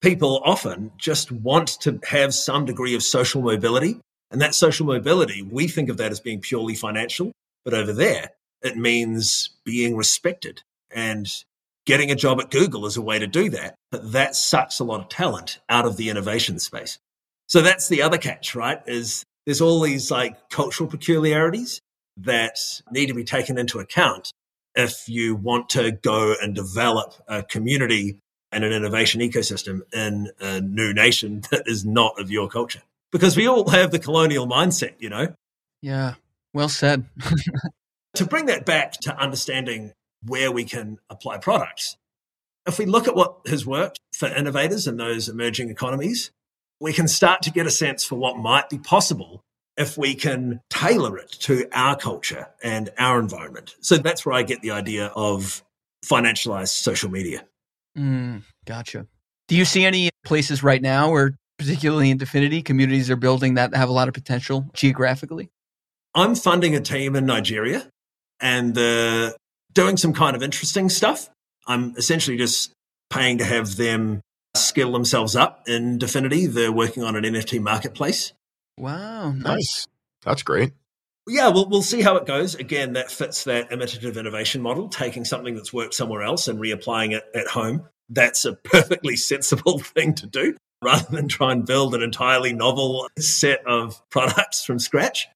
people 0.00 0.40
often 0.44 0.92
just 0.96 1.30
want 1.32 1.68
to 1.80 2.00
have 2.08 2.34
some 2.34 2.64
degree 2.64 2.94
of 2.94 3.02
social 3.02 3.42
mobility. 3.42 4.00
And 4.30 4.40
that 4.40 4.54
social 4.54 4.86
mobility, 4.86 5.42
we 5.42 5.66
think 5.66 5.88
of 5.88 5.96
that 5.96 6.12
as 6.12 6.20
being 6.20 6.40
purely 6.40 6.76
financial. 6.76 7.32
But 7.64 7.74
over 7.74 7.92
there, 7.92 8.30
it 8.62 8.76
means 8.76 9.50
being 9.64 9.96
respected. 9.96 10.62
And 10.92 11.26
getting 11.90 12.12
a 12.12 12.14
job 12.14 12.40
at 12.40 12.52
Google 12.52 12.86
is 12.86 12.96
a 12.96 13.02
way 13.02 13.18
to 13.18 13.26
do 13.26 13.50
that. 13.50 13.74
But 13.90 14.12
that 14.12 14.36
sucks 14.36 14.78
a 14.78 14.84
lot 14.84 15.00
of 15.00 15.08
talent 15.08 15.58
out 15.68 15.86
of 15.86 15.96
the 15.96 16.08
innovation 16.08 16.60
space. 16.60 17.00
So 17.48 17.62
that's 17.62 17.88
the 17.88 18.02
other 18.02 18.16
catch, 18.16 18.54
right? 18.54 18.80
Is 18.86 19.24
there's 19.44 19.60
all 19.60 19.80
these 19.80 20.08
like 20.08 20.50
cultural 20.50 20.88
peculiarities 20.88 21.80
that 22.18 22.58
need 22.92 23.06
to 23.06 23.14
be 23.14 23.24
taken 23.24 23.58
into 23.58 23.80
account 23.80 24.30
if 24.76 25.08
you 25.08 25.34
want 25.34 25.68
to 25.70 25.90
go 25.90 26.36
and 26.40 26.54
develop 26.54 27.14
a 27.26 27.42
community 27.42 28.20
and 28.52 28.62
an 28.62 28.72
innovation 28.72 29.20
ecosystem 29.20 29.80
in 29.92 30.30
a 30.38 30.60
new 30.60 30.94
nation 30.94 31.40
that 31.50 31.64
is 31.66 31.84
not 31.84 32.20
of 32.20 32.30
your 32.30 32.48
culture. 32.48 32.82
Because 33.10 33.36
we 33.36 33.48
all 33.48 33.68
have 33.68 33.90
the 33.90 33.98
colonial 33.98 34.46
mindset, 34.46 34.94
you 35.00 35.08
know? 35.08 35.34
Yeah, 35.82 36.14
well 36.54 36.68
said. 36.68 37.06
to 38.14 38.24
bring 38.26 38.46
that 38.46 38.64
back 38.64 38.92
to 38.92 39.16
understanding 39.16 39.92
where 40.24 40.50
we 40.50 40.64
can 40.64 40.98
apply 41.08 41.38
products, 41.38 41.96
if 42.66 42.78
we 42.78 42.86
look 42.86 43.08
at 43.08 43.14
what 43.14 43.38
has 43.46 43.66
worked 43.66 43.98
for 44.12 44.28
innovators 44.28 44.86
in 44.86 44.96
those 44.96 45.28
emerging 45.28 45.70
economies, 45.70 46.30
we 46.80 46.92
can 46.92 47.08
start 47.08 47.42
to 47.42 47.50
get 47.50 47.66
a 47.66 47.70
sense 47.70 48.04
for 48.04 48.16
what 48.16 48.36
might 48.38 48.68
be 48.68 48.78
possible 48.78 49.42
if 49.76 49.96
we 49.96 50.14
can 50.14 50.60
tailor 50.68 51.16
it 51.18 51.30
to 51.30 51.66
our 51.72 51.96
culture 51.96 52.48
and 52.62 52.90
our 52.98 53.18
environment. 53.18 53.76
So 53.80 53.96
that's 53.96 54.26
where 54.26 54.34
I 54.34 54.42
get 54.42 54.60
the 54.62 54.72
idea 54.72 55.06
of 55.06 55.62
financialized 56.04 56.68
social 56.68 57.10
media. 57.10 57.44
Mm, 57.96 58.42
gotcha. 58.66 59.06
Do 59.48 59.56
you 59.56 59.64
see 59.64 59.84
any 59.84 60.10
places 60.24 60.62
right 60.62 60.80
now 60.80 61.10
where, 61.10 61.36
particularly 61.58 62.10
in 62.10 62.18
Dfinity, 62.18 62.64
communities 62.64 63.10
are 63.10 63.16
building 63.16 63.54
that 63.54 63.74
have 63.74 63.88
a 63.88 63.92
lot 63.92 64.08
of 64.08 64.14
potential 64.14 64.70
geographically? 64.74 65.50
I'm 66.14 66.34
funding 66.34 66.74
a 66.74 66.80
team 66.80 67.16
in 67.16 67.26
Nigeria 67.26 67.86
and 68.40 68.74
they're 68.74 69.34
doing 69.72 69.96
some 69.96 70.12
kind 70.12 70.36
of 70.36 70.42
interesting 70.42 70.88
stuff. 70.88 71.28
I'm 71.66 71.94
essentially 71.96 72.36
just 72.36 72.72
paying 73.10 73.38
to 73.38 73.44
have 73.44 73.76
them 73.76 74.22
skill 74.54 74.92
themselves 74.92 75.36
up 75.36 75.68
in 75.68 75.98
Dfinity. 75.98 76.52
They're 76.52 76.72
working 76.72 77.02
on 77.02 77.16
an 77.16 77.24
NFT 77.24 77.60
marketplace. 77.60 78.32
Wow, 78.78 79.32
nice. 79.32 79.44
nice. 79.44 79.86
That's 80.24 80.42
great. 80.42 80.72
Yeah, 81.28 81.48
we'll, 81.48 81.68
we'll 81.68 81.82
see 81.82 82.02
how 82.02 82.16
it 82.16 82.26
goes. 82.26 82.54
Again, 82.54 82.94
that 82.94 83.10
fits 83.10 83.44
that 83.44 83.70
imitative 83.72 84.16
innovation 84.16 84.62
model, 84.62 84.88
taking 84.88 85.24
something 85.24 85.54
that's 85.54 85.72
worked 85.72 85.94
somewhere 85.94 86.22
else 86.22 86.48
and 86.48 86.58
reapplying 86.58 87.12
it 87.12 87.24
at 87.34 87.46
home. 87.46 87.88
That's 88.08 88.44
a 88.44 88.54
perfectly 88.64 89.16
sensible 89.16 89.78
thing 89.96 90.14
to 90.14 90.26
do 90.26 90.56
rather 90.82 91.14
than 91.14 91.28
try 91.28 91.52
and 91.52 91.66
build 91.66 91.94
an 91.94 92.02
entirely 92.02 92.52
novel 92.52 93.08
set 93.18 93.64
of 93.66 94.02
products 94.10 94.64
from 94.64 94.78
scratch. 94.78 95.28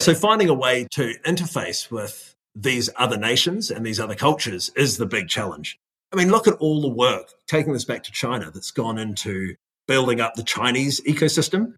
So, 0.00 0.14
finding 0.14 0.48
a 0.48 0.54
way 0.54 0.86
to 0.92 1.14
interface 1.24 1.90
with 1.90 2.33
these 2.54 2.90
other 2.96 3.16
nations 3.16 3.70
and 3.70 3.84
these 3.84 4.00
other 4.00 4.14
cultures 4.14 4.70
is 4.76 4.96
the 4.96 5.06
big 5.06 5.28
challenge. 5.28 5.78
I 6.12 6.16
mean, 6.16 6.30
look 6.30 6.46
at 6.46 6.54
all 6.54 6.80
the 6.80 6.88
work, 6.88 7.32
taking 7.46 7.72
this 7.72 7.84
back 7.84 8.04
to 8.04 8.12
China, 8.12 8.50
that's 8.52 8.70
gone 8.70 8.98
into 8.98 9.56
building 9.88 10.20
up 10.20 10.34
the 10.34 10.44
Chinese 10.44 11.00
ecosystem. 11.00 11.74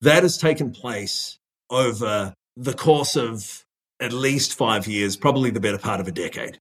That 0.00 0.22
has 0.22 0.38
taken 0.38 0.70
place 0.70 1.38
over 1.68 2.34
the 2.56 2.74
course 2.74 3.16
of 3.16 3.64
at 4.00 4.12
least 4.12 4.54
five 4.54 4.86
years, 4.86 5.16
probably 5.16 5.50
the 5.50 5.60
better 5.60 5.78
part 5.78 6.00
of 6.00 6.08
a 6.08 6.12
decade. 6.12 6.58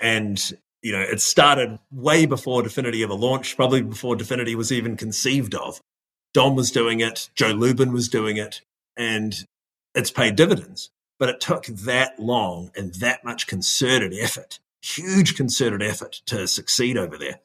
And, 0.00 0.38
you 0.82 0.92
know, 0.92 1.00
it 1.00 1.20
started 1.20 1.78
way 1.90 2.26
before 2.26 2.62
Dfinity 2.62 3.02
ever 3.02 3.14
launched, 3.14 3.56
probably 3.56 3.82
before 3.82 4.16
Dfinity 4.16 4.54
was 4.54 4.72
even 4.72 4.96
conceived 4.96 5.54
of. 5.54 5.80
Dom 6.34 6.56
was 6.56 6.70
doing 6.70 7.00
it, 7.00 7.30
Joe 7.34 7.52
Lubin 7.52 7.92
was 7.92 8.08
doing 8.08 8.36
it, 8.36 8.60
and 8.96 9.46
it's 9.94 10.10
paid 10.10 10.36
dividends. 10.36 10.90
But 11.18 11.28
it 11.28 11.40
took 11.40 11.66
that 11.66 12.18
long 12.18 12.70
and 12.76 12.94
that 12.94 13.24
much 13.24 13.46
concerted 13.46 14.14
effort 14.14 14.60
huge 14.80 15.36
concerted 15.36 15.82
effort 15.82 16.20
to 16.26 16.46
succeed 16.46 16.96
over 16.96 17.16
there. 17.16 17.40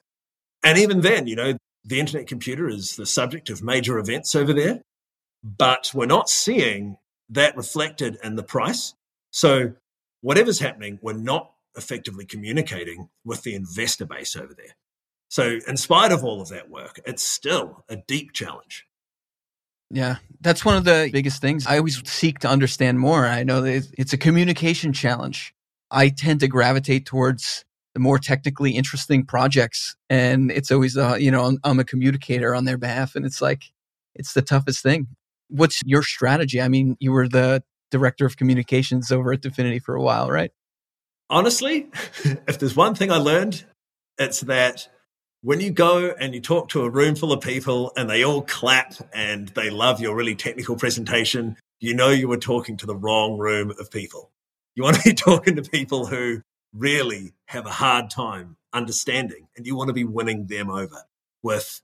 And 0.62 0.78
even 0.78 1.00
then, 1.00 1.26
you 1.26 1.36
know, 1.36 1.56
the 1.84 2.00
internet 2.00 2.26
computer 2.26 2.68
is 2.68 2.96
the 2.96 3.06
subject 3.06 3.50
of 3.50 3.62
major 3.62 3.98
events 3.98 4.34
over 4.34 4.52
there, 4.52 4.80
but 5.42 5.90
we're 5.94 6.06
not 6.06 6.28
seeing 6.28 6.96
that 7.28 7.56
reflected 7.56 8.18
in 8.22 8.36
the 8.36 8.42
price. 8.42 8.94
So, 9.30 9.74
whatever's 10.20 10.60
happening, 10.60 10.98
we're 11.02 11.12
not 11.12 11.52
effectively 11.76 12.24
communicating 12.24 13.08
with 13.24 13.42
the 13.42 13.54
investor 13.54 14.06
base 14.06 14.36
over 14.36 14.54
there. 14.54 14.76
So, 15.28 15.58
in 15.66 15.76
spite 15.76 16.12
of 16.12 16.24
all 16.24 16.40
of 16.40 16.48
that 16.48 16.70
work, 16.70 17.00
it's 17.04 17.22
still 17.22 17.84
a 17.88 17.96
deep 17.96 18.32
challenge. 18.32 18.86
Yeah, 19.90 20.16
that's 20.40 20.64
one 20.64 20.76
of 20.76 20.84
the 20.84 21.08
biggest 21.12 21.40
things. 21.40 21.66
I 21.66 21.78
always 21.78 22.06
seek 22.08 22.40
to 22.40 22.48
understand 22.48 22.98
more. 22.98 23.26
I 23.26 23.44
know 23.44 23.64
it's 23.64 24.12
a 24.12 24.18
communication 24.18 24.92
challenge. 24.92 25.54
I 25.90 26.08
tend 26.08 26.40
to 26.40 26.48
gravitate 26.48 27.06
towards 27.06 27.64
the 27.94 28.00
more 28.00 28.18
technically 28.18 28.72
interesting 28.72 29.24
projects. 29.24 29.96
And 30.10 30.50
it's 30.50 30.70
always, 30.70 30.96
uh, 30.96 31.14
you 31.14 31.30
know, 31.30 31.44
I'm, 31.44 31.58
I'm 31.62 31.78
a 31.78 31.84
communicator 31.84 32.54
on 32.54 32.64
their 32.64 32.76
behalf. 32.76 33.14
And 33.14 33.24
it's 33.24 33.40
like, 33.40 33.64
it's 34.14 34.34
the 34.34 34.42
toughest 34.42 34.82
thing. 34.82 35.06
What's 35.48 35.80
your 35.86 36.02
strategy? 36.02 36.60
I 36.60 36.68
mean, 36.68 36.96
you 36.98 37.12
were 37.12 37.28
the 37.28 37.62
director 37.90 38.26
of 38.26 38.36
communications 38.36 39.12
over 39.12 39.32
at 39.32 39.42
Dfinity 39.42 39.80
for 39.80 39.94
a 39.94 40.02
while, 40.02 40.28
right? 40.28 40.50
Honestly, 41.30 41.88
if 42.48 42.58
there's 42.58 42.74
one 42.74 42.96
thing 42.96 43.12
I 43.12 43.18
learned, 43.18 43.64
it's 44.18 44.40
that 44.40 44.88
when 45.44 45.60
you 45.60 45.70
go 45.70 46.14
and 46.18 46.34
you 46.34 46.40
talk 46.40 46.70
to 46.70 46.84
a 46.84 46.88
room 46.88 47.14
full 47.14 47.30
of 47.30 47.42
people 47.42 47.92
and 47.98 48.08
they 48.08 48.24
all 48.24 48.40
clap 48.40 48.94
and 49.12 49.48
they 49.48 49.68
love 49.68 50.00
your 50.00 50.16
really 50.16 50.34
technical 50.34 50.74
presentation, 50.74 51.54
you 51.80 51.92
know 51.92 52.08
you 52.08 52.28
were 52.28 52.38
talking 52.38 52.78
to 52.78 52.86
the 52.86 52.96
wrong 52.96 53.36
room 53.36 53.70
of 53.78 53.90
people. 53.90 54.30
You 54.74 54.84
want 54.84 54.96
to 54.96 55.02
be 55.02 55.12
talking 55.14 55.54
to 55.56 55.62
people 55.62 56.06
who 56.06 56.40
really 56.72 57.34
have 57.48 57.66
a 57.66 57.70
hard 57.70 58.08
time 58.08 58.56
understanding 58.72 59.46
and 59.54 59.66
you 59.66 59.76
want 59.76 59.88
to 59.88 59.92
be 59.92 60.04
winning 60.04 60.46
them 60.46 60.70
over 60.70 61.02
with 61.42 61.82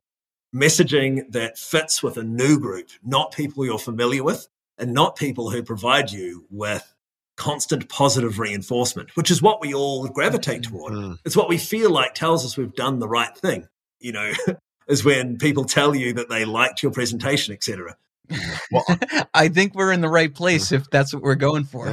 messaging 0.55 1.31
that 1.33 1.59
fits 1.59 2.03
with 2.03 2.17
a 2.17 2.25
new 2.25 2.59
group, 2.59 2.89
not 3.05 3.33
people 3.33 3.67
you're 3.67 3.79
familiar 3.79 4.25
with 4.25 4.49
and 4.79 4.95
not 4.95 5.17
people 5.17 5.51
who 5.51 5.63
provide 5.63 6.11
you 6.11 6.47
with 6.51 6.95
constant 7.41 7.89
positive 7.89 8.39
reinforcement, 8.39 9.17
which 9.17 9.31
is 9.31 9.41
what 9.41 9.63
we 9.63 9.73
all 9.73 10.07
gravitate 10.09 10.65
toward. 10.65 10.93
Mm. 10.93 11.17
It's 11.25 11.35
what 11.35 11.49
we 11.49 11.57
feel 11.57 11.91
like 11.91 12.13
tells 12.13 12.45
us 12.45 12.59
we've 12.59 12.75
done 12.75 12.99
the 12.99 13.09
right 13.09 13.35
thing. 13.35 13.67
You 13.99 14.13
know, 14.13 14.33
is 14.89 15.07
when 15.07 15.39
people 15.39 15.65
tell 15.65 15.95
you 15.95 16.13
that 16.13 16.29
they 16.29 16.45
liked 16.45 16.83
your 16.83 16.93
presentation, 16.93 17.55
etc. 17.55 17.97
Well, 18.71 18.85
I 19.35 19.49
think 19.49 19.75
we're 19.75 19.91
in 19.91 20.03
the 20.03 20.09
right 20.09 20.33
place 20.33 20.71
if 20.71 20.89
that's 20.91 21.13
what 21.13 21.21
we're 21.21 21.35
going 21.35 21.65
for. 21.65 21.87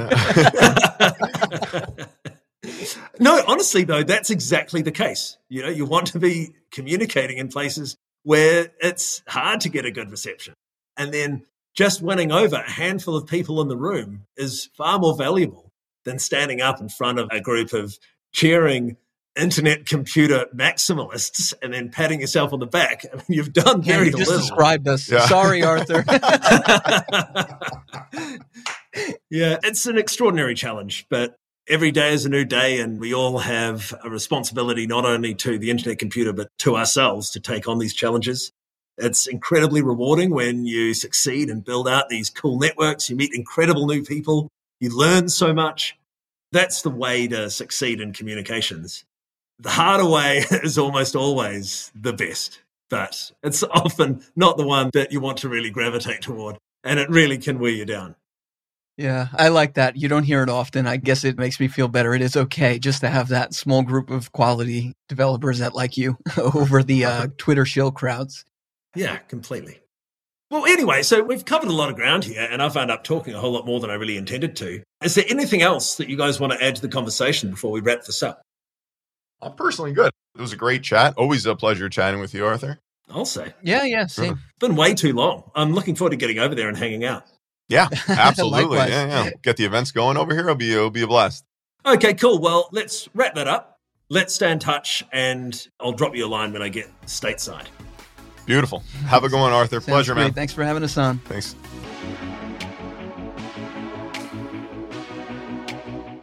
no, 3.18 3.42
honestly, 3.48 3.82
though, 3.82 4.04
that's 4.04 4.30
exactly 4.30 4.80
the 4.82 4.92
case. 4.92 5.36
You 5.48 5.62
know, 5.62 5.68
you 5.68 5.84
want 5.84 6.06
to 6.08 6.20
be 6.20 6.54
communicating 6.70 7.38
in 7.38 7.48
places 7.48 7.96
where 8.22 8.68
it's 8.80 9.24
hard 9.26 9.62
to 9.62 9.68
get 9.68 9.84
a 9.84 9.90
good 9.90 10.12
reception. 10.12 10.54
And 10.96 11.12
then 11.12 11.44
just 11.78 12.02
winning 12.02 12.32
over 12.32 12.56
a 12.56 12.68
handful 12.68 13.14
of 13.14 13.24
people 13.24 13.62
in 13.62 13.68
the 13.68 13.76
room 13.76 14.24
is 14.36 14.68
far 14.76 14.98
more 14.98 15.16
valuable 15.16 15.70
than 16.04 16.18
standing 16.18 16.60
up 16.60 16.80
in 16.80 16.88
front 16.88 17.20
of 17.20 17.28
a 17.30 17.40
group 17.40 17.72
of 17.72 17.96
cheering 18.32 18.96
internet 19.36 19.86
computer 19.86 20.46
maximalists 20.52 21.54
and 21.62 21.72
then 21.72 21.88
patting 21.88 22.20
yourself 22.20 22.52
on 22.52 22.58
the 22.58 22.66
back. 22.66 23.04
I 23.12 23.16
mean, 23.18 23.24
you've 23.28 23.52
done 23.52 23.80
very 23.80 24.06
yeah, 24.06 24.10
you 24.10 24.18
just 24.18 24.28
little. 24.28 24.40
described 24.40 24.88
us. 24.88 25.08
Yeah. 25.08 25.24
Sorry, 25.26 25.62
Arthur. 25.62 26.04
yeah, 29.30 29.58
it's 29.62 29.86
an 29.86 29.98
extraordinary 29.98 30.56
challenge, 30.56 31.06
but 31.08 31.36
every 31.68 31.92
day 31.92 32.12
is 32.12 32.26
a 32.26 32.28
new 32.28 32.44
day 32.44 32.80
and 32.80 32.98
we 32.98 33.14
all 33.14 33.38
have 33.38 33.94
a 34.02 34.10
responsibility 34.10 34.88
not 34.88 35.04
only 35.04 35.32
to 35.36 35.60
the 35.60 35.70
internet 35.70 36.00
computer 36.00 36.32
but 36.32 36.48
to 36.58 36.76
ourselves 36.76 37.30
to 37.30 37.38
take 37.38 37.68
on 37.68 37.78
these 37.78 37.94
challenges. 37.94 38.50
It's 38.98 39.26
incredibly 39.26 39.80
rewarding 39.80 40.30
when 40.30 40.66
you 40.66 40.92
succeed 40.92 41.48
and 41.50 41.64
build 41.64 41.88
out 41.88 42.08
these 42.08 42.30
cool 42.30 42.58
networks. 42.58 43.08
You 43.08 43.16
meet 43.16 43.32
incredible 43.32 43.86
new 43.86 44.02
people. 44.02 44.48
You 44.80 44.96
learn 44.96 45.28
so 45.28 45.54
much 45.54 45.96
That's 46.52 46.82
the 46.82 46.90
way 46.90 47.28
to 47.28 47.50
succeed 47.50 48.00
in 48.00 48.12
communications. 48.12 49.04
The 49.58 49.70
harder 49.70 50.06
way 50.06 50.38
is 50.50 50.78
almost 50.78 51.14
always 51.14 51.92
the 51.94 52.12
best, 52.12 52.60
but 52.90 53.32
it's 53.42 53.62
often 53.62 54.24
not 54.34 54.56
the 54.56 54.66
one 54.66 54.90
that 54.94 55.12
you 55.12 55.20
want 55.20 55.38
to 55.38 55.48
really 55.48 55.70
gravitate 55.70 56.22
toward. 56.22 56.56
And 56.84 56.98
it 56.98 57.10
really 57.10 57.38
can 57.38 57.58
wear 57.58 57.70
you 57.72 57.84
down. 57.84 58.14
Yeah, 58.96 59.28
I 59.34 59.48
like 59.48 59.74
that. 59.74 59.96
You 59.96 60.08
don't 60.08 60.24
hear 60.24 60.42
it 60.42 60.48
often. 60.48 60.86
I 60.86 60.96
guess 60.96 61.22
it 61.22 61.38
makes 61.38 61.60
me 61.60 61.68
feel 61.68 61.86
better. 61.86 62.14
It 62.14 62.22
is 62.22 62.36
okay 62.36 62.80
just 62.80 63.00
to 63.02 63.08
have 63.08 63.28
that 63.28 63.54
small 63.54 63.82
group 63.82 64.10
of 64.10 64.32
quality 64.32 64.94
developers 65.08 65.60
that 65.60 65.74
like 65.74 65.96
you 65.96 66.18
over 66.36 66.82
the 66.82 67.04
uh, 67.04 67.26
Twitter 67.36 67.64
shill 67.64 67.92
crowds. 67.92 68.44
Yeah, 68.94 69.16
completely. 69.16 69.80
Well, 70.50 70.64
anyway, 70.64 71.02
so 71.02 71.22
we've 71.22 71.44
covered 71.44 71.68
a 71.68 71.74
lot 71.74 71.90
of 71.90 71.96
ground 71.96 72.24
here, 72.24 72.48
and 72.50 72.62
I've 72.62 72.74
wound 72.74 72.90
up 72.90 73.04
talking 73.04 73.34
a 73.34 73.40
whole 73.40 73.52
lot 73.52 73.66
more 73.66 73.80
than 73.80 73.90
I 73.90 73.94
really 73.94 74.16
intended 74.16 74.56
to. 74.56 74.82
Is 75.02 75.14
there 75.14 75.26
anything 75.28 75.60
else 75.60 75.96
that 75.96 76.08
you 76.08 76.16
guys 76.16 76.40
want 76.40 76.54
to 76.54 76.64
add 76.64 76.76
to 76.76 76.82
the 76.82 76.88
conversation 76.88 77.50
before 77.50 77.70
we 77.70 77.80
wrap 77.80 78.04
this 78.04 78.22
up? 78.22 78.40
I'm 79.42 79.52
personally 79.54 79.92
good. 79.92 80.10
It 80.36 80.40
was 80.40 80.52
a 80.52 80.56
great 80.56 80.82
chat. 80.82 81.14
Always 81.18 81.44
a 81.44 81.54
pleasure 81.54 81.88
chatting 81.88 82.20
with 82.20 82.32
you, 82.32 82.46
Arthur. 82.46 82.78
I'll 83.10 83.24
say. 83.24 83.52
Yeah, 83.62 83.84
yeah, 83.84 84.06
same. 84.06 84.32
It's 84.32 84.58
been 84.58 84.74
way 84.74 84.94
too 84.94 85.12
long. 85.12 85.50
I'm 85.54 85.74
looking 85.74 85.94
forward 85.94 86.10
to 86.10 86.16
getting 86.16 86.38
over 86.38 86.54
there 86.54 86.68
and 86.68 86.76
hanging 86.76 87.04
out. 87.04 87.24
Yeah, 87.68 87.88
absolutely. 88.08 88.78
yeah, 88.78 89.24
yeah. 89.24 89.30
Get 89.42 89.58
the 89.58 89.64
events 89.64 89.92
going 89.92 90.16
over 90.16 90.32
here. 90.32 90.44
It'll 90.44 90.54
be 90.54 90.72
it'll 90.72 90.90
be 90.90 91.02
a 91.02 91.06
blast. 91.06 91.44
Okay, 91.84 92.14
cool. 92.14 92.38
Well, 92.38 92.68
let's 92.72 93.08
wrap 93.14 93.34
that 93.34 93.48
up. 93.48 93.76
Let's 94.08 94.34
stay 94.34 94.50
in 94.50 94.58
touch, 94.58 95.04
and 95.12 95.68
I'll 95.78 95.92
drop 95.92 96.16
you 96.16 96.24
a 96.24 96.28
line 96.28 96.52
when 96.52 96.62
I 96.62 96.70
get 96.70 96.88
stateside. 97.06 97.66
Beautiful. 98.48 98.82
Have 99.08 99.24
a 99.24 99.28
good 99.28 99.38
one, 99.38 99.52
Arthur. 99.52 99.76
Sounds 99.76 99.84
Pleasure, 99.84 100.14
great. 100.14 100.22
man. 100.22 100.32
Thanks 100.32 100.54
for 100.54 100.64
having 100.64 100.82
us 100.82 100.96
on. 100.96 101.18
Thanks. 101.18 101.54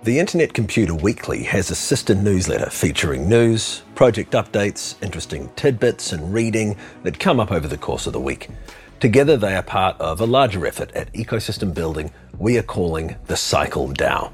The 0.01 0.17
Internet 0.17 0.55
Computer 0.55 0.95
Weekly 0.95 1.43
has 1.43 1.69
a 1.69 1.75
sister 1.75 2.15
newsletter 2.15 2.71
featuring 2.71 3.29
news, 3.29 3.83
project 3.93 4.33
updates, 4.33 4.95
interesting 5.03 5.51
tidbits, 5.55 6.13
and 6.13 6.33
reading 6.33 6.75
that 7.03 7.19
come 7.19 7.39
up 7.39 7.51
over 7.51 7.67
the 7.67 7.77
course 7.77 8.07
of 8.07 8.13
the 8.13 8.19
week. 8.19 8.49
Together, 8.99 9.37
they 9.37 9.55
are 9.55 9.61
part 9.61 9.95
of 10.01 10.19
a 10.19 10.25
larger 10.25 10.65
effort 10.65 10.91
at 10.93 11.13
ecosystem 11.13 11.75
building 11.75 12.11
we 12.39 12.57
are 12.57 12.63
calling 12.63 13.17
the 13.27 13.37
Cycle 13.37 13.89
DAO. 13.89 14.31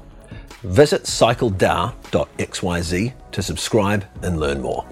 Visit 0.62 1.02
cycledao.xyz 1.02 3.12
to 3.32 3.42
subscribe 3.42 4.06
and 4.22 4.40
learn 4.40 4.62
more. 4.62 4.86